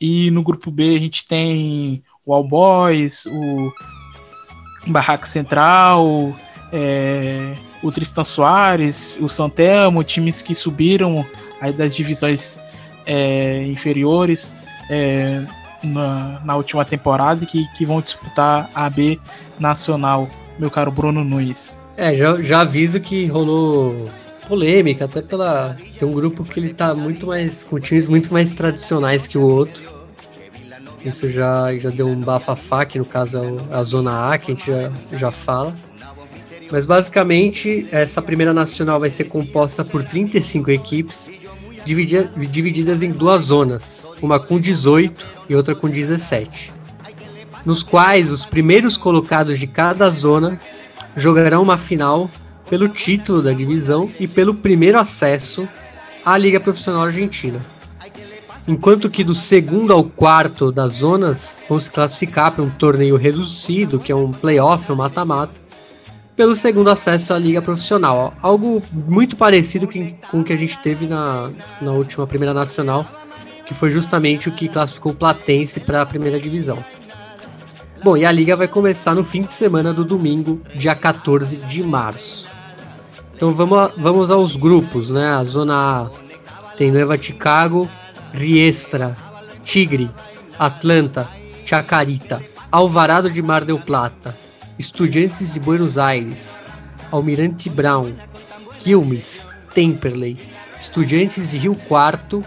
E 0.00 0.30
no 0.30 0.42
grupo 0.42 0.70
B 0.70 0.96
a 0.96 0.98
gente 0.98 1.26
tem 1.26 2.02
o 2.24 2.32
All 2.32 2.48
Boys, 2.48 3.26
o 3.26 3.70
Barraca 4.86 5.26
Central, 5.26 6.34
é, 6.72 7.54
o 7.82 7.90
Tristan 7.90 8.24
Soares, 8.24 9.18
o 9.20 9.28
Santelmo, 9.28 10.04
times 10.04 10.42
que 10.42 10.54
subiram 10.54 11.26
das 11.76 11.94
divisões 11.94 12.58
é, 13.06 13.64
inferiores 13.66 14.56
é, 14.90 15.42
na, 15.82 16.40
na, 16.44 16.56
última 16.56 16.84
temporada 16.84 17.44
que, 17.46 17.66
que 17.76 17.84
vão 17.84 18.00
disputar 18.00 18.70
a 18.74 18.88
B 18.88 19.18
Nacional 19.58 20.28
meu 20.58 20.70
caro 20.70 20.90
Bruno 20.90 21.24
Nunes. 21.24 21.78
É, 21.96 22.14
já, 22.14 22.40
já 22.40 22.60
aviso 22.60 23.00
que 23.00 23.26
rolou 23.26 24.08
polêmica, 24.48 25.04
até 25.04 25.20
pela. 25.22 25.76
Tem 25.98 26.06
um 26.06 26.12
grupo 26.12 26.44
que 26.44 26.60
ele 26.60 26.72
tá 26.72 26.94
muito 26.94 27.26
mais. 27.26 27.64
com 27.64 27.78
times 27.78 28.08
muito 28.08 28.32
mais 28.32 28.52
tradicionais 28.52 29.26
que 29.26 29.36
o 29.36 29.42
outro. 29.42 30.02
Isso 31.04 31.28
já, 31.28 31.76
já 31.78 31.90
deu 31.90 32.06
um 32.06 32.20
bafafá, 32.20 32.84
que 32.84 32.98
no 32.98 33.04
caso 33.04 33.38
é 33.38 33.74
a 33.74 33.82
Zona 33.82 34.32
A, 34.32 34.38
que 34.38 34.52
a 34.52 34.54
gente 34.54 34.66
já, 34.66 34.92
já 35.12 35.32
fala. 35.32 35.74
Mas 36.72 36.84
basicamente, 36.84 37.86
essa 37.92 38.20
primeira 38.20 38.52
nacional 38.52 38.98
vai 38.98 39.10
ser 39.10 39.24
composta 39.24 39.84
por 39.84 40.02
35 40.02 40.70
equipes, 40.72 41.30
divididas 41.84 43.02
em 43.02 43.12
duas 43.12 43.44
zonas, 43.44 44.10
uma 44.20 44.40
com 44.40 44.58
18 44.58 45.28
e 45.48 45.54
outra 45.54 45.74
com 45.74 45.88
17 45.88 46.82
nos 47.64 47.82
quais 47.82 48.30
os 48.30 48.44
primeiros 48.44 48.96
colocados 48.96 49.58
de 49.58 49.66
cada 49.66 50.10
zona 50.10 50.58
jogarão 51.16 51.62
uma 51.62 51.78
final 51.78 52.30
pelo 52.68 52.88
título 52.88 53.42
da 53.42 53.52
divisão 53.52 54.10
e 54.18 54.26
pelo 54.26 54.54
primeiro 54.54 54.98
acesso 54.98 55.68
à 56.24 56.36
Liga 56.36 56.58
Profissional 56.58 57.02
Argentina. 57.02 57.60
Enquanto 58.66 59.10
que 59.10 59.24
do 59.24 59.34
segundo 59.34 59.92
ao 59.92 60.04
quarto 60.04 60.70
das 60.70 60.94
zonas 60.94 61.60
vão 61.68 61.78
se 61.78 61.90
classificar 61.90 62.52
para 62.52 62.62
um 62.62 62.70
torneio 62.70 63.16
reduzido, 63.16 63.98
que 63.98 64.12
é 64.12 64.14
um 64.14 64.30
playoff, 64.30 64.90
um 64.90 64.96
mata-mata, 64.96 65.60
pelo 66.36 66.54
segundo 66.54 66.90
acesso 66.90 67.34
à 67.34 67.38
Liga 67.38 67.60
Profissional. 67.60 68.34
Algo 68.40 68.82
muito 68.92 69.36
parecido 69.36 69.88
com 70.30 70.40
o 70.40 70.44
que 70.44 70.52
a 70.52 70.56
gente 70.56 70.78
teve 70.78 71.06
na, 71.06 71.50
na 71.80 71.92
última 71.92 72.26
Primeira 72.26 72.54
Nacional, 72.54 73.06
que 73.66 73.74
foi 73.74 73.90
justamente 73.90 74.48
o 74.48 74.52
que 74.52 74.68
classificou 74.68 75.12
o 75.12 75.14
Platense 75.14 75.80
para 75.80 76.02
a 76.02 76.06
primeira 76.06 76.40
divisão. 76.40 76.82
Bom, 78.02 78.16
e 78.16 78.24
a 78.24 78.32
liga 78.32 78.56
vai 78.56 78.66
começar 78.66 79.14
no 79.14 79.22
fim 79.22 79.42
de 79.42 79.52
semana 79.52 79.92
do 79.94 80.04
domingo, 80.04 80.60
dia 80.74 80.94
14 80.94 81.56
de 81.58 81.82
março. 81.84 82.48
Então 83.34 83.54
vamos, 83.54 83.92
vamos 83.96 84.30
aos 84.30 84.56
grupos, 84.56 85.10
né? 85.10 85.34
A 85.34 85.44
zona 85.44 85.74
A 85.74 86.10
tem 86.76 86.90
Nueva 86.90 87.20
Chicago, 87.20 87.88
Riestra, 88.32 89.16
Tigre, 89.62 90.10
Atlanta, 90.58 91.28
Chacarita, 91.64 92.42
Alvarado 92.70 93.30
de 93.30 93.40
Mar 93.40 93.64
del 93.64 93.78
Plata, 93.78 94.36
Estudiantes 94.82 95.54
de 95.54 95.60
Buenos 95.60 95.96
Aires, 95.96 96.60
Almirante 97.12 97.70
Brown, 97.70 98.12
Quilmes, 98.80 99.46
Temperley, 99.72 100.36
Estudiantes 100.76 101.52
de 101.52 101.56
Rio 101.56 101.76
Quarto, 101.86 102.44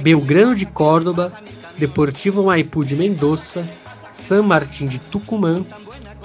Belgrano 0.00 0.54
de 0.54 0.64
Córdoba, 0.64 1.30
Deportivo 1.76 2.42
Maipú 2.42 2.86
de 2.86 2.96
Mendoza, 2.96 3.68
San 4.10 4.44
Martín 4.44 4.86
de 4.86 4.98
Tucumã, 4.98 5.62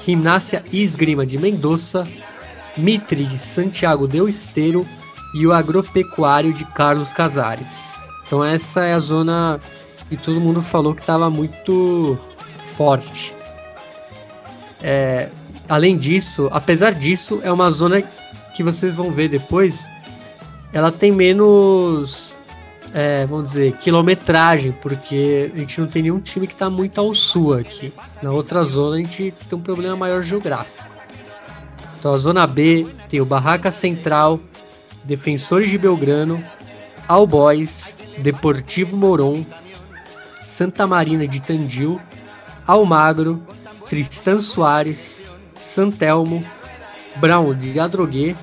Gimnasia 0.06 0.64
e 0.72 0.82
Esgrima 0.82 1.26
de 1.26 1.38
Mendoza, 1.38 2.08
Mitre 2.78 3.26
de 3.26 3.38
Santiago 3.38 4.08
del 4.08 4.30
Esteiro 4.30 4.88
e 5.36 5.46
o 5.46 5.52
Agropecuário 5.52 6.54
de 6.54 6.64
Carlos 6.68 7.12
Casares. 7.12 8.00
Então 8.26 8.46
essa 8.46 8.86
é 8.86 8.94
a 8.94 9.00
zona 9.02 9.60
que 10.08 10.16
todo 10.16 10.40
mundo 10.40 10.62
falou 10.62 10.96
que 10.96 11.02
estava 11.02 11.30
muito 11.30 12.18
forte. 12.78 13.34
É, 14.82 15.28
além 15.70 15.98
disso, 15.98 16.50
apesar 16.52 16.94
disso, 16.94 17.40
é 17.44 17.52
uma 17.52 17.72
zona 17.72 18.02
que 18.54 18.64
vocês 18.64 18.96
vão 18.96 19.12
ver 19.12 19.30
depois. 19.30 19.88
Ela 20.74 20.92
tem 20.92 21.12
menos 21.12 22.36
é, 22.94 23.26
vamos 23.26 23.52
dizer, 23.52 23.74
quilometragem, 23.78 24.72
porque 24.72 25.52
a 25.54 25.58
gente 25.58 25.80
não 25.80 25.88
tem 25.88 26.04
nenhum 26.04 26.20
time 26.20 26.48
que 26.48 26.54
está 26.54 26.70
muito 26.70 27.00
ao 27.00 27.14
sul 27.14 27.54
aqui. 27.54 27.94
Na 28.22 28.32
outra 28.32 28.64
zona 28.64 28.96
a 28.96 29.00
gente 29.00 29.34
tem 29.48 29.58
um 29.58 29.62
problema 29.62 29.96
maior 29.96 30.22
geográfico. 30.22 30.86
Então 32.00 32.14
a 32.14 32.18
zona 32.18 32.48
B 32.48 32.88
tem 33.08 33.22
o 33.22 33.26
Barraca 33.26 33.72
Central, 33.72 34.40
Defensores 35.04 35.70
de 35.70 35.78
Belgrano, 35.78 36.44
All 37.08 37.28
Boys, 37.28 37.98
Deportivo 38.18 38.96
Moron, 38.96 39.46
Santa 40.46 40.88
Marina 40.88 41.28
de 41.28 41.42
Tandil, 41.42 42.00
Almagro, 42.66 43.42
Tristan 43.88 44.42
Soares, 44.42 45.26
Santelmo, 45.60 46.44
Brown 47.18 47.54
de 47.54 47.80
Adrogué, 47.80 48.36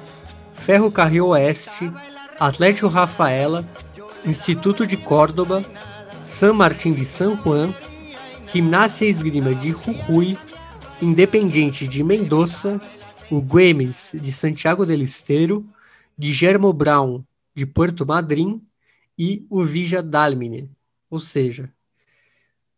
Ferro 0.53 0.91
Carril 0.91 1.23
Oeste, 1.23 1.91
Atlético 2.39 2.89
Rafaela 2.89 3.65
Instituto 4.27 4.85
de 4.85 4.97
Córdoba, 4.97 5.65
San 6.25 6.57
Martín 6.57 6.95
de 6.95 7.05
San 7.05 7.37
Juan, 7.37 7.73
Gimnasia 8.49 9.09
Esgrima 9.09 9.55
de 9.55 9.71
Jujuy, 9.71 10.37
Independiente 11.01 11.87
de 11.87 12.03
Mendoza, 12.03 12.81
o 13.31 13.41
Güemes 13.41 14.17
de 14.21 14.33
Santiago 14.33 14.85
del 14.85 15.03
Estero, 15.03 15.65
Guillermo 16.19 16.73
Brown 16.73 17.25
de 17.55 17.65
Porto 17.67 18.05
Madryn 18.05 18.61
e 19.17 19.47
o 19.49 19.63
Vija 19.63 20.03
Dalmine. 20.03 20.69
Ou 21.09 21.21
seja, 21.21 21.73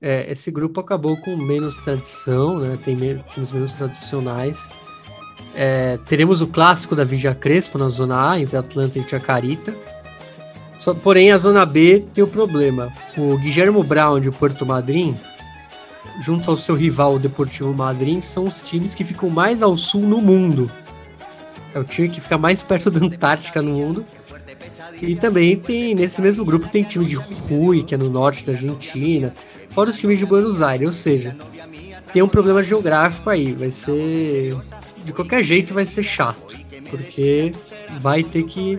é, 0.01 0.31
esse 0.31 0.51
grupo 0.51 0.81
acabou 0.81 1.17
com 1.17 1.37
menos 1.37 1.83
tradição, 1.83 2.59
né? 2.59 2.79
tem 2.85 2.97
times 2.97 3.53
menos 3.53 3.75
tradicionais. 3.75 4.71
É, 5.55 5.99
teremos 6.07 6.41
o 6.43 6.47
clássico 6.47 6.95
da 6.95 7.05
Vija 7.05 7.35
Crespo 7.35 7.79
na 7.79 7.89
Zona 7.89 8.31
A, 8.31 8.41
entre 8.41 8.57
Atlanta 8.57 8.99
e 8.99 9.09
Chacarita 9.09 9.75
só, 10.79 10.95
porém, 10.95 11.33
a 11.33 11.39
Zona 11.39 11.67
B 11.67 12.05
tem 12.15 12.23
o 12.23 12.29
problema. 12.29 12.93
O 13.17 13.37
Guilherme 13.37 13.83
Brown 13.83 14.21
de 14.21 14.31
Porto 14.31 14.65
Madryn, 14.65 15.13
junto 16.21 16.49
ao 16.49 16.57
seu 16.57 16.77
rival, 16.77 17.17
o 17.17 17.19
Deportivo 17.19 17.75
Madryn, 17.75 18.23
são 18.23 18.45
os 18.45 18.61
times 18.61 18.95
que 18.95 19.03
ficam 19.03 19.29
mais 19.29 19.61
ao 19.61 19.77
sul 19.77 20.03
no 20.03 20.21
mundo. 20.21 20.71
É 21.75 21.81
o 21.81 21.85
time 21.85 22.09
que 22.09 22.21
fica 22.21 22.39
mais 22.39 22.63
perto 22.63 22.93
da 22.93 23.05
Antártica 23.05 23.61
no 23.61 23.73
mundo. 23.73 24.05
E 25.01 25.15
também 25.17 25.57
tem, 25.57 25.95
nesse 25.95 26.21
mesmo 26.21 26.45
grupo, 26.45 26.69
tem 26.69 26.83
time 26.83 27.05
de 27.05 27.15
Rui, 27.15 27.83
que 27.83 27.95
é 27.95 27.99
no 27.99 28.11
norte 28.11 28.45
da 28.45 28.53
Argentina, 28.53 29.33
fora 29.71 29.91
os 29.91 29.99
times 29.99 30.19
de 30.19 30.27
Buenos 30.27 30.61
Aires, 30.63 30.87
ou 30.87 30.93
seja, 30.93 31.37
tem 32.13 32.23
um 32.23 32.29
problema 32.29 32.63
geográfico 32.63 33.31
aí, 33.31 33.53
vai 33.53 33.71
ser. 33.71 34.57
De 35.05 35.13
qualquer 35.13 35.43
jeito 35.45 35.73
vai 35.73 35.87
ser 35.87 36.03
chato. 36.03 36.57
porque 36.91 37.53
vai 38.01 38.23
ter 38.23 38.45
que 38.45 38.79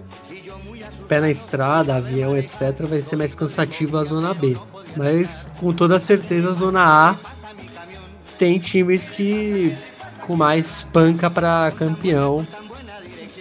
pé 1.08 1.20
na 1.20 1.30
estrada, 1.30 1.96
avião, 1.96 2.38
etc, 2.38 2.86
vai 2.88 3.02
ser 3.02 3.16
mais 3.16 3.34
cansativo 3.34 3.98
a 3.98 4.04
zona 4.04 4.34
B. 4.34 4.56
Mas 4.96 5.50
com 5.60 5.74
toda 5.74 6.00
certeza 6.00 6.52
a 6.52 6.54
zona 6.54 6.82
A 7.12 7.16
tem 8.38 8.60
times 8.60 9.10
que 9.10 9.76
com 10.26 10.36
mais 10.36 10.84
panca 10.94 11.30
para 11.30 11.72
campeão. 11.78 12.46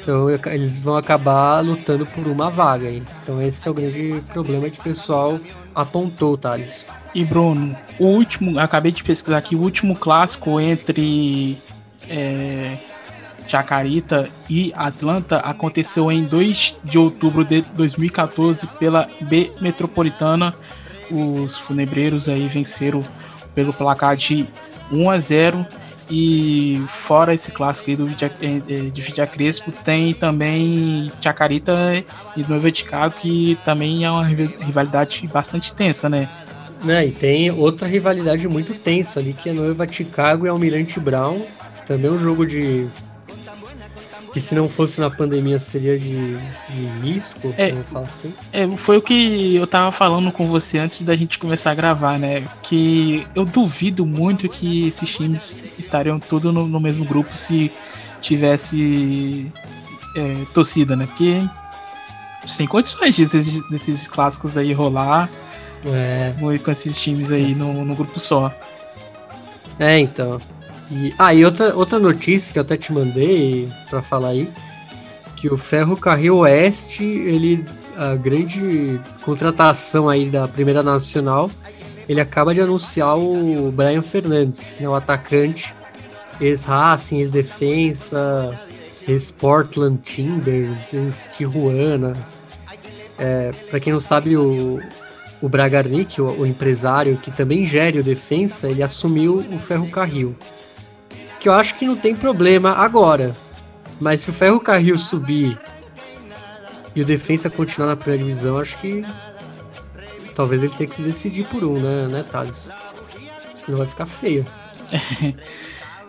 Então 0.08 0.30
eles 0.30 0.80
vão 0.80 0.96
acabar 0.96 1.60
lutando 1.60 2.06
por 2.06 2.26
uma 2.26 2.48
vaga. 2.48 2.90
Hein? 2.90 3.04
Então 3.22 3.42
esse 3.42 3.68
é 3.68 3.70
o 3.70 3.74
grande 3.74 4.22
problema 4.32 4.70
que 4.70 4.80
o 4.80 4.82
pessoal 4.82 5.38
apontou, 5.74 6.34
Thales. 6.38 6.86
E 7.14 7.26
Bruno, 7.26 7.76
o 7.98 8.06
último, 8.06 8.58
acabei 8.58 8.90
de 8.90 9.04
pesquisar 9.04 9.36
aqui, 9.36 9.54
o 9.54 9.60
último 9.60 9.94
clássico 9.94 10.58
entre 10.58 11.58
é, 12.08 12.78
Chacarita 13.46 14.30
e 14.48 14.72
Atlanta 14.74 15.40
aconteceu 15.40 16.10
em 16.10 16.24
2 16.24 16.76
de 16.82 16.96
outubro 16.96 17.44
de 17.44 17.60
2014 17.60 18.66
pela 18.66 19.06
B 19.20 19.52
Metropolitana. 19.60 20.54
Os 21.10 21.58
funebreiros 21.58 22.30
aí 22.30 22.48
venceram 22.48 23.02
pelo 23.54 23.74
placar 23.74 24.16
de 24.16 24.48
1 24.90 25.10
a 25.10 25.18
0 25.18 25.66
e 26.10 26.82
fora 26.88 27.34
esse 27.34 27.50
clássico 27.50 27.90
aí 27.90 27.96
do 27.96 28.06
Vidia, 28.06 28.32
eh, 28.40 28.62
eh, 28.68 28.90
de 28.90 29.02
Vidia 29.02 29.26
Crespo, 29.26 29.70
tem 29.70 30.14
também 30.14 31.12
Chacarita 31.20 31.72
e 32.36 32.42
Noiva 32.48 32.70
de 32.70 32.78
Chicago, 32.78 33.14
que 33.20 33.58
também 33.64 34.04
é 34.04 34.10
uma 34.10 34.24
rivalidade 34.24 35.26
bastante 35.26 35.74
tensa, 35.74 36.08
né? 36.08 36.28
É, 36.86 37.06
e 37.06 37.10
tem 37.10 37.50
outra 37.50 37.88
rivalidade 37.88 38.46
muito 38.46 38.72
tensa 38.74 39.18
ali, 39.20 39.32
que 39.32 39.48
é 39.48 39.52
Noiva 39.52 39.86
Chicago 39.90 40.46
e 40.46 40.48
Almirante 40.48 41.00
Brown. 41.00 41.42
Também 41.86 42.10
um 42.10 42.18
jogo 42.18 42.46
de 42.46 42.86
que 44.38 44.44
se 44.44 44.54
não 44.54 44.68
fosse 44.68 45.00
na 45.00 45.10
pandemia 45.10 45.58
seria 45.58 45.98
de, 45.98 46.36
de 46.36 46.86
risco, 47.02 47.52
é, 47.58 47.74
assim. 47.94 48.32
É, 48.52 48.68
foi 48.76 48.96
o 48.96 49.02
que 49.02 49.56
eu 49.56 49.66
tava 49.66 49.90
falando 49.90 50.30
com 50.30 50.46
você 50.46 50.78
antes 50.78 51.02
da 51.02 51.16
gente 51.16 51.38
começar 51.38 51.72
a 51.72 51.74
gravar, 51.74 52.18
né? 52.18 52.46
Que 52.62 53.26
eu 53.34 53.44
duvido 53.44 54.06
muito 54.06 54.48
que 54.48 54.86
esses 54.86 55.12
times 55.14 55.64
estariam 55.76 56.18
todos 56.18 56.54
no, 56.54 56.66
no 56.68 56.78
mesmo 56.78 57.04
grupo 57.04 57.34
se 57.34 57.70
tivesse 58.20 59.52
é, 60.16 60.44
torcida, 60.54 60.94
né? 60.94 61.06
Porque 61.06 61.42
sem 62.46 62.66
condições 62.66 63.16
desses, 63.16 63.68
desses 63.68 64.06
clássicos 64.06 64.56
aí 64.56 64.72
rolar 64.72 65.28
é. 65.84 66.32
com 66.38 66.70
esses 66.70 67.00
times 67.00 67.32
aí 67.32 67.54
no, 67.56 67.84
no 67.84 67.94
grupo 67.96 68.20
só. 68.20 68.54
É, 69.80 69.98
então. 69.98 70.40
E, 70.90 71.14
ah, 71.18 71.34
e 71.34 71.44
outra, 71.44 71.74
outra 71.74 71.98
notícia 71.98 72.52
que 72.52 72.58
eu 72.58 72.62
até 72.62 72.76
te 72.76 72.92
mandei 72.92 73.68
para 73.90 74.00
falar 74.00 74.28
aí, 74.28 74.48
que 75.36 75.48
o 75.48 75.56
Ferro 75.56 75.96
Carril 75.96 76.38
Oeste, 76.38 77.04
ele 77.04 77.64
a 77.96 78.14
grande 78.14 79.00
contratação 79.22 80.08
aí 80.08 80.30
da 80.30 80.46
Primeira 80.46 80.84
Nacional, 80.84 81.50
ele 82.08 82.20
acaba 82.20 82.54
de 82.54 82.60
anunciar 82.60 83.18
o 83.18 83.72
Brian 83.72 84.02
Fernandes, 84.02 84.76
né, 84.80 84.88
o 84.88 84.94
atacante, 84.94 85.74
ex-Racing, 86.40 87.18
ex-Defensa, 87.18 88.56
ex-Portland 89.06 89.98
Timbers, 90.00 90.94
ex-Tijuana. 90.94 92.14
É, 93.18 93.50
para 93.68 93.80
quem 93.80 93.92
não 93.92 94.00
sabe, 94.00 94.36
o, 94.36 94.80
o 95.42 95.48
Bragarnik, 95.48 96.20
o, 96.20 96.40
o, 96.40 96.46
empresário 96.46 97.16
que 97.16 97.32
também 97.32 97.66
gere 97.66 97.98
o 97.98 98.04
Defensa, 98.04 98.68
ele 98.68 98.82
assumiu 98.82 99.44
o 99.52 99.58
Ferro 99.58 99.90
Carril 99.90 100.36
que 101.38 101.48
eu 101.48 101.52
acho 101.52 101.74
que 101.74 101.86
não 101.86 101.96
tem 101.96 102.14
problema 102.14 102.72
agora. 102.72 103.34
Mas 104.00 104.22
se 104.22 104.30
o 104.30 104.32
Ferro 104.32 104.60
Carril 104.60 104.98
subir 104.98 105.58
e 106.94 107.02
o 107.02 107.04
Defensa 107.04 107.50
continuar 107.50 107.88
na 107.88 107.96
primeira 107.96 108.24
divisão, 108.24 108.58
acho 108.58 108.78
que 108.78 109.04
talvez 110.34 110.62
ele 110.62 110.72
tenha 110.74 110.88
que 110.88 110.96
se 110.96 111.02
decidir 111.02 111.44
por 111.46 111.64
um, 111.64 111.80
né, 111.80 112.08
né 112.08 112.22
Thales? 112.22 112.68
Senão 113.54 113.78
vai 113.78 113.86
ficar 113.86 114.06
feio. 114.06 114.46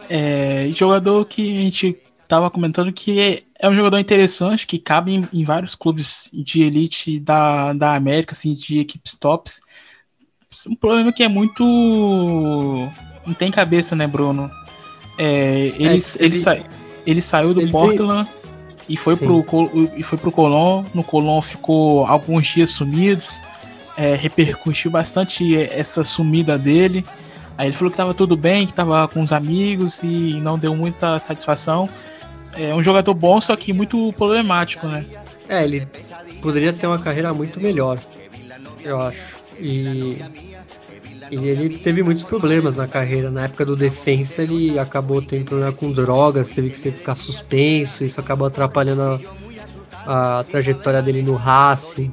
é, 0.10 0.70
jogador 0.72 1.26
que 1.26 1.58
a 1.58 1.62
gente 1.62 1.98
tava 2.28 2.50
comentando 2.52 2.94
que 2.94 3.20
é, 3.20 3.42
é 3.60 3.68
um 3.68 3.74
jogador 3.74 3.98
interessante, 3.98 4.68
que 4.68 4.78
cabe 4.78 5.16
em, 5.16 5.28
em, 5.34 5.44
vários 5.44 5.74
clubes 5.74 6.30
de 6.32 6.62
elite 6.62 7.20
da, 7.20 7.74
da 7.74 7.96
América, 7.96 8.34
assim, 8.34 8.54
de 8.54 8.80
equipes 8.80 9.16
tops. 9.16 9.62
Um 10.68 10.76
problema 10.76 11.12
que 11.12 11.24
é 11.24 11.28
muito. 11.28 11.64
Não 13.26 13.34
tem 13.34 13.52
cabeça, 13.52 13.96
né, 13.96 14.06
Bruno? 14.06 14.50
É, 15.22 15.74
ele, 15.76 15.84
é, 15.84 15.94
ele, 15.94 16.04
ele, 16.20 16.36
sa, 16.36 16.58
ele, 17.06 17.22
saiu 17.22 17.54
do 17.54 17.68
Portland 17.70 18.26
tem... 18.26 18.86
e, 18.88 18.96
foi 18.96 19.18
pro, 19.18 19.46
e 19.94 20.02
foi 20.02 20.18
pro 20.18 20.32
Colón. 20.32 20.86
No 20.94 21.04
Colón 21.04 21.42
ficou 21.42 22.06
alguns 22.06 22.48
dias 22.48 22.70
sumidos. 22.70 23.42
É, 23.98 24.16
repercutiu 24.16 24.90
bastante 24.90 25.58
essa 25.58 26.06
sumida 26.06 26.58
dele. 26.58 27.06
Aí 27.58 27.68
ele 27.68 27.76
falou 27.76 27.92
que 27.92 27.98
tava 27.98 28.14
tudo 28.14 28.38
bem, 28.38 28.66
que 28.66 28.74
tava 28.74 29.06
com 29.10 29.22
os 29.22 29.34
amigos 29.34 30.02
e 30.04 30.40
não 30.40 30.58
deu 30.58 30.74
muita 30.74 31.20
satisfação. 31.20 31.90
É 32.54 32.74
um 32.74 32.82
jogador 32.82 33.14
bom, 33.14 33.42
só 33.42 33.58
que 33.58 33.74
muito 33.74 34.14
problemático, 34.14 34.88
né? 34.88 35.06
É, 35.50 35.66
ele 35.66 35.86
poderia 36.42 36.72
ter 36.72 36.88
uma 36.88 36.98
carreira 36.98 37.34
muito 37.34 37.60
melhor, 37.60 38.00
eu 38.84 39.02
acho. 39.02 39.38
E 39.60 40.18
e 41.32 41.48
ele 41.48 41.78
teve 41.78 42.02
muitos 42.02 42.24
problemas 42.24 42.78
na 42.78 42.88
carreira. 42.88 43.30
Na 43.30 43.44
época 43.44 43.64
do 43.64 43.76
defensa, 43.76 44.42
ele 44.42 44.80
acabou 44.80 45.22
tendo 45.22 45.46
problema 45.46 45.72
com 45.72 45.92
drogas, 45.92 46.50
teve 46.50 46.72
que 46.72 46.78
ficar 46.78 47.16
suspenso. 47.16 48.04
Isso 48.04 48.20
acabou 48.20 48.48
atrapalhando 48.48 49.22
a, 50.06 50.40
a 50.40 50.44
trajetória 50.44 51.02
dele 51.02 51.22
no 51.22 51.36
Racing. 51.36 52.12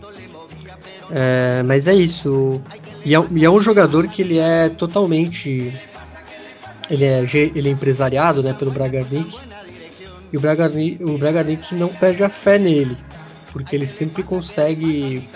É, 1.11 1.63
mas 1.65 1.87
é 1.87 1.95
isso. 1.95 2.61
E 3.05 3.15
é, 3.15 3.27
e 3.31 3.45
é, 3.45 3.51
um 3.51 3.61
jogador 3.61 4.07
que 4.09 4.21
ele 4.21 4.39
é 4.39 4.69
totalmente. 4.69 5.73
Ele 6.91 7.05
é, 7.05 7.25
ele 7.33 7.69
é 7.69 7.73
empresariado 7.73 8.43
né, 8.43 8.53
pelo 8.53 8.71
Bragarnik. 8.71 9.39
E 10.31 10.37
o 10.37 10.41
Bragarnik, 10.41 11.03
o 11.03 11.17
Bragarnik 11.17 11.75
não 11.75 11.89
perde 11.89 12.23
a 12.23 12.29
fé 12.29 12.59
nele. 12.59 12.99
Porque 13.51 13.75
ele 13.75 13.87
sempre 13.87 14.23
consegue 14.23 15.27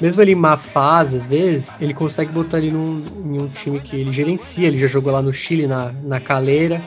mesmo 0.00 0.20
ele 0.22 0.32
em 0.32 0.36
má 0.36 0.56
fase, 0.56 1.16
às 1.16 1.26
vezes, 1.26 1.74
ele 1.80 1.94
consegue 1.94 2.32
botar 2.32 2.58
ele 2.58 2.70
num, 2.70 3.02
em 3.24 3.40
um 3.40 3.48
time 3.48 3.80
que 3.80 3.96
ele 3.96 4.12
gerencia. 4.12 4.66
Ele 4.66 4.78
já 4.78 4.86
jogou 4.86 5.12
lá 5.12 5.22
no 5.22 5.32
Chile, 5.32 5.66
na, 5.66 5.92
na 6.02 6.20
Caleira. 6.20 6.82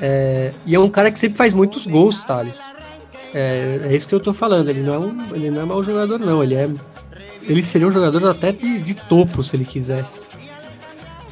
É, 0.00 0.52
e 0.64 0.74
é 0.74 0.78
um 0.78 0.88
cara 0.88 1.10
que 1.10 1.18
sempre 1.18 1.36
faz 1.36 1.52
muitos 1.54 1.86
gols, 1.86 2.22
Thales. 2.24 2.60
É, 3.34 3.80
é, 3.84 3.94
isso 3.94 4.08
que 4.08 4.14
eu 4.14 4.20
tô 4.20 4.32
falando. 4.32 4.68
Ele 4.68 4.82
não 4.82 4.94
é 4.94 4.98
um, 4.98 5.34
ele 5.34 5.50
não 5.50 5.62
é 5.62 5.64
mau 5.64 5.82
jogador, 5.84 6.18
não. 6.18 6.42
Ele 6.42 6.54
é, 6.54 6.68
ele 7.42 7.62
seria 7.62 7.86
um 7.86 7.92
jogador 7.92 8.24
até 8.26 8.52
de, 8.52 8.78
de 8.78 8.94
topo, 8.94 9.42
se 9.42 9.56
ele 9.56 9.64
quisesse. 9.64 10.26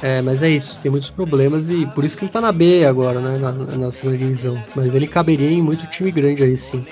É, 0.01 0.21
mas 0.21 0.43
é 0.43 0.49
isso, 0.49 0.77
tem 0.79 0.91
muitos 0.91 1.09
problemas 1.09 1.71
e 1.71 1.87
por 1.87 2.05
isso 2.05 2.15
que 2.15 2.23
ele 2.23 2.31
tá 2.31 2.39
na 2.39 2.51
B 2.51 2.85
agora, 2.85 3.19
né, 3.19 3.39
na, 3.39 3.51
na 3.51 3.91
segunda 3.91 4.15
divisão. 4.15 4.61
Mas 4.75 4.93
ele 4.93 5.07
caberia 5.07 5.49
em 5.49 5.61
muito 5.61 5.87
time 5.87 6.11
grande 6.11 6.43
aí, 6.43 6.55
sim. 6.55 6.85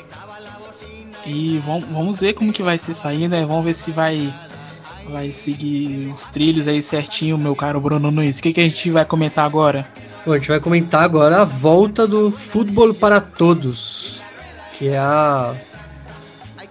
E 1.25 1.59
vamos 1.65 2.19
ver 2.19 2.33
como 2.33 2.53
que 2.53 2.61
vai 2.61 2.77
ser 2.77 2.93
sair, 2.93 3.27
né? 3.27 3.45
Vamos 3.45 3.65
ver 3.65 3.73
se 3.73 3.91
vai 3.91 4.33
vai 5.09 5.29
seguir 5.29 6.11
os 6.13 6.25
trilhos 6.27 6.67
aí 6.67 6.81
certinho, 6.81 7.37
meu 7.37 7.55
caro 7.55 7.79
Bruno 7.79 8.11
Nunes. 8.11 8.39
O 8.39 8.43
que, 8.43 8.53
que 8.53 8.61
a 8.61 8.63
gente 8.63 8.91
vai 8.91 9.05
comentar 9.05 9.45
agora? 9.45 9.87
Bom, 10.25 10.33
a 10.33 10.35
gente 10.35 10.47
vai 10.47 10.59
comentar 10.59 11.03
agora 11.03 11.41
a 11.41 11.45
volta 11.45 12.07
do 12.07 12.31
futebol 12.31 12.93
para 12.93 13.21
todos, 13.21 14.21
que 14.77 14.89
é 14.89 14.97
a 14.97 15.53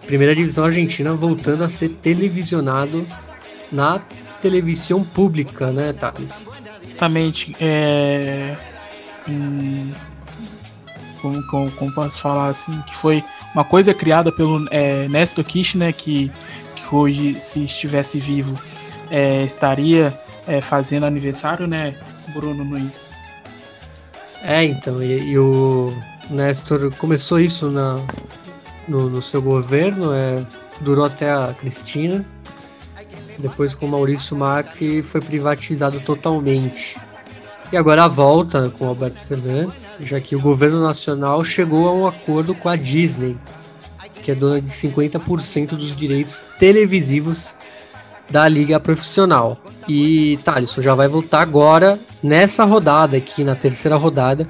primeira 0.07 0.35
divisão 0.35 0.65
argentina 0.65 1.15
voltando 1.15 1.63
a 1.63 1.69
ser 1.69 1.91
televisionado 1.91 3.07
na 3.71 4.01
televisão 4.43 5.05
pública, 5.05 5.71
né, 5.71 5.93
Thales? 5.93 6.45
Exatamente. 6.83 7.57
É... 7.61 8.57
Hum... 9.29 9.93
Como, 11.23 11.47
como, 11.47 11.71
como 11.71 11.93
posso 11.95 12.21
falar 12.21 12.49
assim, 12.49 12.79
que 12.83 12.95
foi 12.95 13.25
uma 13.55 13.65
coisa 13.65 13.95
criada 13.95 14.33
pelo 14.33 14.67
é, 14.71 15.09
Nestor 15.09 15.45
Kirchner, 15.45 15.95
que, 15.95 16.31
que 16.75 16.95
hoje, 16.95 17.41
se 17.41 17.65
estivesse 17.65 18.19
vivo, 18.19 18.59
é, 19.11 19.45
estaria 19.45 20.13
é, 20.47 20.61
fazendo 20.61 21.07
aniversário, 21.07 21.67
né, 21.67 21.97
Bruno 22.33 22.65
Nunes? 22.65 23.09
É, 24.43 24.65
então, 24.65 25.03
e, 25.03 25.31
e 25.31 25.39
o 25.39 25.97
Nestor 26.29 26.93
começou 26.97 27.39
isso 27.39 27.71
na, 27.71 28.01
no, 28.89 29.09
no 29.09 29.23
seu 29.23 29.41
governo, 29.41 30.13
é, 30.13 30.45
durou 30.81 31.05
até 31.05 31.31
a 31.31 31.55
Cristina, 31.59 32.25
depois 33.39 33.75
com 33.75 33.87
o 33.87 33.89
Maurício 33.89 34.37
Macri 34.37 35.03
foi 35.03 35.21
privatizado 35.21 36.01
totalmente. 36.01 36.97
E 37.75 37.77
agora 37.77 38.05
a 38.05 38.09
volta 38.09 38.73
com 38.79 38.87
Alberto 38.87 39.21
Fernandes, 39.21 39.99
já 40.01 40.21
que 40.21 40.37
o 40.37 40.41
governo 40.41 40.81
nacional 40.81 41.45
chegou 41.45 41.89
a 41.89 41.93
um 41.93 42.07
acordo 42.07 42.55
com 42.55 42.69
a 42.69 42.77
Disney, 42.77 43.37
que 44.23 44.31
é 44.31 44.35
dona 44.37 44.61
de 44.61 44.69
50% 44.69 45.71
dos 45.71 45.97
direitos 45.97 46.47
televisivos 46.57 47.57
da 48.31 48.47
liga 48.47 48.79
profissional. 48.79 49.59
E 49.89 50.39
Thaleson 50.45 50.83
já 50.83 50.95
vai 50.95 51.09
voltar 51.09 51.41
agora 51.41 51.99
nessa 52.23 52.63
rodada 52.63 53.17
aqui, 53.17 53.43
na 53.43 53.57
terceira 53.57 53.97
rodada. 53.97 54.47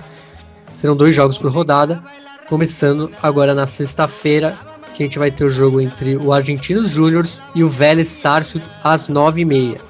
Serão 0.74 0.94
dois 0.94 1.16
jogos 1.16 1.38
por 1.38 1.50
rodada. 1.50 2.04
começando 2.46 3.10
agora 3.22 3.54
na 3.54 3.66
sexta-feira, 3.66 4.54
que 4.92 5.02
a 5.02 5.06
gente 5.06 5.18
vai 5.18 5.30
ter 5.30 5.44
o 5.44 5.50
jogo 5.50 5.80
entre 5.80 6.14
o 6.18 6.30
Argentinos 6.30 6.92
Júniors 6.92 7.42
e 7.54 7.64
o 7.64 7.70
Vélez 7.70 8.10
Sarsfield 8.10 8.70
às 8.82 9.08
9h30. 9.08 9.80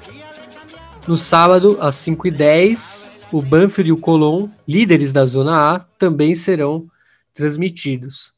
No 1.05 1.17
sábado, 1.17 1.77
às 1.81 1.95
5h10, 1.97 3.13
o 3.35 3.41
Banfield 3.41 3.89
e 3.89 3.91
o 3.91 3.97
Colón, 3.97 4.47
líderes 4.65 5.11
da 5.11 5.25
Zona 5.25 5.75
A, 5.75 5.79
também 5.99 6.33
serão 6.35 6.87
transmitidos. 7.33 8.33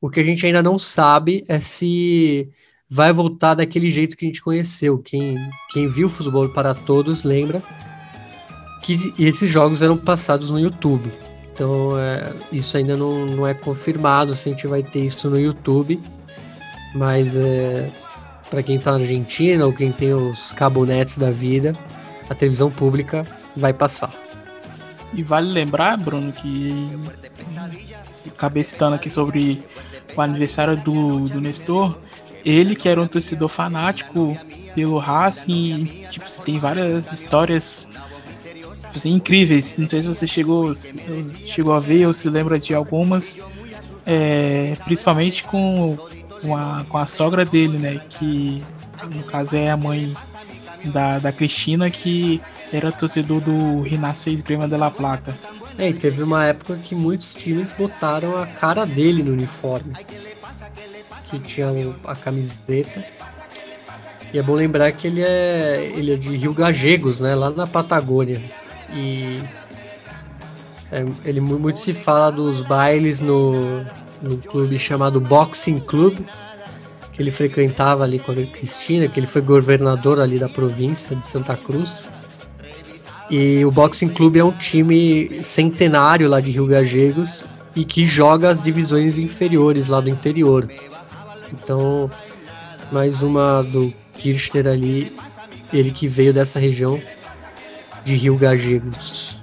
O 0.00 0.08
que 0.08 0.20
a 0.20 0.22
gente 0.22 0.46
ainda 0.46 0.62
não 0.62 0.78
sabe 0.78 1.44
é 1.46 1.60
se 1.60 2.48
vai 2.88 3.12
voltar 3.12 3.52
daquele 3.52 3.90
jeito 3.90 4.16
que 4.16 4.24
a 4.24 4.28
gente 4.28 4.40
conheceu. 4.40 4.96
Quem, 4.96 5.36
quem 5.70 5.86
viu 5.86 6.08
Futebol 6.08 6.48
para 6.48 6.74
Todos 6.74 7.24
lembra 7.24 7.62
que 8.82 9.12
esses 9.18 9.50
jogos 9.50 9.82
eram 9.82 9.98
passados 9.98 10.48
no 10.48 10.58
YouTube. 10.58 11.12
Então, 11.52 11.98
é, 11.98 12.32
isso 12.50 12.74
ainda 12.78 12.96
não, 12.96 13.26
não 13.26 13.46
é 13.46 13.52
confirmado 13.52 14.34
se 14.34 14.48
a 14.48 14.52
gente 14.52 14.66
vai 14.66 14.82
ter 14.82 15.04
isso 15.04 15.28
no 15.28 15.38
YouTube. 15.38 16.00
Mas 16.94 17.36
é, 17.36 17.90
para 18.48 18.62
quem 18.62 18.76
está 18.76 18.92
na 18.92 18.98
Argentina 19.00 19.66
ou 19.66 19.74
quem 19.74 19.92
tem 19.92 20.14
os 20.14 20.52
cabonetes 20.52 21.18
da 21.18 21.30
vida, 21.30 21.76
a 22.30 22.34
televisão 22.34 22.70
pública 22.70 23.26
vai 23.54 23.74
passar. 23.74 24.27
E 25.12 25.22
vale 25.22 25.50
lembrar, 25.50 25.96
Bruno, 25.96 26.32
que 26.32 26.90
acabei 28.28 28.62
citando 28.62 28.94
aqui 28.94 29.08
sobre 29.08 29.62
o 30.14 30.20
aniversário 30.20 30.76
do, 30.76 31.28
do 31.28 31.40
Nestor, 31.40 31.96
ele 32.44 32.74
que 32.76 32.88
era 32.88 33.00
um 33.00 33.06
torcedor 33.06 33.48
fanático 33.48 34.36
pelo 34.74 34.98
Racing, 34.98 36.06
tipo, 36.10 36.26
tem 36.42 36.58
várias 36.58 37.12
histórias 37.12 37.88
assim, 38.94 39.12
incríveis. 39.12 39.76
Não 39.76 39.86
sei 39.86 40.02
se 40.02 40.08
você 40.08 40.26
chegou, 40.26 40.72
chegou 41.44 41.72
a 41.72 41.80
ver 41.80 42.06
ou 42.06 42.12
se 42.12 42.28
lembra 42.28 42.58
de 42.58 42.74
algumas, 42.74 43.40
é, 44.06 44.76
principalmente 44.84 45.44
com, 45.44 45.96
com, 46.40 46.56
a, 46.56 46.84
com 46.88 46.98
a 46.98 47.06
sogra 47.06 47.44
dele, 47.44 47.78
né? 47.78 48.00
Que 48.08 48.62
no 49.14 49.22
caso 49.24 49.56
é 49.56 49.70
a 49.70 49.76
mãe 49.76 50.12
da, 50.84 51.18
da 51.18 51.32
Cristina, 51.32 51.90
que 51.90 52.40
era 52.72 52.92
torcedor 52.92 53.40
do 53.40 53.82
Renascença 53.82 54.42
Grêmio 54.42 54.68
de 54.68 54.76
La 54.76 54.90
Plata. 54.90 55.34
É, 55.78 55.90
e 55.90 55.94
teve 55.94 56.22
uma 56.22 56.44
época 56.44 56.76
que 56.76 56.94
muitos 56.94 57.34
times 57.34 57.72
botaram 57.72 58.36
a 58.36 58.46
cara 58.46 58.84
dele 58.84 59.22
no 59.22 59.32
uniforme. 59.32 59.92
Que 61.30 61.38
tinha 61.38 61.68
a 62.04 62.16
camiseta. 62.16 63.04
E 64.32 64.38
é 64.38 64.42
bom 64.42 64.54
lembrar 64.54 64.92
que 64.92 65.06
ele 65.06 65.22
é, 65.22 65.92
ele 65.94 66.12
é 66.12 66.16
de 66.16 66.36
Rio 66.36 66.52
Gagegos, 66.52 67.20
né? 67.20 67.34
Lá 67.34 67.50
na 67.50 67.66
Patagônia. 67.66 68.42
E 68.92 69.40
é, 70.90 71.04
ele 71.24 71.40
muito 71.40 71.78
se 71.78 71.92
fala 71.92 72.30
dos 72.30 72.62
bailes 72.62 73.20
no, 73.20 73.84
no 74.20 74.36
clube 74.38 74.78
chamado 74.78 75.20
Boxing 75.20 75.80
Club, 75.80 76.18
que 77.12 77.22
ele 77.22 77.30
frequentava 77.30 78.04
ali 78.04 78.18
com 78.18 78.32
a 78.32 78.34
Cristina, 78.34 79.08
que 79.08 79.20
ele 79.20 79.26
foi 79.26 79.42
governador 79.42 80.20
ali 80.20 80.38
da 80.38 80.48
província 80.48 81.14
de 81.14 81.26
Santa 81.26 81.56
Cruz. 81.56 82.10
E 83.30 83.64
o 83.64 83.70
Boxing 83.70 84.08
Club 84.08 84.36
é 84.36 84.44
um 84.44 84.52
time 84.52 85.42
centenário 85.44 86.28
lá 86.28 86.40
de 86.40 86.50
Rio 86.50 86.66
Gagegos 86.66 87.46
e 87.76 87.84
que 87.84 88.06
joga 88.06 88.50
as 88.50 88.62
divisões 88.62 89.18
inferiores 89.18 89.88
lá 89.88 90.00
do 90.00 90.08
interior. 90.08 90.68
Então, 91.52 92.10
mais 92.90 93.22
uma 93.22 93.62
do 93.62 93.92
Kirchner 94.14 94.66
ali, 94.66 95.12
ele 95.72 95.90
que 95.90 96.08
veio 96.08 96.32
dessa 96.32 96.58
região 96.58 97.00
de 98.04 98.14
Rio 98.14 98.36
Gagegos. 98.36 99.38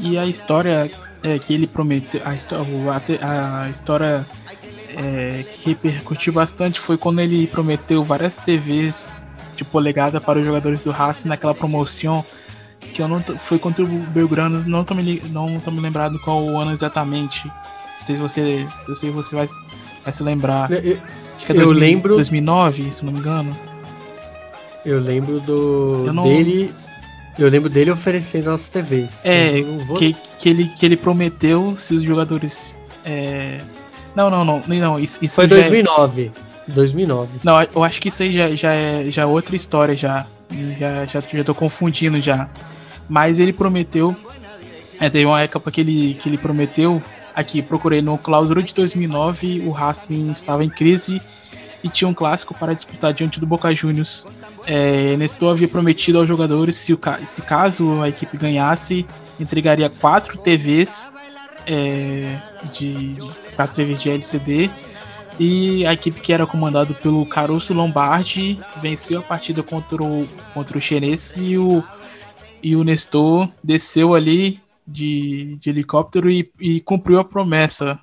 E 0.00 0.16
a 0.16 0.24
história 0.24 0.90
é, 1.22 1.38
que 1.38 1.52
ele 1.52 1.66
prometeu, 1.66 2.22
a, 2.24 3.26
a, 3.26 3.62
a 3.64 3.70
história 3.70 4.26
é, 4.96 5.44
que 5.44 5.70
repercutiu 5.70 6.32
bastante 6.32 6.80
foi 6.80 6.96
quando 6.96 7.20
ele 7.20 7.46
prometeu 7.46 8.02
várias 8.02 8.36
TVs 8.36 9.24
de 9.54 9.64
polegada 9.64 10.20
para 10.20 10.38
os 10.38 10.46
jogadores 10.46 10.84
do 10.84 10.90
Racing 10.90 11.28
naquela 11.28 11.54
promoção 11.54 12.24
que 12.98 13.02
eu 13.02 13.06
não 13.06 13.22
foi 13.38 13.60
contra 13.60 13.84
o 13.84 13.86
Belgrano, 13.86 14.60
não 14.66 14.82
tô 14.82 14.92
me, 14.92 15.22
não 15.30 15.60
tô 15.60 15.70
me 15.70 15.78
lembrado 15.78 16.18
qual 16.18 16.42
o 16.42 16.58
ano 16.58 16.72
exatamente. 16.72 17.46
Não 17.46 18.04
sei 18.04 18.16
se 18.16 18.20
você, 18.20 18.66
se 18.92 19.10
você 19.10 19.36
vai, 19.36 19.46
vai 20.02 20.12
se 20.12 20.22
lembrar. 20.24 20.68
Eu, 20.72 21.00
Acho 21.36 21.46
que 21.46 21.52
é 21.52 21.54
2000, 21.54 21.78
lembro 21.78 22.14
2009, 22.16 22.92
se 22.92 23.04
não 23.04 23.12
me 23.12 23.20
engano. 23.20 23.56
Eu 24.84 24.98
lembro 24.98 25.38
do 25.38 26.06
eu 26.08 26.12
não... 26.12 26.24
dele 26.24 26.74
eu 27.38 27.48
lembro 27.48 27.70
dele 27.70 27.92
oferecendo 27.92 28.50
as 28.50 28.68
TVs. 28.68 29.24
É, 29.24 29.62
vou... 29.86 29.96
que, 29.96 30.16
que, 30.36 30.48
ele, 30.48 30.66
que 30.66 30.84
ele 30.84 30.96
prometeu 30.96 31.76
se 31.76 31.94
os 31.94 32.02
jogadores. 32.02 32.76
É... 33.04 33.60
Não, 34.16 34.28
não, 34.28 34.44
não. 34.44 34.60
não 34.66 34.98
isso, 34.98 35.20
isso 35.22 35.36
Foi 35.36 35.46
2009. 35.46 36.32
É... 36.34 36.70
2009. 36.72 37.38
Não, 37.44 37.62
eu 37.62 37.84
acho 37.84 38.00
que 38.00 38.08
isso 38.08 38.24
aí 38.24 38.32
já, 38.32 38.50
já, 38.56 38.74
é, 38.74 39.08
já 39.08 39.22
é 39.22 39.26
outra 39.26 39.54
história 39.54 39.94
já. 39.94 40.26
Já, 40.80 41.06
já, 41.06 41.20
já 41.20 41.44
tô 41.44 41.54
confundindo 41.54 42.20
já. 42.20 42.50
Mas 43.08 43.38
ele 43.38 43.52
prometeu. 43.52 44.14
É, 45.00 45.08
teve 45.08 45.24
uma 45.24 45.40
época 45.40 45.70
que 45.70 45.80
ele, 45.80 46.14
que 46.14 46.28
ele 46.28 46.38
prometeu. 46.38 47.02
Aqui, 47.34 47.62
procurei 47.62 48.02
no 48.02 48.18
clausura 48.18 48.62
de 48.62 48.74
2009. 48.74 49.62
O 49.66 49.70
Racing 49.70 50.30
estava 50.30 50.64
em 50.64 50.68
crise 50.68 51.20
e 51.82 51.88
tinha 51.88 52.08
um 52.08 52.14
clássico 52.14 52.54
para 52.54 52.74
disputar 52.74 53.12
diante 53.12 53.38
do 53.38 53.46
Boca 53.46 53.72
Juniors. 53.74 54.26
É, 54.66 55.16
Nestor 55.16 55.52
havia 55.52 55.68
prometido 55.68 56.18
aos 56.18 56.28
jogadores, 56.28 56.76
se, 56.76 56.92
o, 56.92 56.98
se 57.24 57.42
caso 57.42 58.02
a 58.02 58.08
equipe 58.08 58.36
ganhasse, 58.36 59.06
entregaria 59.40 59.88
quatro 59.88 60.36
TVs 60.38 61.12
é, 61.66 62.42
de, 62.72 63.14
de 63.14 63.30
quatro 63.54 63.76
TVs 63.76 64.02
de 64.02 64.10
LCD 64.10 64.70
e 65.38 65.86
a 65.86 65.92
equipe 65.92 66.20
que 66.20 66.32
era 66.32 66.46
comandada 66.46 66.92
pelo 66.94 67.24
Caruso 67.24 67.72
Lombardi 67.72 68.58
venceu 68.82 69.20
a 69.20 69.22
partida 69.22 69.62
contra 69.62 70.02
o, 70.02 70.26
contra 70.52 70.76
o 70.76 70.80
Xenense 70.80 71.44
e 71.44 71.58
o, 71.58 71.82
e 72.62 72.76
o 72.76 72.84
Nestor 72.84 73.48
desceu 73.62 74.14
ali 74.14 74.60
de, 74.86 75.56
de 75.60 75.70
helicóptero 75.70 76.30
e, 76.30 76.50
e 76.58 76.80
cumpriu 76.80 77.18
a 77.18 77.24
promessa, 77.24 77.98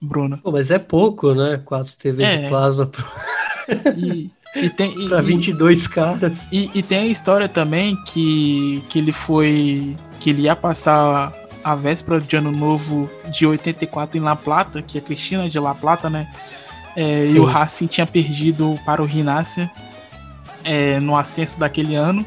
Bruno. 0.00 0.38
Pô, 0.38 0.52
mas 0.52 0.70
é 0.70 0.78
pouco, 0.78 1.34
né? 1.34 1.60
Quatro 1.64 1.94
TVs 1.96 2.28
é. 2.28 2.36
de 2.42 2.48
plasma. 2.48 2.90
E, 3.96 4.30
e 4.54 4.70
tem, 4.70 4.92
e, 5.00 5.08
pra 5.08 5.20
22 5.20 5.84
e, 5.84 5.88
caras. 5.88 6.48
E, 6.52 6.70
e 6.74 6.82
tem 6.82 7.00
a 7.00 7.06
história 7.06 7.48
também 7.48 7.96
que, 8.04 8.82
que 8.88 8.98
ele 8.98 9.12
foi. 9.12 9.96
que 10.20 10.30
ele 10.30 10.42
ia 10.42 10.54
passar 10.54 11.32
a 11.64 11.74
véspera 11.74 12.20
de 12.20 12.36
ano 12.36 12.52
novo 12.52 13.10
de 13.30 13.46
84 13.46 14.16
em 14.16 14.20
La 14.20 14.36
Plata, 14.36 14.80
que 14.82 14.98
é 14.98 15.00
Cristina 15.00 15.48
de 15.48 15.58
La 15.58 15.74
Plata, 15.74 16.08
né? 16.08 16.28
É, 16.96 17.26
e 17.26 17.38
o 17.38 17.44
Racing 17.44 17.86
tinha 17.86 18.06
perdido 18.06 18.78
para 18.84 19.02
o 19.02 19.04
Rinácia 19.04 19.70
é, 20.64 20.98
no 20.98 21.16
ascenso 21.16 21.58
daquele 21.58 21.94
ano. 21.94 22.26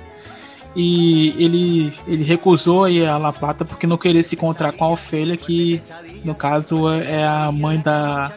E 0.76 1.36
ele, 1.38 1.94
ele 2.08 2.24
recusou 2.24 2.88
ir 2.88 3.06
a 3.06 3.18
La 3.18 3.34
Plata 3.34 3.66
porque 3.66 3.86
não 3.86 3.98
queria 3.98 4.24
se 4.24 4.36
encontrar 4.36 4.72
com 4.72 4.86
a 4.86 4.90
Ofélia, 4.90 5.36
que 5.36 5.82
no 6.24 6.34
caso 6.34 6.90
é 6.90 7.26
a 7.26 7.52
mãe 7.52 7.80
da, 7.80 8.32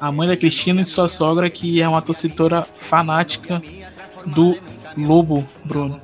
a 0.00 0.12
mãe 0.12 0.28
da 0.28 0.36
Cristina 0.36 0.80
e 0.80 0.86
sua 0.86 1.08
sogra, 1.08 1.50
que 1.50 1.82
é 1.82 1.88
uma 1.88 2.00
torcedora 2.00 2.66
fanática 2.76 3.60
do 4.26 4.56
Lobo, 4.96 5.46
Bruno. 5.64 6.00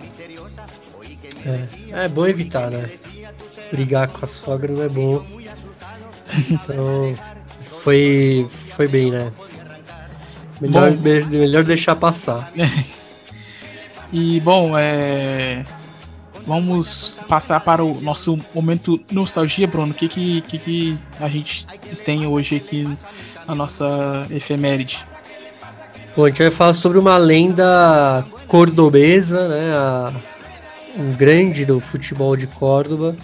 É, 1.92 2.04
é 2.04 2.08
bom 2.08 2.26
evitar, 2.26 2.70
né? 2.70 2.90
Brigar 3.70 4.08
com 4.08 4.24
a 4.24 4.28
sogra 4.28 4.72
não 4.72 4.82
é 4.82 4.88
bom. 4.88 5.24
Então, 6.50 7.14
foi, 7.82 8.46
foi 8.50 8.88
bem, 8.88 9.10
né? 9.12 9.32
Melhor, 10.60 10.92
bom, 10.92 11.28
melhor 11.30 11.64
deixar 11.64 11.94
passar. 11.96 12.50
e, 14.12 14.40
bom, 14.40 14.76
é... 14.76 15.64
Vamos 16.46 17.16
passar 17.28 17.58
para 17.58 17.82
o 17.82 18.00
nosso 18.00 18.38
momento 18.54 19.00
nostalgia, 19.10 19.66
Bruno. 19.66 19.90
O 19.90 19.94
que, 19.94 20.08
que, 20.08 20.40
que, 20.42 20.98
a 21.18 21.28
gente 21.28 21.66
tem 22.04 22.24
hoje 22.24 22.54
aqui 22.54 22.88
a 23.46 23.54
nossa 23.54 24.26
efeméride. 24.30 25.04
Bom, 26.16 26.24
a 26.24 26.28
gente 26.28 26.42
vai 26.42 26.50
falar 26.50 26.72
sobre 26.72 26.98
uma 26.98 27.16
lenda 27.16 28.24
cordobesa, 28.46 29.48
né? 29.48 29.72
A, 29.74 30.12
um 30.98 31.12
grande 31.12 31.66
do 31.66 31.78
futebol 31.78 32.36
de 32.36 32.46
Córdoba, 32.46 33.14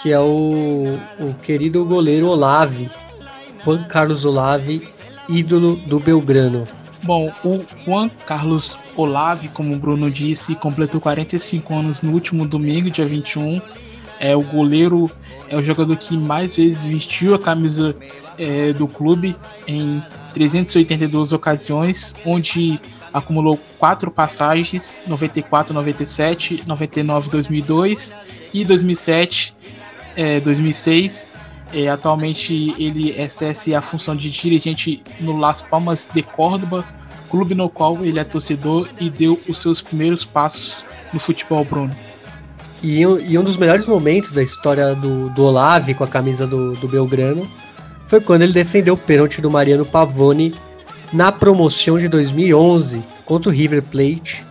que 0.00 0.12
é 0.12 0.20
o, 0.20 0.98
o 1.18 1.34
querido 1.42 1.84
goleiro 1.84 2.28
Olave, 2.28 2.88
Juan 3.64 3.84
Carlos 3.84 4.24
Olave, 4.24 4.88
ídolo 5.28 5.76
do 5.76 5.98
Belgrano. 5.98 6.64
Bom, 7.04 7.30
o 7.44 7.62
Juan 7.84 8.08
Carlos 8.08 8.78
Olave, 8.96 9.48
como 9.48 9.74
o 9.74 9.78
Bruno 9.78 10.10
disse, 10.10 10.54
completou 10.54 10.98
45 10.98 11.74
anos 11.74 12.00
no 12.00 12.12
último 12.12 12.48
domingo, 12.48 12.90
dia 12.90 13.04
21. 13.04 13.60
É 14.18 14.34
o 14.34 14.40
goleiro, 14.40 15.10
é 15.50 15.56
o 15.56 15.62
jogador 15.62 15.98
que 15.98 16.16
mais 16.16 16.56
vezes 16.56 16.82
vestiu 16.82 17.34
a 17.34 17.38
camisa 17.38 17.94
é, 18.38 18.72
do 18.72 18.88
clube 18.88 19.36
em 19.66 20.02
382 20.32 21.34
ocasiões, 21.34 22.14
onde 22.24 22.80
acumulou 23.12 23.60
quatro 23.78 24.10
passagens: 24.10 25.02
94, 25.06 25.74
97, 25.74 26.62
99, 26.66 27.28
2002 27.28 28.16
e 28.54 28.64
2007, 28.64 29.54
é, 30.16 30.40
2006. 30.40 31.33
É, 31.74 31.88
atualmente 31.88 32.72
ele 32.78 33.20
exerce 33.20 33.74
a 33.74 33.80
função 33.80 34.14
de 34.14 34.30
dirigente 34.30 35.02
no 35.18 35.36
Las 35.36 35.60
Palmas 35.60 36.08
de 36.14 36.22
Córdoba, 36.22 36.84
clube 37.28 37.52
no 37.52 37.68
qual 37.68 38.04
ele 38.04 38.20
é 38.20 38.24
torcedor 38.24 38.88
e 39.00 39.10
deu 39.10 39.40
os 39.48 39.58
seus 39.58 39.82
primeiros 39.82 40.24
passos 40.24 40.84
no 41.12 41.18
futebol, 41.18 41.64
Bruno. 41.64 41.94
E, 42.80 43.00
e 43.00 43.36
um 43.36 43.42
dos 43.42 43.56
melhores 43.56 43.86
momentos 43.86 44.30
da 44.30 44.42
história 44.42 44.94
do, 44.94 45.30
do 45.30 45.42
Olave 45.42 45.94
com 45.94 46.04
a 46.04 46.06
camisa 46.06 46.46
do, 46.46 46.74
do 46.74 46.86
Belgrano 46.86 47.48
foi 48.06 48.20
quando 48.20 48.42
ele 48.42 48.52
defendeu 48.52 48.94
o 48.94 48.98
pênalti 48.98 49.40
do 49.40 49.50
Mariano 49.50 49.84
Pavone 49.84 50.54
na 51.12 51.32
promoção 51.32 51.98
de 51.98 52.08
2011 52.08 53.02
contra 53.24 53.50
o 53.50 53.52
River 53.52 53.82
Plate, 53.82 54.44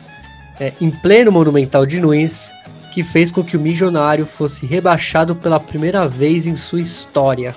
é, 0.60 0.74
em 0.82 0.90
pleno 0.90 1.32
Monumental 1.32 1.86
de 1.86 2.00
Nunes, 2.00 2.52
que 2.94 3.02
fez 3.02 3.32
com 3.32 3.44
que 3.44 3.58
o 3.58 3.60
Milionário 3.60 4.24
fosse 4.24 4.68
rebaixado 4.68 5.36
pela 5.36 5.60
primeira 5.60 6.08
vez 6.08 6.46
em 6.46 6.56
sua 6.56 6.80
história. 6.80 7.56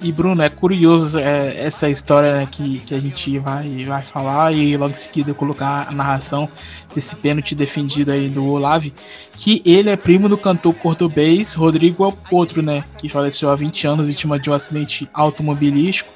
E 0.00 0.10
Bruno, 0.10 0.42
é 0.42 0.48
curioso 0.48 1.20
é, 1.20 1.56
essa 1.64 1.88
história 1.88 2.34
né, 2.34 2.48
que, 2.50 2.80
que 2.80 2.94
a 2.94 3.00
gente 3.00 3.38
vai, 3.38 3.84
vai 3.84 4.02
falar 4.02 4.52
e 4.52 4.76
logo 4.76 4.92
em 4.92 4.96
seguida 4.96 5.32
colocar 5.34 5.86
a 5.88 5.92
narração 5.92 6.48
desse 6.92 7.14
pênalti 7.14 7.54
defendido 7.54 8.10
aí 8.10 8.28
do 8.28 8.44
Olave, 8.44 8.92
que 9.36 9.62
ele 9.64 9.90
é 9.90 9.96
primo 9.96 10.28
do 10.28 10.36
cantor 10.36 10.74
português 10.74 11.52
Rodrigo 11.52 12.02
Alpotro, 12.02 12.60
né, 12.60 12.82
que 12.98 13.08
faleceu 13.08 13.50
há 13.50 13.54
20 13.54 13.86
anos 13.86 14.06
vítima 14.08 14.38
de 14.38 14.50
um 14.50 14.52
acidente 14.52 15.08
automobilístico 15.14 16.12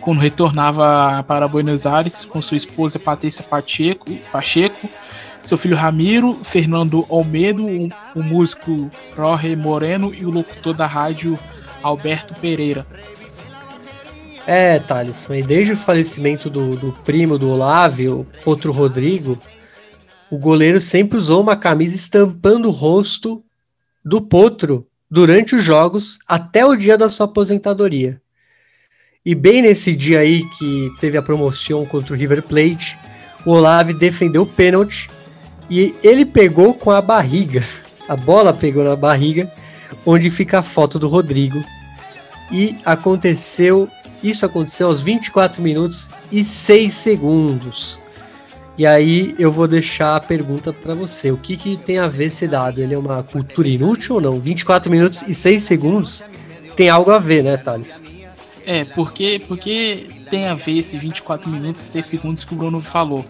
quando 0.00 0.20
retornava 0.20 1.22
para 1.26 1.48
Buenos 1.48 1.86
Aires 1.86 2.26
com 2.26 2.40
sua 2.42 2.56
esposa 2.56 2.98
Patrícia 2.98 3.42
Pacheco, 3.42 4.10
Pacheco 4.30 4.88
seu 5.46 5.56
filho 5.56 5.76
Ramiro, 5.76 6.34
Fernando 6.42 7.06
Almedo, 7.08 7.64
o, 7.66 8.22
músico 8.22 8.90
Jorge 9.14 9.54
Moreno 9.54 10.12
e 10.12 10.26
o 10.26 10.30
locutor 10.30 10.74
da 10.74 10.86
rádio 10.86 11.38
Alberto 11.80 12.34
Pereira. 12.40 12.84
É, 14.44 14.80
Thaleson, 14.80 15.34
e 15.34 15.42
desde 15.44 15.74
o 15.74 15.76
falecimento 15.76 16.50
do, 16.50 16.76
do 16.76 16.92
primo 17.04 17.38
do 17.38 17.48
Olávio, 17.48 18.26
outro 18.44 18.72
Rodrigo, 18.72 19.38
o 20.28 20.36
goleiro 20.36 20.80
sempre 20.80 21.16
usou 21.16 21.42
uma 21.42 21.56
camisa 21.56 21.94
estampando 21.94 22.66
o 22.66 22.72
rosto 22.72 23.44
do 24.04 24.20
Potro 24.20 24.84
durante 25.08 25.54
os 25.54 25.62
jogos 25.62 26.18
até 26.26 26.66
o 26.66 26.74
dia 26.74 26.98
da 26.98 27.08
sua 27.08 27.26
aposentadoria. 27.26 28.20
E 29.24 29.32
bem 29.32 29.62
nesse 29.62 29.94
dia 29.94 30.20
aí 30.20 30.42
que 30.58 30.90
teve 31.00 31.16
a 31.16 31.22
promoção 31.22 31.86
contra 31.86 32.14
o 32.14 32.18
River 32.18 32.42
Plate, 32.42 32.98
o 33.44 33.52
Olave 33.52 33.94
defendeu 33.94 34.42
o 34.42 34.46
pênalti 34.46 35.08
e 35.68 35.94
ele 36.02 36.24
pegou 36.24 36.74
com 36.74 36.90
a 36.90 37.00
barriga. 37.00 37.62
A 38.08 38.16
bola 38.16 38.52
pegou 38.52 38.84
na 38.84 38.94
barriga, 38.94 39.50
onde 40.04 40.30
fica 40.30 40.60
a 40.60 40.62
foto 40.62 40.98
do 40.98 41.08
Rodrigo. 41.08 41.62
E 42.50 42.76
aconteceu 42.84 43.88
isso 44.22 44.46
aconteceu 44.46 44.88
aos 44.88 45.00
24 45.02 45.62
minutos 45.62 46.10
e 46.32 46.42
6 46.42 46.92
segundos. 46.92 48.00
E 48.78 48.86
aí 48.86 49.34
eu 49.38 49.50
vou 49.50 49.66
deixar 49.66 50.16
a 50.16 50.20
pergunta 50.20 50.72
para 50.72 50.94
você. 50.94 51.30
O 51.30 51.36
que, 51.36 51.56
que 51.56 51.76
tem 51.76 51.98
a 51.98 52.08
ver 52.08 52.26
esse 52.26 52.46
dado? 52.46 52.80
Ele 52.80 52.94
é 52.94 52.98
uma 52.98 53.22
cultura 53.22 53.68
inútil 53.68 54.16
ou 54.16 54.20
não? 54.20 54.38
24 54.38 54.90
minutos 54.90 55.22
e 55.26 55.34
6 55.34 55.62
segundos 55.62 56.24
tem 56.74 56.90
algo 56.90 57.10
a 57.10 57.18
ver, 57.18 57.42
né, 57.42 57.56
Thales? 57.56 58.02
É, 58.66 58.84
porque, 58.84 59.40
porque 59.46 60.08
tem 60.28 60.48
a 60.48 60.54
ver 60.54 60.78
esse 60.78 60.98
24 60.98 61.48
minutos 61.48 61.80
e 61.82 61.84
6 61.84 62.06
segundos 62.06 62.44
que 62.44 62.52
o 62.52 62.56
Bruno 62.56 62.80
falou. 62.80 63.24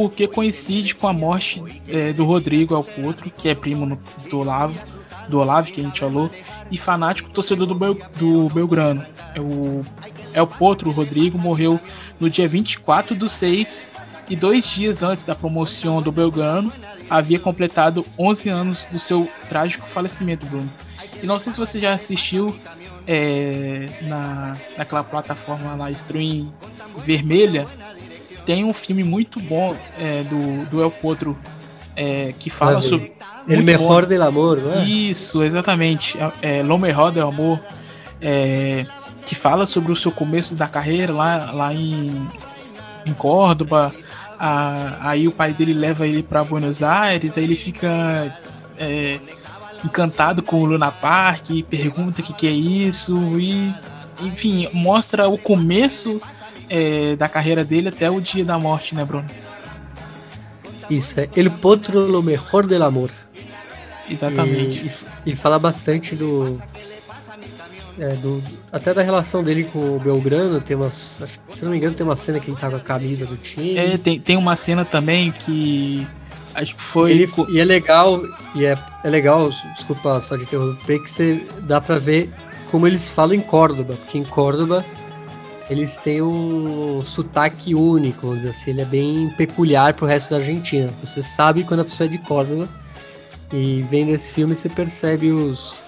Porque 0.00 0.26
coincide 0.26 0.94
com 0.94 1.06
a 1.06 1.12
morte 1.12 1.62
é, 1.86 2.10
do 2.10 2.24
Rodrigo 2.24 2.74
Alcotro, 2.74 3.30
que 3.30 3.50
é 3.50 3.54
primo 3.54 3.84
no, 3.84 4.00
do 4.30 4.38
Olavo, 4.38 4.80
do 5.28 5.38
Olavo, 5.38 5.70
que 5.70 5.78
a 5.78 5.84
gente 5.84 6.00
falou, 6.00 6.30
e 6.70 6.78
fanático 6.78 7.28
torcedor 7.28 7.66
do, 7.66 7.74
Bel, 7.74 7.98
do 8.16 8.48
Belgrano. 8.48 9.04
É 9.34 9.40
o 9.42 9.84
El 10.32 10.46
Potro 10.46 10.90
Rodrigo 10.90 11.36
morreu 11.36 11.78
no 12.18 12.30
dia 12.30 12.48
24 12.48 13.14
do 13.14 13.28
6 13.28 13.92
e 14.30 14.34
dois 14.34 14.66
dias 14.70 15.02
antes 15.02 15.22
da 15.24 15.34
promoção 15.34 16.00
do 16.00 16.10
Belgrano 16.10 16.72
havia 17.10 17.38
completado 17.38 18.02
11 18.18 18.48
anos 18.48 18.88
do 18.90 18.98
seu 18.98 19.28
trágico 19.50 19.86
falecimento, 19.86 20.46
Bruno. 20.46 20.70
E 21.22 21.26
não 21.26 21.38
sei 21.38 21.52
se 21.52 21.58
você 21.58 21.78
já 21.78 21.92
assistiu 21.92 22.56
é, 23.06 23.86
na, 24.00 24.56
naquela 24.78 25.04
plataforma 25.04 25.74
lá, 25.74 25.90
Stream 25.90 26.54
Vermelha, 27.04 27.68
tem 28.44 28.64
um 28.64 28.72
filme 28.72 29.04
muito 29.04 29.40
bom 29.40 29.74
é, 29.98 30.22
do, 30.24 30.64
do 30.70 30.82
El 30.82 30.90
Potro 30.90 31.38
é, 31.96 32.34
que 32.38 32.50
fala 32.50 32.80
sobre. 32.80 33.12
El 33.48 33.62
Mejor 33.62 34.06
del 34.06 34.22
Amor, 34.22 34.58
não 34.58 34.74
é? 34.74 34.84
Isso, 34.84 35.42
exatamente. 35.42 36.18
É, 36.42 36.62
Lo 36.62 36.78
Mejor 36.78 37.10
del 37.10 37.26
Amor. 37.26 37.60
É, 38.20 38.86
que 39.24 39.34
fala 39.34 39.64
sobre 39.64 39.92
o 39.92 39.96
seu 39.96 40.10
começo 40.10 40.54
da 40.54 40.66
carreira 40.66 41.12
lá, 41.12 41.52
lá 41.52 41.74
em, 41.74 42.28
em 43.06 43.14
Córdoba. 43.14 43.92
aí 45.00 45.28
o 45.28 45.32
pai 45.32 45.52
dele 45.52 45.72
leva 45.72 46.06
ele 46.06 46.22
para 46.22 46.42
Buenos 46.42 46.82
Aires, 46.82 47.38
aí 47.38 47.44
ele 47.44 47.54
fica 47.54 48.36
é, 48.78 49.20
encantado 49.84 50.42
com 50.42 50.62
o 50.62 50.64
Luna 50.64 50.90
Park, 50.90 51.50
pergunta 51.68 52.20
o 52.20 52.24
que, 52.24 52.32
que 52.32 52.46
é 52.46 52.50
isso, 52.50 53.16
e 53.38 53.72
enfim, 54.22 54.68
mostra 54.72 55.28
o 55.28 55.38
começo 55.38 56.20
é, 56.70 57.16
da 57.16 57.28
carreira 57.28 57.64
dele 57.64 57.88
até 57.88 58.08
o 58.08 58.20
dia 58.20 58.44
da 58.44 58.58
morte, 58.58 58.94
né, 58.94 59.04
Bruno? 59.04 59.26
Isso, 60.88 61.20
é 61.20 61.28
El 61.36 61.50
Potro 61.50 62.06
lo 62.06 62.22
mejor 62.22 62.66
del 62.66 62.82
amor. 62.82 63.10
Exatamente. 64.08 64.86
E, 65.26 65.30
e, 65.30 65.32
e 65.32 65.36
fala 65.36 65.58
bastante 65.58 66.16
do, 66.16 66.60
é, 67.98 68.08
do, 68.14 68.42
até 68.72 68.94
da 68.94 69.02
relação 69.02 69.44
dele 69.44 69.64
com 69.64 69.96
o 69.96 70.00
Belgrano, 70.00 70.60
tem 70.60 70.74
umas. 70.74 71.20
Acho, 71.22 71.38
se 71.48 71.62
não 71.62 71.70
me 71.70 71.76
engano, 71.76 71.94
tem 71.94 72.06
uma 72.06 72.16
cena 72.16 72.40
que 72.40 72.50
ele 72.50 72.56
tá 72.56 72.70
com 72.70 72.76
a 72.76 72.80
camisa 72.80 73.26
do 73.26 73.36
time. 73.36 73.76
É, 73.76 73.98
tem, 73.98 74.18
tem 74.18 74.36
uma 74.36 74.56
cena 74.56 74.84
também 74.84 75.30
que. 75.30 76.06
Acho 76.54 76.74
que 76.74 76.82
foi. 76.82 77.12
Ele, 77.12 77.28
e 77.50 77.60
é 77.60 77.64
legal, 77.64 78.22
e 78.54 78.64
é, 78.64 78.76
é 79.04 79.10
legal, 79.10 79.50
desculpa 79.76 80.20
só 80.22 80.34
de 80.36 80.44
interromper, 80.44 81.02
que 81.02 81.10
você 81.10 81.44
dá 81.62 81.80
pra 81.80 81.98
ver 81.98 82.30
como 82.70 82.86
eles 82.86 83.10
falam 83.10 83.34
em 83.34 83.40
Córdoba, 83.40 83.94
porque 83.94 84.16
em 84.16 84.24
Córdoba 84.24 84.84
eles 85.70 85.96
têm 85.98 86.20
um 86.20 87.00
sotaque 87.04 87.76
único, 87.76 88.32
assim, 88.32 88.70
ele 88.70 88.80
é 88.80 88.84
bem 88.84 89.30
peculiar 89.36 89.94
pro 89.94 90.04
resto 90.04 90.30
da 90.30 90.38
Argentina. 90.38 90.90
Você 91.00 91.22
sabe 91.22 91.62
quando 91.62 91.80
a 91.80 91.84
pessoa 91.84 92.06
é 92.06 92.10
de 92.10 92.18
Córdoba, 92.18 92.68
e 93.52 93.82
vendo 93.82 94.10
esse 94.10 94.34
filme 94.34 94.56
você 94.56 94.68
percebe 94.68 95.30
os, 95.30 95.84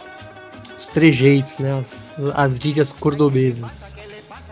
os 0.78 0.86
trejeitos, 0.86 1.58
né? 1.58 1.76
As, 1.76 2.10
as 2.32 2.58
gírias 2.58 2.92
cordobesas. 2.92 3.96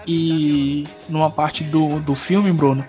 E 0.05 0.89
numa 1.09 1.31
parte 1.31 1.63
do, 1.63 2.01
do 2.01 2.17
filme, 2.17 2.51
Bruno, 2.53 2.85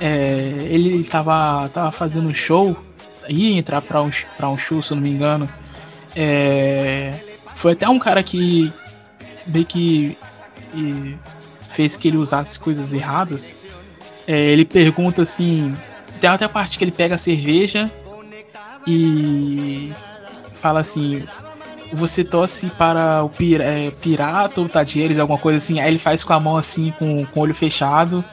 é, 0.00 0.66
ele 0.68 1.04
tava, 1.04 1.68
tava 1.68 1.92
fazendo 1.92 2.28
um 2.28 2.34
show, 2.34 2.76
ia 3.28 3.56
entrar 3.56 3.80
para 3.80 4.02
um, 4.02 4.10
pra 4.36 4.48
um 4.48 4.58
show, 4.58 4.82
se 4.82 4.92
eu 4.92 4.96
não 4.96 5.02
me 5.02 5.10
engano. 5.10 5.48
É, 6.16 7.20
foi 7.54 7.72
até 7.72 7.88
um 7.88 8.00
cara 8.00 8.20
que 8.20 8.72
meio 9.46 9.64
que 9.64 10.18
e, 10.74 11.16
fez 11.74 11.96
que 11.96 12.08
ele 12.08 12.16
usasse 12.16 12.58
coisas 12.58 12.94
erradas. 12.94 13.54
É, 14.26 14.52
ele 14.52 14.64
pergunta 14.64 15.22
assim: 15.22 15.76
tem 16.20 16.30
até 16.30 16.44
a 16.44 16.48
parte 16.48 16.78
que 16.78 16.84
ele 16.84 16.92
pega 16.92 17.16
a 17.16 17.18
cerveja 17.18 17.90
e 18.86 19.92
fala 20.52 20.80
assim: 20.80 21.24
você 21.92 22.24
torce 22.24 22.70
para 22.70 23.22
o 23.22 23.28
pir 23.28 23.60
é, 23.60 23.90
pirata 23.90 24.60
ou 24.60 24.68
Tadieres, 24.68 25.18
alguma 25.18 25.38
coisa 25.38 25.58
assim. 25.58 25.80
Aí 25.80 25.88
ele 25.88 25.98
faz 25.98 26.22
com 26.22 26.32
a 26.32 26.40
mão 26.40 26.56
assim, 26.56 26.92
com, 26.98 27.26
com 27.26 27.40
o 27.40 27.42
olho 27.42 27.54
fechado. 27.54 28.24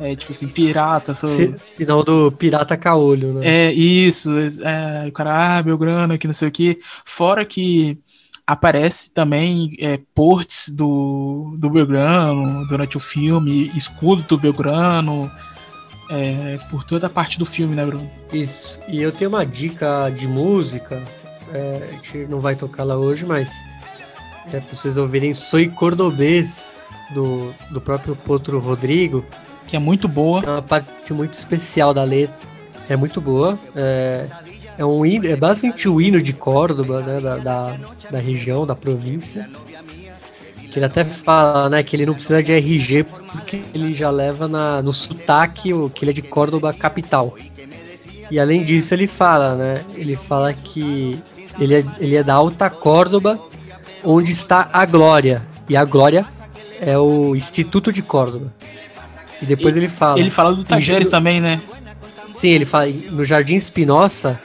É, 0.00 0.14
tipo 0.16 0.32
assim, 0.32 0.48
pirata. 0.48 1.14
Sou... 1.14 1.28
Sinal 1.58 2.02
do 2.02 2.32
pirata 2.32 2.76
caolho, 2.76 3.34
né? 3.34 3.46
É, 3.46 3.72
isso. 3.72 4.30
É, 4.62 5.08
o 5.08 5.12
cara, 5.12 5.58
ah, 5.58 5.62
Belgrano, 5.62 6.18
que 6.18 6.26
não 6.26 6.34
sei 6.34 6.48
o 6.48 6.52
que. 6.52 6.78
Fora 7.04 7.44
que 7.44 7.98
aparece 8.46 9.10
também 9.12 9.76
é, 9.78 9.98
portes 10.14 10.68
do, 10.70 11.56
do 11.58 11.70
Belgrano 11.70 12.66
durante 12.68 12.96
o 12.96 13.00
filme, 13.00 13.70
escudo 13.74 14.22
do 14.22 14.38
Belgrano. 14.38 15.30
É, 16.10 16.58
por 16.70 16.84
toda 16.84 17.06
a 17.06 17.10
parte 17.10 17.38
do 17.38 17.46
filme, 17.46 17.74
né, 17.74 17.84
Bruno? 17.84 18.10
Isso. 18.30 18.78
E 18.86 19.00
eu 19.00 19.10
tenho 19.10 19.30
uma 19.30 19.44
dica 19.44 20.10
de 20.10 20.28
música 20.28 21.02
é, 21.54 21.88
a 21.88 21.92
gente 21.92 22.26
não 22.26 22.40
vai 22.40 22.56
tocar 22.56 22.82
lá 22.82 22.96
hoje, 22.96 23.24
mas 23.24 23.64
é 24.52 24.60
para 24.60 24.74
vocês 24.74 24.96
ouvirem 24.96 25.34
Soy 25.34 25.68
Cordobês, 25.68 26.84
do, 27.12 27.54
do 27.70 27.80
próprio 27.80 28.16
Potro 28.16 28.58
Rodrigo. 28.58 29.24
Que 29.66 29.76
é 29.76 29.78
muito 29.78 30.08
boa. 30.08 30.42
É 30.44 30.50
uma 30.50 30.62
parte 30.62 31.12
muito 31.12 31.34
especial 31.34 31.94
da 31.94 32.02
letra. 32.02 32.48
É 32.88 32.96
muito 32.96 33.20
boa. 33.20 33.58
É, 33.74 34.26
é, 34.78 34.84
um 34.84 35.04
hino, 35.04 35.26
é 35.26 35.36
basicamente 35.36 35.88
o 35.88 36.00
hino 36.00 36.22
de 36.22 36.32
Córdoba, 36.32 37.00
né, 37.00 37.20
da, 37.20 37.36
da, 37.36 37.76
da 38.10 38.18
região, 38.18 38.66
da 38.66 38.74
província. 38.74 39.48
Que 40.70 40.78
ele 40.78 40.86
até 40.86 41.04
fala, 41.04 41.68
né, 41.68 41.82
que 41.82 41.94
ele 41.94 42.06
não 42.06 42.14
precisa 42.14 42.42
de 42.42 42.52
RG 42.52 43.04
porque 43.04 43.62
ele 43.72 43.94
já 43.94 44.10
leva 44.10 44.48
na, 44.48 44.82
no 44.82 44.92
sotaque 44.92 45.72
o, 45.72 45.88
que 45.88 46.04
ele 46.04 46.10
é 46.10 46.14
de 46.14 46.22
Córdoba 46.22 46.72
capital. 46.72 47.36
E 48.30 48.40
além 48.40 48.64
disso 48.64 48.94
ele 48.94 49.06
fala, 49.06 49.54
né, 49.54 49.84
ele 49.94 50.16
fala 50.16 50.52
que 50.52 51.22
ele 51.58 51.76
é, 51.76 51.84
ele 52.00 52.16
é 52.16 52.22
da 52.22 52.34
Alta 52.34 52.68
Córdoba, 52.68 53.38
onde 54.02 54.32
está 54.32 54.68
a 54.72 54.84
Glória. 54.84 55.42
E 55.68 55.76
a 55.76 55.84
Glória 55.84 56.26
é 56.80 56.98
o 56.98 57.36
Instituto 57.36 57.92
de 57.92 58.02
Córdoba. 58.02 58.52
E 59.40 59.46
depois 59.46 59.76
ele, 59.76 59.86
ele 59.86 59.92
fala. 59.92 60.18
Ele 60.18 60.30
fala 60.30 60.54
do 60.54 60.64
Tajeres 60.64 61.08
também, 61.08 61.40
né? 61.40 61.60
Sim, 62.32 62.48
ele 62.48 62.64
fala 62.64 62.86
no 63.10 63.24
Jardim 63.24 63.54
Espinosa, 63.54 64.38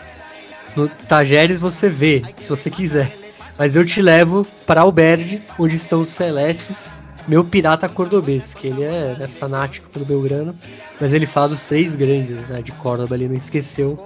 no 0.75 0.87
Tajeres 0.87 1.61
você 1.61 1.89
vê, 1.89 2.23
se 2.39 2.49
você 2.49 2.69
quiser. 2.69 3.11
Mas 3.57 3.75
eu 3.75 3.85
te 3.85 4.01
levo 4.01 4.47
para 4.65 4.81
Albergue, 4.81 5.41
onde 5.57 5.75
estão 5.75 6.01
os 6.01 6.09
Celestes, 6.09 6.95
meu 7.27 7.43
pirata 7.43 7.87
cordobês, 7.87 8.53
que 8.53 8.67
ele 8.67 8.83
é 8.83 9.15
né, 9.19 9.27
fanático 9.27 9.89
pelo 9.89 10.05
Belgrano, 10.05 10.55
mas 10.99 11.13
ele 11.13 11.25
fala 11.25 11.49
dos 11.49 11.67
três 11.67 11.95
grandes 11.95 12.37
né, 12.47 12.61
de 12.61 12.71
Córdoba, 12.71 13.15
ele 13.15 13.27
não 13.27 13.35
esqueceu 13.35 13.99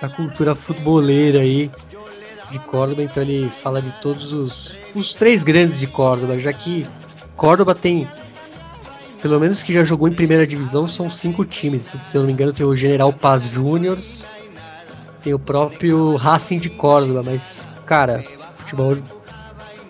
da 0.00 0.08
cultura 0.08 0.54
futeboleira 0.54 1.40
aí 1.40 1.70
de 2.50 2.58
Córdoba, 2.60 3.02
então 3.02 3.22
ele 3.22 3.50
fala 3.50 3.82
de 3.82 3.92
todos 4.00 4.32
os, 4.32 4.78
os 4.94 5.14
três 5.14 5.42
grandes 5.42 5.78
de 5.78 5.86
Córdoba, 5.86 6.38
já 6.38 6.52
que 6.52 6.86
Córdoba 7.36 7.74
tem, 7.74 8.08
pelo 9.20 9.38
menos 9.38 9.60
que 9.60 9.72
já 9.72 9.84
jogou 9.84 10.08
em 10.08 10.14
primeira 10.14 10.46
divisão, 10.46 10.88
são 10.88 11.10
cinco 11.10 11.44
times. 11.44 11.92
Se 12.02 12.16
eu 12.16 12.22
não 12.22 12.26
me 12.26 12.32
engano, 12.32 12.52
tem 12.52 12.64
o 12.64 12.74
General 12.74 13.12
Paz 13.12 13.42
Júniors, 13.42 14.26
tem 15.22 15.34
o 15.34 15.38
próprio 15.38 16.16
Racing 16.16 16.58
de 16.58 16.70
Córdoba, 16.70 17.22
mas, 17.24 17.68
cara, 17.86 18.24
futebol, 18.56 18.96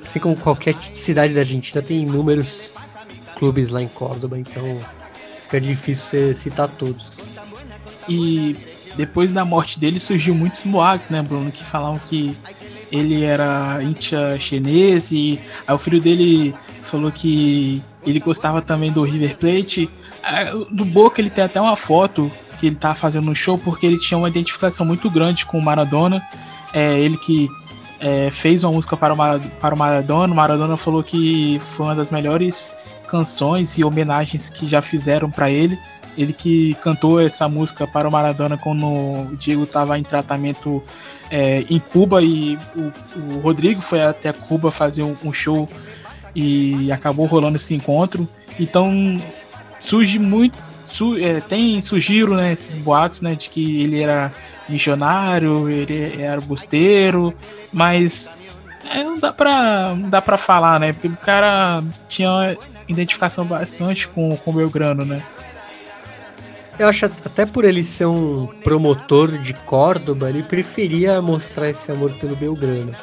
assim 0.02 0.18
como 0.18 0.36
qualquer 0.36 0.74
cidade 0.94 1.34
da 1.34 1.40
Argentina, 1.40 1.82
tem 1.82 2.02
inúmeros 2.02 2.72
clubes 3.36 3.70
lá 3.70 3.82
em 3.82 3.88
Córdoba, 3.88 4.38
então 4.38 4.80
fica 5.42 5.60
difícil 5.60 6.34
citar 6.34 6.68
todos. 6.68 7.18
E 8.08 8.56
depois 8.96 9.30
da 9.30 9.44
morte 9.44 9.78
dele 9.78 10.00
surgiu 10.00 10.34
muitos 10.34 10.62
boatos, 10.62 11.08
né, 11.08 11.22
Bruno, 11.22 11.52
que 11.52 11.62
falavam 11.62 11.98
que 12.08 12.36
ele 12.90 13.22
era 13.22 13.82
íntia 13.82 14.38
chinês 14.40 15.12
e 15.12 15.38
aí 15.66 15.74
o 15.74 15.78
filho 15.78 16.00
dele 16.00 16.54
falou 16.82 17.12
que 17.12 17.82
ele 18.06 18.18
gostava 18.18 18.62
também 18.62 18.90
do 18.90 19.02
River 19.02 19.36
Plate. 19.36 19.90
Do 20.70 20.84
Boca 20.84 21.20
ele 21.20 21.30
tem 21.30 21.44
até 21.44 21.60
uma 21.60 21.76
foto 21.76 22.30
que 22.58 22.66
ele 22.66 22.76
tá 22.76 22.94
fazendo 22.94 23.30
um 23.30 23.34
show 23.34 23.58
porque 23.58 23.86
ele 23.86 23.98
tinha 23.98 24.18
uma 24.18 24.28
identificação 24.28 24.84
muito 24.84 25.10
grande 25.10 25.46
com 25.46 25.58
o 25.58 25.62
Maradona. 25.62 26.22
É, 26.72 26.98
ele 26.98 27.16
que 27.16 27.48
é, 28.00 28.30
fez 28.30 28.64
uma 28.64 28.72
música 28.72 28.96
para 28.96 29.14
o, 29.14 29.40
para 29.60 29.74
o 29.74 29.78
Maradona. 29.78 30.32
O 30.32 30.36
Maradona 30.36 30.76
falou 30.76 31.02
que 31.02 31.58
foi 31.60 31.86
uma 31.86 31.94
das 31.94 32.10
melhores 32.10 32.74
canções 33.06 33.78
e 33.78 33.84
homenagens 33.84 34.50
que 34.50 34.66
já 34.66 34.82
fizeram 34.82 35.30
para 35.30 35.50
ele. 35.50 35.78
Ele 36.16 36.32
que 36.32 36.74
cantou 36.82 37.20
essa 37.20 37.48
música 37.48 37.86
para 37.86 38.08
o 38.08 38.12
Maradona 38.12 38.56
quando 38.56 38.86
o 38.86 39.36
Diego 39.36 39.62
estava 39.62 39.98
em 39.98 40.02
tratamento 40.02 40.82
é, 41.30 41.64
em 41.70 41.78
Cuba 41.78 42.22
e 42.22 42.58
o, 42.74 42.92
o, 43.16 43.38
Rodrigo 43.40 43.80
foi 43.80 44.02
até 44.02 44.32
Cuba 44.32 44.70
fazer 44.70 45.02
um, 45.02 45.16
um, 45.24 45.32
show 45.32 45.68
e 46.34 46.90
acabou 46.90 47.26
rolando 47.26 47.56
esse 47.56 47.74
encontro. 47.74 48.28
Então 48.58 49.20
surge 49.78 50.18
muito, 50.18 50.58
su, 50.90 51.16
é, 51.16 51.40
tem 51.40 51.80
surgiram 51.80 52.34
né, 52.36 52.52
esses 52.52 52.74
boatos 52.74 53.20
né, 53.20 53.34
de 53.34 53.48
que 53.50 53.82
ele 53.82 54.02
era 54.02 54.32
missionário, 54.68 55.68
ele 55.68 56.20
era 56.20 56.40
busteiro, 56.40 57.32
mas 57.72 58.30
é, 58.90 59.02
não 59.02 59.18
dá 59.18 59.32
pra, 59.32 59.94
não 59.94 60.08
dá 60.08 60.20
pra 60.20 60.36
falar, 60.36 60.78
né? 60.78 60.92
Porque 60.92 61.08
o 61.08 61.16
cara 61.16 61.82
tinha 62.08 62.30
uma 62.30 62.56
identificação 62.86 63.44
bastante 63.44 64.08
com, 64.08 64.36
com 64.36 64.50
o 64.50 64.54
Belgrano, 64.54 65.04
né? 65.04 65.22
Eu 66.78 66.86
acho 66.88 67.06
até 67.06 67.44
por 67.44 67.64
ele 67.64 67.82
ser 67.82 68.06
um 68.06 68.46
promotor 68.62 69.36
de 69.38 69.52
Córdoba, 69.52 70.28
ele 70.28 70.42
preferia 70.42 71.20
mostrar 71.20 71.68
esse 71.68 71.90
amor 71.90 72.12
pelo 72.12 72.36
Belgrano. 72.36 72.94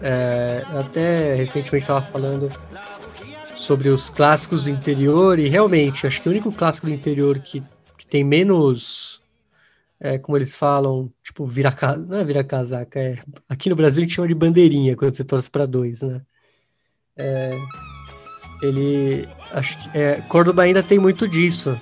É, 0.00 0.64
até 0.78 1.34
recentemente 1.34 1.84
estava 1.84 2.02
falando 2.02 2.50
sobre 3.54 3.88
os 3.88 4.10
clássicos 4.10 4.62
do 4.62 4.70
interior 4.70 5.38
e 5.38 5.48
realmente 5.48 6.06
acho 6.06 6.20
que 6.20 6.28
o 6.28 6.32
único 6.32 6.52
clássico 6.52 6.86
do 6.86 6.92
interior 6.92 7.38
que, 7.38 7.62
que 7.96 8.06
tem 8.06 8.24
menos 8.24 9.22
é, 10.00 10.18
como 10.18 10.36
eles 10.36 10.54
falam, 10.54 11.10
tipo, 11.22 11.46
vira 11.46 11.72
casa, 11.72 12.04
não 12.06 12.18
é 12.18 12.24
vira 12.24 12.44
casaca, 12.44 12.98
é, 13.00 13.18
aqui 13.48 13.70
no 13.70 13.76
Brasil 13.76 14.02
a 14.02 14.04
gente 14.04 14.14
chama 14.14 14.28
de 14.28 14.34
bandeirinha 14.34 14.96
quando 14.96 15.14
você 15.14 15.24
torce 15.24 15.50
para 15.50 15.66
dois, 15.66 16.02
né? 16.02 16.20
É, 17.16 17.56
ele, 18.60 19.28
acho 19.52 19.78
que 19.82 19.96
é, 19.98 20.20
Córdoba 20.28 20.62
ainda 20.62 20.82
tem 20.82 20.98
muito 20.98 21.28
disso, 21.28 21.78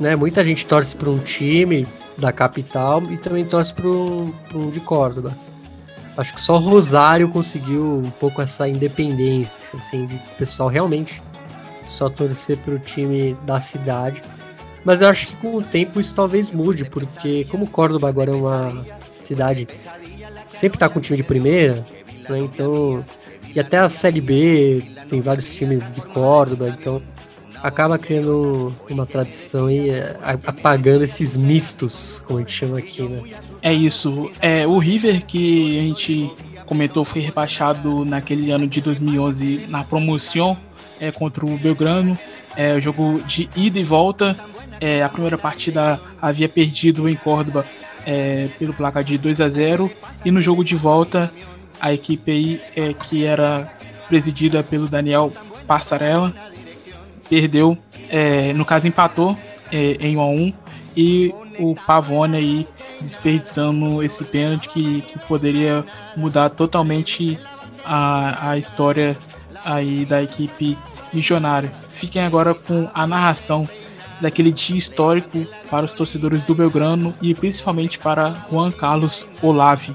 né? 0.00 0.16
Muita 0.16 0.44
gente 0.44 0.66
torce 0.66 0.96
para 0.96 1.08
um 1.08 1.18
time 1.18 1.86
da 2.18 2.32
capital 2.32 3.02
e 3.10 3.18
também 3.18 3.44
torce 3.44 3.72
para 3.72 3.88
um, 3.88 4.32
de 4.70 4.80
Córdoba. 4.80 5.36
Acho 6.16 6.34
que 6.34 6.40
só 6.40 6.56
Rosário 6.56 7.28
conseguiu 7.28 8.02
um 8.04 8.10
pouco 8.10 8.40
essa 8.40 8.68
independência, 8.68 9.76
assim, 9.76 10.06
de 10.06 10.16
pessoal 10.38 10.68
realmente 10.68 11.22
só 11.88 12.08
torcer 12.08 12.56
para 12.58 12.74
o 12.74 12.78
time 12.78 13.36
da 13.44 13.58
cidade. 13.60 14.22
Mas 14.84 15.00
eu 15.00 15.08
acho 15.08 15.28
que 15.28 15.36
com 15.36 15.56
o 15.56 15.62
tempo 15.62 16.00
isso 16.00 16.14
talvez 16.14 16.50
mude, 16.50 16.84
porque 16.84 17.44
como 17.46 17.66
Córdoba 17.66 18.08
agora 18.08 18.30
é 18.30 18.34
uma 18.34 18.84
cidade 19.22 19.66
sempre 20.50 20.76
está 20.76 20.88
com 20.88 21.00
time 21.00 21.16
de 21.16 21.24
primeira, 21.24 21.84
né? 22.28 22.38
Então, 22.38 23.04
e 23.54 23.58
até 23.58 23.78
a 23.78 23.88
Série 23.88 24.20
B 24.20 24.82
tem 25.08 25.20
vários 25.20 25.54
times 25.54 25.92
de 25.92 26.00
Córdoba, 26.00 26.68
então 26.68 27.02
acaba 27.64 27.98
criando 27.98 28.74
uma 28.90 29.06
tradição 29.06 29.70
e 29.70 29.88
é, 29.88 30.14
apagando 30.22 31.02
esses 31.02 31.34
mistos, 31.34 32.22
como 32.26 32.38
a 32.38 32.42
gente 32.42 32.52
chama 32.52 32.78
aqui, 32.78 33.02
né? 33.08 33.22
É 33.62 33.72
isso. 33.72 34.30
É, 34.42 34.66
o 34.66 34.76
River 34.76 35.24
que 35.24 35.78
a 35.78 35.82
gente 35.82 36.30
comentou 36.66 37.06
foi 37.06 37.22
rebaixado 37.22 38.04
naquele 38.04 38.50
ano 38.50 38.68
de 38.68 38.82
2011 38.82 39.64
na 39.68 39.82
promoção 39.82 40.58
é, 41.00 41.10
contra 41.10 41.46
o 41.46 41.56
Belgrano. 41.56 42.18
É 42.54 42.74
o 42.74 42.80
jogo 42.82 43.22
de 43.26 43.48
ida 43.56 43.78
e 43.78 43.82
volta. 43.82 44.36
É, 44.78 45.02
a 45.02 45.08
primeira 45.08 45.38
partida 45.38 45.98
havia 46.20 46.50
perdido 46.50 47.08
em 47.08 47.14
Córdoba 47.14 47.64
é, 48.04 48.46
pelo 48.58 48.74
placar 48.74 49.02
de 49.02 49.16
2 49.16 49.40
a 49.40 49.48
0 49.48 49.90
e 50.22 50.30
no 50.30 50.42
jogo 50.42 50.62
de 50.62 50.76
volta 50.76 51.32
a 51.80 51.94
equipe 51.94 52.30
aí, 52.30 52.60
é, 52.76 52.92
que 52.92 53.24
era 53.24 53.74
presidida 54.06 54.62
pelo 54.62 54.86
Daniel 54.86 55.32
Passarella 55.66 56.52
perdeu, 57.28 57.76
é, 58.08 58.52
no 58.52 58.64
caso 58.64 58.88
empatou 58.88 59.36
é, 59.72 59.96
em 60.00 60.16
1 60.16 60.20
a 60.20 60.26
1 60.26 60.52
e 60.96 61.34
o 61.58 61.74
Pavone 61.74 62.36
aí 62.36 62.68
desperdiçando 63.00 64.02
esse 64.02 64.24
pênalti 64.24 64.68
que, 64.68 65.02
que 65.02 65.18
poderia 65.20 65.84
mudar 66.16 66.50
totalmente 66.50 67.38
a, 67.84 68.50
a 68.50 68.58
história 68.58 69.16
aí 69.64 70.04
da 70.04 70.22
equipe 70.22 70.76
missionária. 71.12 71.72
Fiquem 71.90 72.22
agora 72.22 72.54
com 72.54 72.88
a 72.92 73.06
narração 73.06 73.68
daquele 74.20 74.52
dia 74.52 74.76
histórico 74.76 75.46
para 75.70 75.84
os 75.84 75.92
torcedores 75.92 76.44
do 76.44 76.54
Belgrano 76.54 77.14
e 77.20 77.34
principalmente 77.34 77.98
para 77.98 78.46
Juan 78.50 78.70
Carlos 78.70 79.26
Olave. 79.42 79.94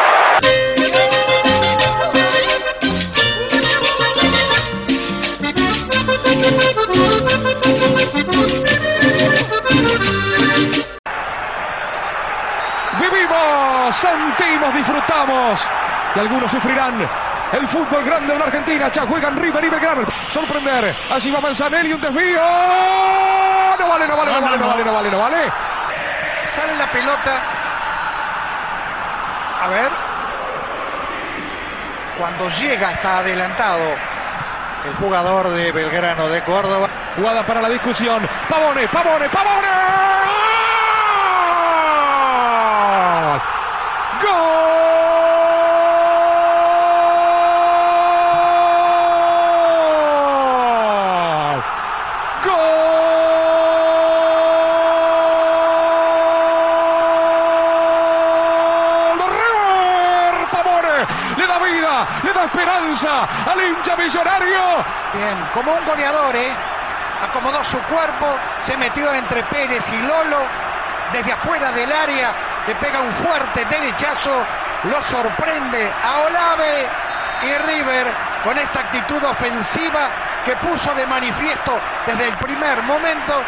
Sentimos, 13.91 14.73
disfrutamos 14.73 15.69
y 16.15 16.19
algunos 16.19 16.51
sufrirán. 16.51 17.07
El 17.51 17.67
fútbol 17.67 18.05
grande 18.05 18.31
de 18.31 18.39
la 18.39 18.45
Argentina, 18.45 18.89
ya 18.89 19.05
juegan 19.05 19.35
River 19.35 19.63
y 19.65 19.69
Belgrano. 19.69 20.03
Sorprender, 20.29 20.95
allí 21.09 21.29
va 21.31 21.41
Manzanelli, 21.41 21.91
un 21.91 21.99
desvío. 21.99 22.39
No 22.39 23.87
vale, 23.89 24.07
no 24.07 24.15
vale, 24.15 24.31
no 24.31 24.41
vale, 24.41 24.57
no 24.57 24.67
vale, 24.67 24.83
no 24.85 24.93
vale, 24.93 25.11
no 25.11 25.19
vale. 25.19 25.51
Sale 26.45 26.75
la 26.75 26.89
pelota. 26.89 27.41
A 29.63 29.67
ver. 29.67 29.91
Cuando 32.17 32.49
llega 32.49 32.91
está 32.91 33.17
adelantado 33.19 33.95
el 34.85 34.95
jugador 34.95 35.49
de 35.49 35.71
Belgrano 35.71 36.29
de 36.29 36.41
Córdoba. 36.43 37.00
Jugada 37.15 37.45
para 37.45 37.61
la 37.61 37.69
discusión. 37.69 38.27
Pavone, 38.49 38.87
Pavone, 38.87 39.29
Pavone. 39.29 40.11
esperanza 62.45 63.27
al 63.45 63.61
hincha 63.61 63.95
millonario. 63.95 64.61
Bien, 65.13 65.37
como 65.53 65.73
un 65.73 65.85
goleador, 65.85 66.35
¿eh? 66.35 66.80
Acomodó 67.21 67.63
su 67.63 67.79
cuerpo, 67.83 68.27
se 68.61 68.77
metió 68.77 69.13
entre 69.13 69.43
Pérez 69.43 69.89
y 69.91 70.01
Lolo, 70.01 70.39
desde 71.11 71.33
afuera 71.33 71.71
del 71.71 71.91
área, 71.91 72.33
le 72.67 72.75
pega 72.75 73.01
un 73.01 73.11
fuerte 73.11 73.65
derechazo, 73.65 74.45
lo 74.83 75.01
sorprende 75.03 75.91
a 76.03 76.19
Olave 76.21 76.87
y 77.43 77.53
River 77.53 78.07
con 78.43 78.57
esta 78.57 78.79
actitud 78.81 79.23
ofensiva 79.23 80.09
que 80.45 80.55
puso 80.57 80.93
de 80.93 81.05
manifiesto 81.05 81.79
desde 82.05 82.27
el 82.27 82.37
primer 82.37 82.81
momento. 82.83 83.43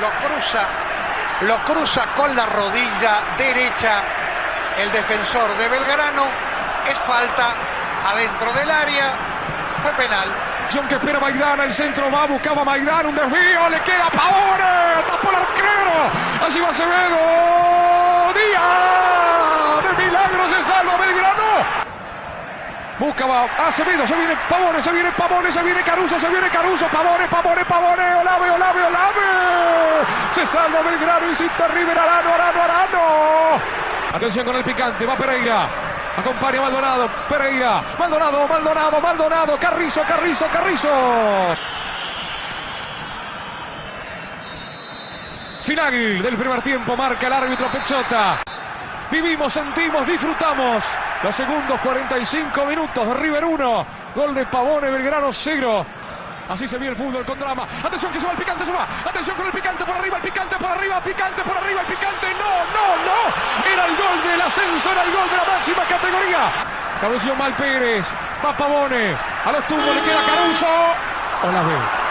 Lo 0.00 0.10
cruza, 0.26 0.66
lo 1.42 1.58
cruza 1.64 2.06
con 2.14 2.34
la 2.34 2.46
rodilla 2.46 3.20
derecha 3.38 4.02
el 4.78 4.92
defensor 4.92 5.56
de 5.56 5.68
Belgrano. 5.68 6.24
Es 6.86 6.98
falta 7.00 7.54
adentro 8.06 8.52
del 8.52 8.70
área. 8.70 9.12
Fue 9.80 9.92
penal. 9.94 10.45
Que 10.68 10.94
espera 10.96 11.20
Maidana, 11.20 11.64
el 11.64 11.72
centro 11.72 12.10
va, 12.10 12.26
buscaba 12.26 12.64
Maidana, 12.64 13.08
un 13.08 13.14
desvío, 13.14 13.68
le 13.70 13.80
queda 13.80 14.10
Pavone, 14.10 15.02
tapó 15.06 15.30
el 15.30 15.36
arquero, 15.36 16.44
allí 16.44 16.60
va 16.60 16.68
Acevedo, 16.70 17.18
Díaz, 18.34 19.84
de 19.84 20.04
milagro 20.04 20.48
se 20.48 20.62
salva 20.64 20.96
Belgrano. 20.96 21.86
Busca 22.98 23.26
va 23.26 23.44
Acevedo, 23.66 24.06
se 24.06 24.16
viene 24.16 24.36
Pavone, 24.48 24.82
se 24.82 24.92
viene 24.92 25.12
Pavone, 25.12 25.52
se 25.52 25.62
viene 25.62 25.82
Caruso, 25.82 26.18
se 26.18 26.28
viene 26.28 26.48
Caruso, 26.50 26.86
Pavone, 26.88 27.28
Pavone, 27.28 27.64
Pavone, 27.64 28.14
Olave, 28.14 28.50
Olave, 28.50 28.82
Olave. 28.82 30.06
Se 30.30 30.46
salva 30.46 30.82
Belgrano, 30.82 31.28
insiste 31.28 31.68
River, 31.68 31.98
Arano, 31.98 32.34
Arano, 32.34 32.62
Arano. 32.62 33.62
Atención 34.12 34.44
con 34.44 34.56
el 34.56 34.64
picante, 34.64 35.06
va 35.06 35.16
Pereira. 35.16 35.85
Acompaña 36.16 36.62
Maldonado, 36.62 37.10
Pereira, 37.28 37.82
Maldonado, 37.98 38.48
Maldonado, 38.48 39.00
Maldonado, 39.00 39.58
Carrizo, 39.58 40.02
Carrizo, 40.06 40.46
Carrizo. 40.50 40.88
Final 45.60 46.22
del 46.22 46.36
primer 46.36 46.62
tiempo, 46.62 46.96
marca 46.96 47.26
el 47.26 47.32
árbitro 47.32 47.66
Pechota. 47.68 48.38
Vivimos, 49.10 49.52
sentimos, 49.52 50.06
disfrutamos. 50.06 50.84
Los 51.22 51.34
segundos 51.34 51.78
45 51.80 52.64
minutos 52.64 53.06
de 53.08 53.14
River 53.14 53.44
1. 53.44 53.86
Gol 54.14 54.34
de 54.34 54.46
Pavone, 54.46 54.90
Belgrano 54.90 55.32
0. 55.32 55.86
Así 56.48 56.68
se 56.68 56.78
viene 56.78 56.92
el 56.92 56.96
fútbol 56.96 57.24
con 57.24 57.38
drama. 57.38 57.66
Atención 57.84 58.12
que 58.12 58.20
se 58.20 58.26
va 58.26 58.32
el 58.32 58.38
picante, 58.38 58.64
se 58.64 58.72
va. 58.72 58.86
Atención 59.04 59.36
con 59.36 59.46
el 59.46 59.52
picante 59.52 59.84
por 59.84 59.96
arriba, 59.96 60.16
el 60.16 60.22
picante 60.22 60.56
por 60.56 60.70
arriba, 60.70 61.00
picante 61.02 61.42
por 61.42 61.56
arriba, 61.56 61.80
el 61.80 61.86
picante. 61.86 62.26
No, 62.34 62.52
no, 62.72 62.86
no. 63.04 63.72
Era 63.72 63.86
el 63.86 63.96
gol 63.96 64.22
del 64.22 64.40
ascenso, 64.40 64.92
era 64.92 65.02
el 65.02 65.12
gol 65.12 65.28
de 65.28 65.36
la 65.36 65.44
máxima 65.44 65.84
categoría. 65.84 66.50
Cabeció 67.00 67.34
mal 67.34 67.54
Pérez. 67.54 68.06
Va 68.44 68.56
Pavone. 68.56 69.16
A 69.44 69.52
los 69.52 69.66
tumbos 69.66 69.94
le 69.94 70.00
queda 70.02 70.22
Caruso. 70.24 70.66
Hola, 71.42 71.62
ve. 71.62 72.06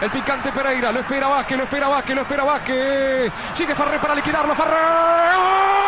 El 0.00 0.10
picante 0.10 0.52
Pereira, 0.52 0.92
lo 0.92 1.00
espera 1.00 1.26
Vázquez, 1.26 1.58
lo 1.58 1.64
espera 1.64 1.88
Vázquez, 1.88 2.14
lo 2.14 2.22
espera 2.22 2.44
Vázquez. 2.44 3.32
Sigue 3.52 3.74
Farré 3.74 3.98
para 3.98 4.14
liquidarlo, 4.14 4.54
Farré. 4.54 5.87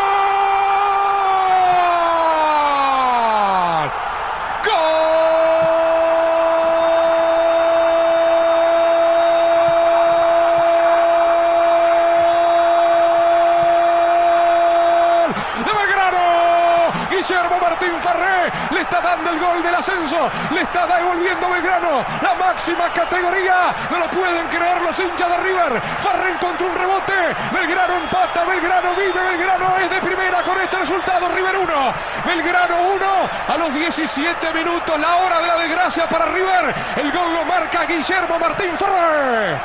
El 19.31 19.39
gol 19.39 19.63
del 19.63 19.75
ascenso. 19.75 20.31
Le 20.51 20.63
está 20.63 20.87
devolviendo 20.87 21.49
Belgrano 21.49 22.05
la 22.23 22.35
máxima 22.35 22.93
categoría. 22.93 23.75
No 23.91 23.99
lo 23.99 24.11
pueden 24.11 24.47
creer 24.49 24.83
los 24.83 24.99
hinchas 24.99 25.29
de 25.29 25.37
River. 25.39 25.81
Farren 25.99 26.37
contra 26.39 26.67
un 26.67 26.75
rebote. 26.75 27.15
Belgrano 27.53 27.95
empata. 27.95 28.45
Belgrano 28.45 28.95
vive. 28.95 29.21
Belgrano 29.21 29.79
es 29.79 29.91
de 29.91 30.01
primera 30.01 30.43
con 30.43 30.61
este 30.61 30.77
resultado. 30.79 31.29
River 31.29 31.57
1. 31.57 31.95
Belgrano 32.27 32.81
1. 32.95 33.31
A 33.49 33.57
los 33.59 33.75
17 33.75 34.53
minutos. 34.53 34.99
La 34.99 35.17
hora 35.17 35.41
de 35.41 35.47
la 35.47 35.57
desgracia 35.59 36.09
para 36.09 36.27
River. 36.27 36.75
El 36.97 37.13
gol 37.13 37.33
lo 37.33 37.45
marca 37.45 37.85
Guillermo 37.85 38.39
Martín 38.39 38.77
Ferrer. 38.77 39.57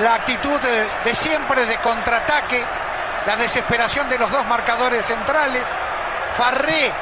La 0.00 0.14
actitud 0.14 0.60
de 0.60 1.14
siempre 1.14 1.66
de 1.66 1.76
contraataque. 1.78 2.64
La 3.26 3.36
desesperación 3.36 4.08
de 4.08 4.18
los 4.18 4.30
dos 4.30 4.44
marcadores 4.46 5.04
centrales. 5.04 5.64
Farré 6.34 6.92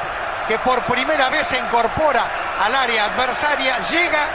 que 0.51 0.59
por 0.59 0.83
primera 0.83 1.29
vez 1.29 1.47
se 1.47 1.57
incorpora 1.57 2.25
al 2.61 2.75
área 2.75 3.05
adversaria, 3.05 3.77
llega, 3.89 4.27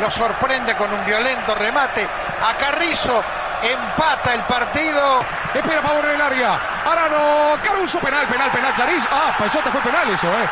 lo 0.00 0.10
sorprende 0.10 0.74
con 0.74 0.90
un 0.90 1.04
violento 1.04 1.54
remate 1.54 2.02
a 2.02 2.56
Carrizo, 2.56 3.22
empata 3.62 4.32
el 4.32 4.40
partido. 4.44 5.20
Espera 5.52 5.82
Pavón 5.82 6.06
en 6.06 6.12
el 6.12 6.22
área. 6.22 6.58
Arano, 6.82 7.58
Caruso, 7.62 7.98
penal, 8.00 8.26
penal, 8.26 8.50
penal, 8.50 8.72
clarísimo. 8.72 9.14
Ah, 9.14 9.34
Paisote 9.38 9.70
fue 9.70 9.82
penal 9.82 10.08
eso, 10.08 10.28
¿eh? 10.28 10.48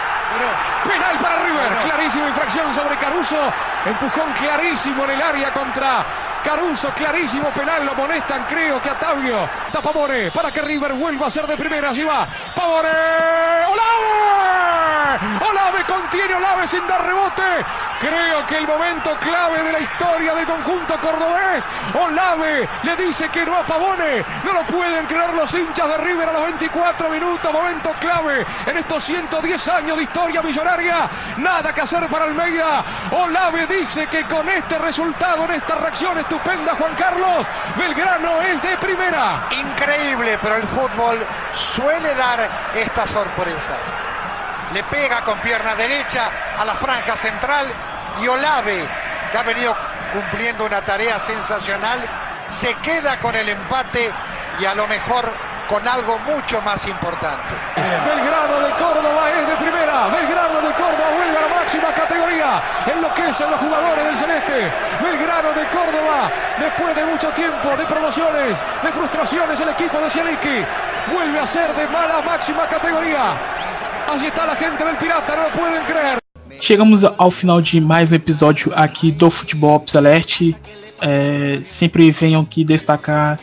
penal 0.84 1.16
para 1.18 1.36
River, 1.42 1.78
clarísima 1.84 2.28
infracción 2.28 2.74
sobre 2.74 2.98
Caruso. 2.98 3.38
Empujón 3.86 4.30
clarísimo 4.34 5.04
en 5.04 5.10
el 5.12 5.22
área 5.22 5.54
contra 5.54 6.04
Caruso, 6.44 6.92
clarísimo 6.94 7.48
penal, 7.48 7.86
lo 7.86 7.94
molestan, 7.94 8.44
creo 8.46 8.82
que 8.82 8.90
a 8.90 8.98
Tabio. 8.98 9.48
Tapa 9.72 9.90
para 10.34 10.52
que 10.52 10.60
River 10.60 10.92
vuelva 10.92 11.28
a 11.28 11.30
ser 11.30 11.46
de 11.46 11.56
primera. 11.56 11.88
Allí 11.88 12.04
va 12.04 12.26
Pavone. 12.54 12.88
Olave 15.16 15.84
contiene 15.84 16.34
Olave 16.34 16.68
sin 16.68 16.86
dar 16.86 17.04
rebote. 17.04 17.64
Creo 18.00 18.46
que 18.46 18.58
el 18.58 18.66
momento 18.66 19.16
clave 19.20 19.62
de 19.62 19.72
la 19.72 19.80
historia 19.80 20.34
del 20.34 20.46
conjunto 20.46 21.00
cordobés. 21.00 21.64
Olave 21.94 22.68
le 22.82 22.96
dice 22.96 23.28
que 23.30 23.44
no 23.46 23.56
a 23.56 23.64
Pavone. 23.64 24.24
No 24.44 24.52
lo 24.52 24.62
pueden 24.64 25.06
creer 25.06 25.32
los 25.34 25.52
hinchas 25.54 25.88
de 25.88 25.96
River 25.98 26.28
a 26.28 26.32
los 26.32 26.42
24 26.44 27.08
minutos. 27.10 27.52
Momento 27.52 27.94
clave 28.00 28.44
en 28.66 28.76
estos 28.76 29.04
110 29.04 29.68
años 29.68 29.96
de 29.96 30.02
historia 30.02 30.42
millonaria. 30.42 31.08
Nada 31.38 31.72
que 31.72 31.80
hacer 31.80 32.06
para 32.08 32.26
Almeida. 32.26 32.84
Olave 33.12 33.66
dice 33.66 34.06
que 34.08 34.24
con 34.24 34.48
este 34.48 34.78
resultado, 34.78 35.44
en 35.44 35.52
esta 35.52 35.74
reacción 35.76 36.18
estupenda, 36.18 36.74
Juan 36.74 36.94
Carlos, 36.94 37.46
Belgrano 37.76 38.42
es 38.42 38.62
de 38.62 38.76
primera. 38.76 39.48
Increíble, 39.50 40.38
pero 40.42 40.56
el 40.56 40.68
fútbol 40.68 41.18
suele 41.52 42.14
dar 42.14 42.48
estas 42.74 43.10
sorpresas 43.10 43.92
le 44.72 44.82
pega 44.84 45.22
con 45.22 45.38
pierna 45.40 45.74
derecha 45.74 46.30
a 46.58 46.64
la 46.64 46.74
franja 46.74 47.16
central 47.16 47.66
y 48.22 48.28
Olave, 48.28 48.88
que 49.30 49.38
ha 49.38 49.42
venido 49.42 49.76
cumpliendo 50.12 50.64
una 50.64 50.82
tarea 50.82 51.18
sensacional, 51.18 52.06
se 52.48 52.74
queda 52.76 53.18
con 53.20 53.34
el 53.34 53.48
empate 53.48 54.10
y 54.60 54.64
a 54.64 54.74
lo 54.74 54.86
mejor 54.86 55.30
con 55.68 55.86
algo 55.86 56.18
mucho 56.20 56.62
más 56.62 56.84
importante. 56.86 57.54
Belgrano 57.76 58.60
de 58.60 58.70
Córdoba 58.72 59.30
es 59.30 59.46
de 59.46 59.54
primera. 59.56 60.08
Belgrano 60.08 60.60
de 60.62 60.72
Córdoba 60.72 61.10
vuelve 61.14 61.36
a 61.36 61.40
la 61.42 61.48
máxima 61.48 61.92
categoría. 61.92 62.62
Enloquecen 62.86 63.50
los 63.50 63.60
jugadores 63.60 64.04
del 64.04 64.16
Celeste. 64.16 64.72
Belgrano 65.02 65.52
de 65.52 65.66
Córdoba, 65.68 66.30
después 66.58 66.96
de 66.96 67.04
mucho 67.04 67.28
tiempo 67.30 67.76
de 67.76 67.84
promociones, 67.84 68.64
de 68.82 68.92
frustraciones, 68.92 69.60
el 69.60 69.68
equipo 69.68 69.98
de 69.98 70.10
Cieliski 70.10 70.64
vuelve 71.12 71.38
a 71.38 71.46
ser 71.46 71.74
de 71.74 71.86
mala 71.88 72.22
máxima 72.22 72.66
categoría. 72.66 73.34
Chegamos 76.60 77.04
ao 77.04 77.30
final 77.30 77.60
de 77.60 77.78
mais 77.78 78.10
um 78.10 78.14
episódio 78.14 78.72
aqui 78.74 79.12
do 79.12 79.28
Futebol 79.28 79.82
Celeste. 79.86 80.56
É, 81.00 81.60
sempre 81.62 82.10
venham 82.10 82.40
aqui 82.40 82.64
destacar 82.64 83.38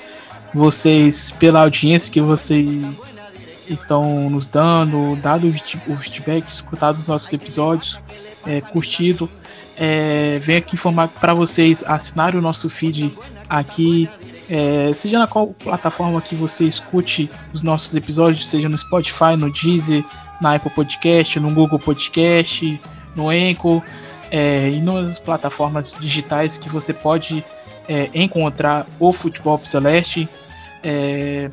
vocês 0.53 1.31
pela 1.33 1.61
audiência 1.61 2.11
que 2.11 2.19
vocês 2.19 3.23
estão 3.69 4.27
nos 4.29 4.47
dando, 4.47 5.15
dado 5.17 5.47
o 5.87 5.95
feedback, 5.95 6.47
escutado 6.49 6.95
os 6.95 7.07
nossos 7.07 7.31
episódios, 7.31 7.99
é, 8.45 8.59
curtido. 8.59 9.29
É, 9.77 10.39
venho 10.41 10.59
aqui 10.59 10.75
informar 10.75 11.09
para 11.09 11.33
vocês 11.33 11.83
assinarem 11.85 12.39
o 12.39 12.41
nosso 12.41 12.69
feed 12.69 13.13
aqui, 13.47 14.09
é, 14.49 14.91
seja 14.93 15.19
na 15.19 15.27
qual 15.27 15.47
plataforma 15.47 16.19
que 16.21 16.33
você 16.33 16.65
escute 16.65 17.29
os 17.53 17.61
nossos 17.61 17.93
episódios, 17.93 18.47
seja 18.47 18.67
no 18.67 18.77
Spotify, 18.77 19.35
no 19.37 19.51
Deezer, 19.51 20.03
na 20.41 20.55
Apple 20.55 20.71
Podcast, 20.71 21.39
no 21.39 21.51
Google 21.51 21.79
Podcast, 21.79 22.79
no 23.15 23.29
Anchor 23.29 23.81
é, 24.31 24.69
e 24.69 24.81
nas 24.81 25.19
plataformas 25.19 25.95
digitais 25.99 26.57
que 26.57 26.69
você 26.69 26.93
pode 26.93 27.43
é, 27.87 28.09
encontrar 28.13 28.85
o 28.99 29.13
Futebol 29.13 29.59
Celeste. 29.63 30.27
É, 30.83 31.49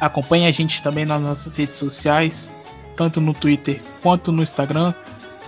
Acompanhe 0.00 0.46
a 0.46 0.52
gente 0.52 0.82
também 0.82 1.06
nas 1.06 1.20
nossas 1.20 1.54
redes 1.54 1.78
sociais, 1.78 2.52
tanto 2.94 3.20
no 3.20 3.32
Twitter 3.32 3.80
quanto 4.02 4.30
no 4.30 4.42
Instagram, 4.42 4.92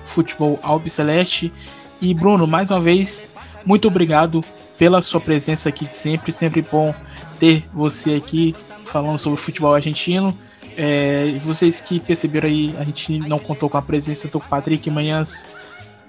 Futebol 0.07 0.59
Albiceleste. 0.63 1.53
E 2.01 2.15
Bruno, 2.15 2.47
mais 2.47 2.71
uma 2.71 2.81
vez, 2.81 3.29
muito 3.65 3.89
obrigado 3.89 4.43
pela 4.79 5.03
sua 5.03 5.21
presença 5.21 5.69
aqui 5.69 5.85
de 5.85 5.95
sempre. 5.95 6.33
Sempre 6.33 6.63
bom 6.63 6.95
ter 7.39 7.69
você 7.75 8.15
aqui 8.15 8.55
falando 8.87 9.19
sobre 9.19 9.39
futebol 9.39 9.75
argentino. 9.75 10.37
É, 10.81 11.33
vocês 11.41 11.81
que 11.81 11.99
perceberam 11.99 12.49
aí, 12.49 12.73
a 12.79 12.85
gente 12.85 13.19
não 13.19 13.41
contou 13.41 13.69
com 13.69 13.77
a 13.77 13.83
presença 13.83 14.29
do 14.29 14.39
Patrick 14.39 14.89
Manhãs 14.89 15.45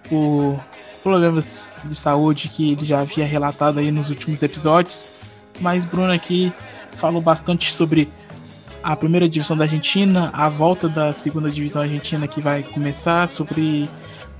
por 0.08 0.60
problemas 1.02 1.80
de 1.84 1.96
saúde 1.96 2.50
que 2.50 2.74
ele 2.74 2.86
já 2.86 3.00
havia 3.00 3.26
relatado 3.26 3.80
aí 3.80 3.90
nos 3.90 4.12
últimos 4.12 4.44
episódios. 4.44 5.04
Mas 5.60 5.86
Bruno 5.86 6.14
aqui 6.14 6.54
falou 6.98 7.20
bastante 7.20 7.74
sobre 7.74 8.12
a 8.84 8.96
primeira 8.96 9.28
divisão 9.28 9.58
da 9.58 9.64
Argentina, 9.64 10.30
a 10.34 10.48
volta 10.50 10.88
da 10.88 11.12
segunda 11.14 11.50
divisão 11.50 11.82
argentina 11.82 12.28
que 12.28 12.40
vai 12.40 12.62
começar, 12.62 13.28
sobre 13.28 13.90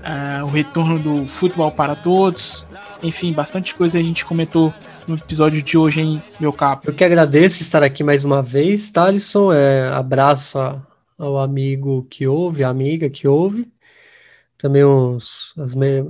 uh, 0.00 0.44
o 0.44 0.48
retorno 0.48 0.96
do 1.00 1.26
futebol 1.26 1.72
para 1.72 1.96
todos. 1.96 2.64
Enfim, 3.02 3.32
bastante 3.32 3.74
coisa 3.74 3.98
a 3.98 4.02
gente 4.02 4.24
comentou 4.24 4.72
no 5.10 5.16
episódio 5.16 5.60
de 5.60 5.76
hoje, 5.76 6.00
hein, 6.00 6.22
meu 6.38 6.52
capo. 6.52 6.88
Eu 6.88 6.94
que 6.94 7.02
agradeço 7.02 7.62
estar 7.62 7.82
aqui 7.82 8.04
mais 8.04 8.24
uma 8.24 8.40
vez, 8.40 8.92
Thalisson. 8.92 9.52
É, 9.52 9.88
abraço 9.88 10.58
ao 11.18 11.36
amigo 11.38 12.06
que 12.08 12.26
ouve, 12.28 12.62
a 12.62 12.68
amiga 12.68 13.10
que 13.10 13.26
ouve. 13.26 13.68
Também 14.56 14.84
os, 14.84 15.52
as 15.58 15.74
me... 15.74 16.04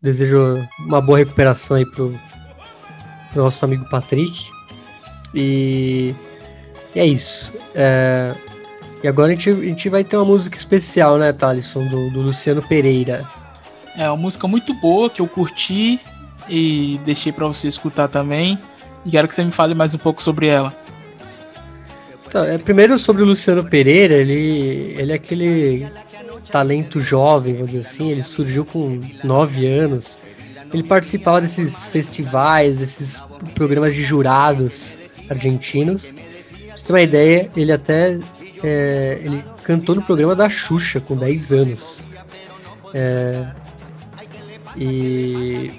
desejo 0.00 0.64
uma 0.86 1.00
boa 1.00 1.18
recuperação 1.18 1.76
aí 1.76 1.84
pro, 1.84 2.16
pro 3.32 3.42
nosso 3.42 3.64
amigo 3.64 3.88
Patrick. 3.90 4.50
E, 5.34 6.14
e 6.94 7.00
é 7.00 7.06
isso. 7.06 7.52
É, 7.74 8.34
e 9.02 9.08
agora 9.08 9.28
a 9.28 9.30
gente, 9.32 9.50
a 9.50 9.54
gente 9.54 9.88
vai 9.88 10.04
ter 10.04 10.16
uma 10.16 10.24
música 10.24 10.56
especial, 10.56 11.18
né, 11.18 11.32
Thalisson, 11.32 11.84
do, 11.88 12.10
do 12.10 12.20
Luciano 12.20 12.62
Pereira. 12.62 13.26
É 13.96 14.08
uma 14.08 14.16
música 14.16 14.46
muito 14.46 14.72
boa 14.74 15.10
que 15.10 15.20
eu 15.20 15.26
curti 15.26 15.98
e 16.48 17.00
deixei 17.04 17.32
para 17.32 17.46
você 17.46 17.68
escutar 17.68 18.08
também. 18.08 18.58
E 19.04 19.10
quero 19.10 19.28
que 19.28 19.34
você 19.34 19.44
me 19.44 19.52
fale 19.52 19.74
mais 19.74 19.94
um 19.94 19.98
pouco 19.98 20.22
sobre 20.22 20.46
ela. 20.46 20.74
Então, 22.26 22.44
é, 22.44 22.58
primeiro 22.58 22.98
sobre 22.98 23.22
o 23.22 23.26
Luciano 23.26 23.64
Pereira, 23.64 24.14
ele, 24.14 24.94
ele 24.96 25.12
é 25.12 25.14
aquele 25.14 25.90
talento 26.50 27.00
jovem, 27.00 27.54
vamos 27.54 27.70
dizer 27.70 27.86
assim, 27.86 28.10
ele 28.10 28.22
surgiu 28.22 28.64
com 28.64 29.00
nove 29.24 29.66
anos. 29.66 30.18
Ele 30.72 30.84
participava 30.84 31.40
desses 31.40 31.84
festivais, 31.84 32.78
desses 32.78 33.20
programas 33.54 33.94
de 33.94 34.02
jurados 34.02 34.98
argentinos. 35.28 36.12
Pra 36.12 36.76
você 36.76 36.86
ter 36.86 36.92
uma 36.92 37.02
ideia, 37.02 37.50
ele 37.56 37.72
até 37.72 38.18
é, 38.62 39.20
ele 39.22 39.44
cantou 39.64 39.94
no 39.94 40.02
programa 40.02 40.36
da 40.36 40.48
Xuxa 40.48 41.00
com 41.00 41.16
10 41.16 41.52
anos. 41.52 42.08
É, 42.94 43.46
e 44.76 45.72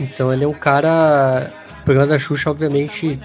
então 0.00 0.32
ele 0.32 0.44
é 0.44 0.48
um 0.48 0.54
cara. 0.54 1.52
O 1.82 1.84
programa 1.84 2.08
da 2.08 2.18
Xuxa, 2.18 2.50
obviamente, 2.50 3.18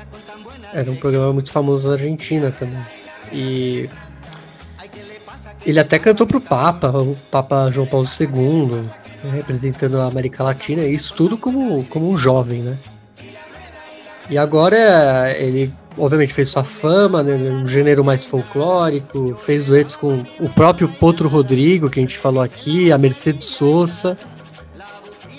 era 0.74 0.92
um 0.92 0.96
programa 0.96 1.32
muito 1.34 1.52
famoso 1.52 1.88
na 1.88 1.94
Argentina 1.94 2.52
também. 2.52 2.86
E 3.32 3.90
ele 5.66 5.80
até 5.80 5.98
cantou 5.98 6.28
pro 6.28 6.40
Papa, 6.40 6.90
o 6.90 7.18
Papa 7.32 7.70
João 7.72 7.88
Paulo 7.88 8.08
II, 8.20 8.28
né, 8.68 8.92
representando 9.34 10.00
a 10.00 10.06
América 10.06 10.44
Latina, 10.44 10.86
isso 10.86 11.14
tudo 11.16 11.38
como, 11.38 11.84
como 11.86 12.12
um 12.12 12.18
jovem, 12.18 12.62
né? 12.62 12.78
E 14.30 14.38
agora 14.38 15.32
ele 15.38 15.72
obviamente 15.98 16.34
fez 16.34 16.50
sua 16.50 16.64
fama, 16.64 17.24
né, 17.24 17.36
um 17.36 17.66
gênero 17.66 18.04
mais 18.04 18.26
folclórico, 18.26 19.36
fez 19.38 19.64
duetos 19.64 19.96
com 19.96 20.24
o 20.40 20.50
próprio 20.50 20.90
Potro 20.90 21.28
Rodrigo, 21.30 21.90
que 21.90 22.00
a 22.00 22.04
gente 22.04 22.18
falou 22.18 22.44
aqui, 22.44 22.92
a 22.92 22.98
Mercedes 22.98 23.48
Sosa. 23.48 24.18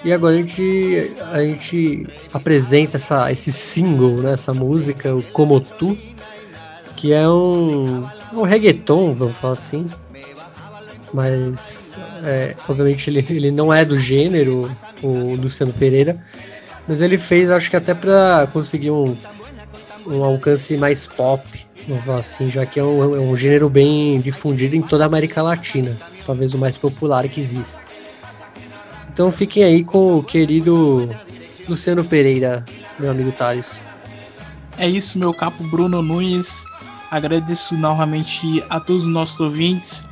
E 0.07 0.13
agora 0.13 0.37
a 0.37 0.39
gente, 0.39 1.11
a 1.33 1.45
gente 1.45 2.07
apresenta 2.33 2.97
essa, 2.97 3.33
esse 3.33 3.51
single, 3.51 4.19
né, 4.19 4.35
essa 4.35 4.55
música, 4.55 5.13
o 5.13 5.21
Como 5.21 5.61
Tu, 5.61 5.99
que 6.95 7.13
é 7.13 7.29
um, 7.29 8.07
um 8.33 8.43
reggaeton, 8.43 9.13
vamos 9.15 9.37
falar 9.37 9.55
assim. 9.55 9.85
Mas, 11.13 11.93
é, 12.25 12.55
obviamente, 12.69 13.11
ele, 13.11 13.27
ele 13.29 13.51
não 13.51 13.75
é 13.75 13.85
do 13.85 13.99
gênero, 13.99 14.71
o 15.03 15.35
Luciano 15.35 15.73
Pereira. 15.73 16.25
Mas 16.87 17.01
ele 17.01 17.19
fez, 17.19 17.51
acho 17.51 17.69
que 17.69 17.75
até 17.75 17.93
para 17.93 18.47
conseguir 18.53 18.93
um, 18.93 19.17
um 20.07 20.23
alcance 20.23 20.77
mais 20.77 21.05
pop, 21.05 21.43
vamos 21.89 22.05
falar 22.05 22.21
assim, 22.21 22.49
já 22.49 22.65
que 22.65 22.79
é 22.79 22.85
um, 22.85 23.17
é 23.17 23.19
um 23.19 23.37
gênero 23.37 23.69
bem 23.69 24.21
difundido 24.21 24.77
em 24.77 24.83
toda 24.83 25.03
a 25.03 25.09
América 25.09 25.43
Latina, 25.43 25.97
talvez 26.25 26.55
o 26.55 26.59
mais 26.59 26.79
popular 26.79 27.29
que 27.29 27.41
existe. 27.41 27.96
Então 29.17 29.33
fiquem 29.33 29.65
aí 29.65 29.83
com 29.83 30.19
o 30.19 30.23
querido 30.23 31.09
Luciano 31.67 32.05
Pereira, 32.05 32.63
meu 32.99 33.11
amigo 33.11 33.33
Thales. 33.33 33.81
É 34.77 34.87
isso, 34.87 35.19
meu 35.19 35.33
capo 35.33 35.65
Bruno 35.69 36.03
Nunes. 36.03 36.67
Agradeço 37.11 37.75
novamente 37.79 38.63
a 38.69 38.79
todos 38.79 39.05
os 39.05 39.11
nossos 39.11 39.41
ouvintes. 39.41 40.05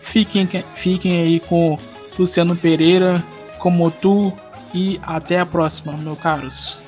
Fiquem, 0.00 0.48
fiquem 0.76 1.22
aí 1.22 1.40
com 1.40 1.76
Luciano 2.16 2.54
Pereira, 2.54 3.20
como 3.58 3.90
tu, 3.90 4.32
e 4.72 5.00
até 5.02 5.40
a 5.40 5.44
próxima, 5.44 5.96
meus 5.96 6.20
caros. 6.20 6.81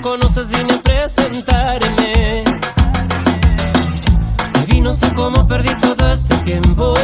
Conoces, 0.00 0.48
vine 0.50 0.74
a 0.74 0.82
presentarme. 0.82 2.44
Y 4.72 4.80
no 4.80 4.92
sé 4.92 5.08
cómo 5.14 5.46
perdí 5.46 5.70
todo 5.80 6.12
este 6.12 6.36
tiempo 6.38 6.94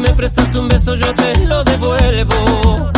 me 0.00 0.10
prestas 0.14 0.54
un 0.56 0.68
beso 0.68 0.94
yo 0.94 1.14
te 1.14 1.44
lo 1.46 1.62
devuelvo. 1.64 2.90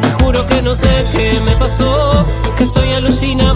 Te 0.00 0.24
juro 0.24 0.46
que 0.46 0.62
no 0.62 0.70
sé 0.70 0.88
qué 1.12 1.40
me 1.46 1.52
pasó, 1.52 2.26
que 2.56 2.64
estoy 2.64 2.92
alucinando 2.92 3.47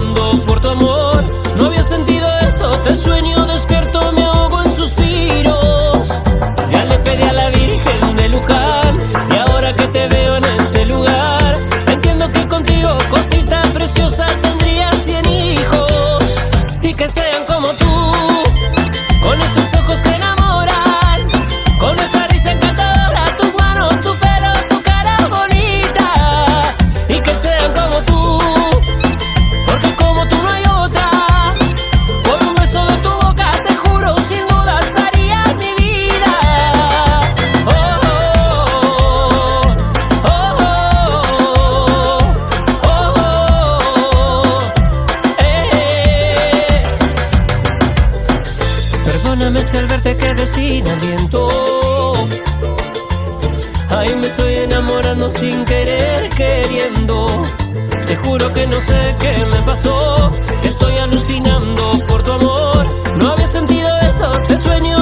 sin 50.46 50.86
aliento. 50.86 51.48
Ay, 53.88 54.14
me 54.16 54.26
estoy 54.26 54.54
enamorando 54.56 55.28
sin 55.28 55.64
querer, 55.64 56.28
queriendo. 56.30 57.26
Te 58.06 58.16
juro 58.16 58.52
que 58.52 58.66
no 58.66 58.76
sé 58.76 59.16
qué 59.20 59.34
me 59.52 59.62
pasó. 59.62 60.30
Estoy 60.64 60.98
alucinando 60.98 62.06
por 62.08 62.22
tu 62.22 62.32
amor. 62.32 62.86
No 63.16 63.32
había 63.32 63.48
sentido 63.48 63.88
esto, 64.10 64.32
te 64.48 64.58
sueño 64.58 65.01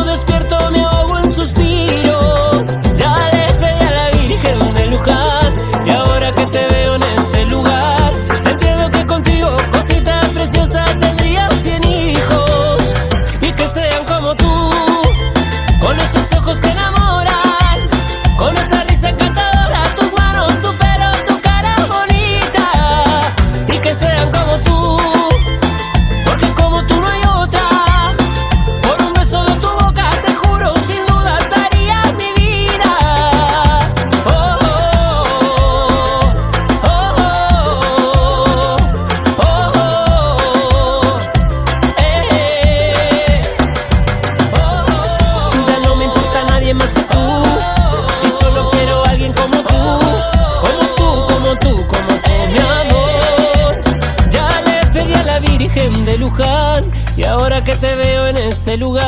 este 58.71 58.77
lugar. 58.77 59.00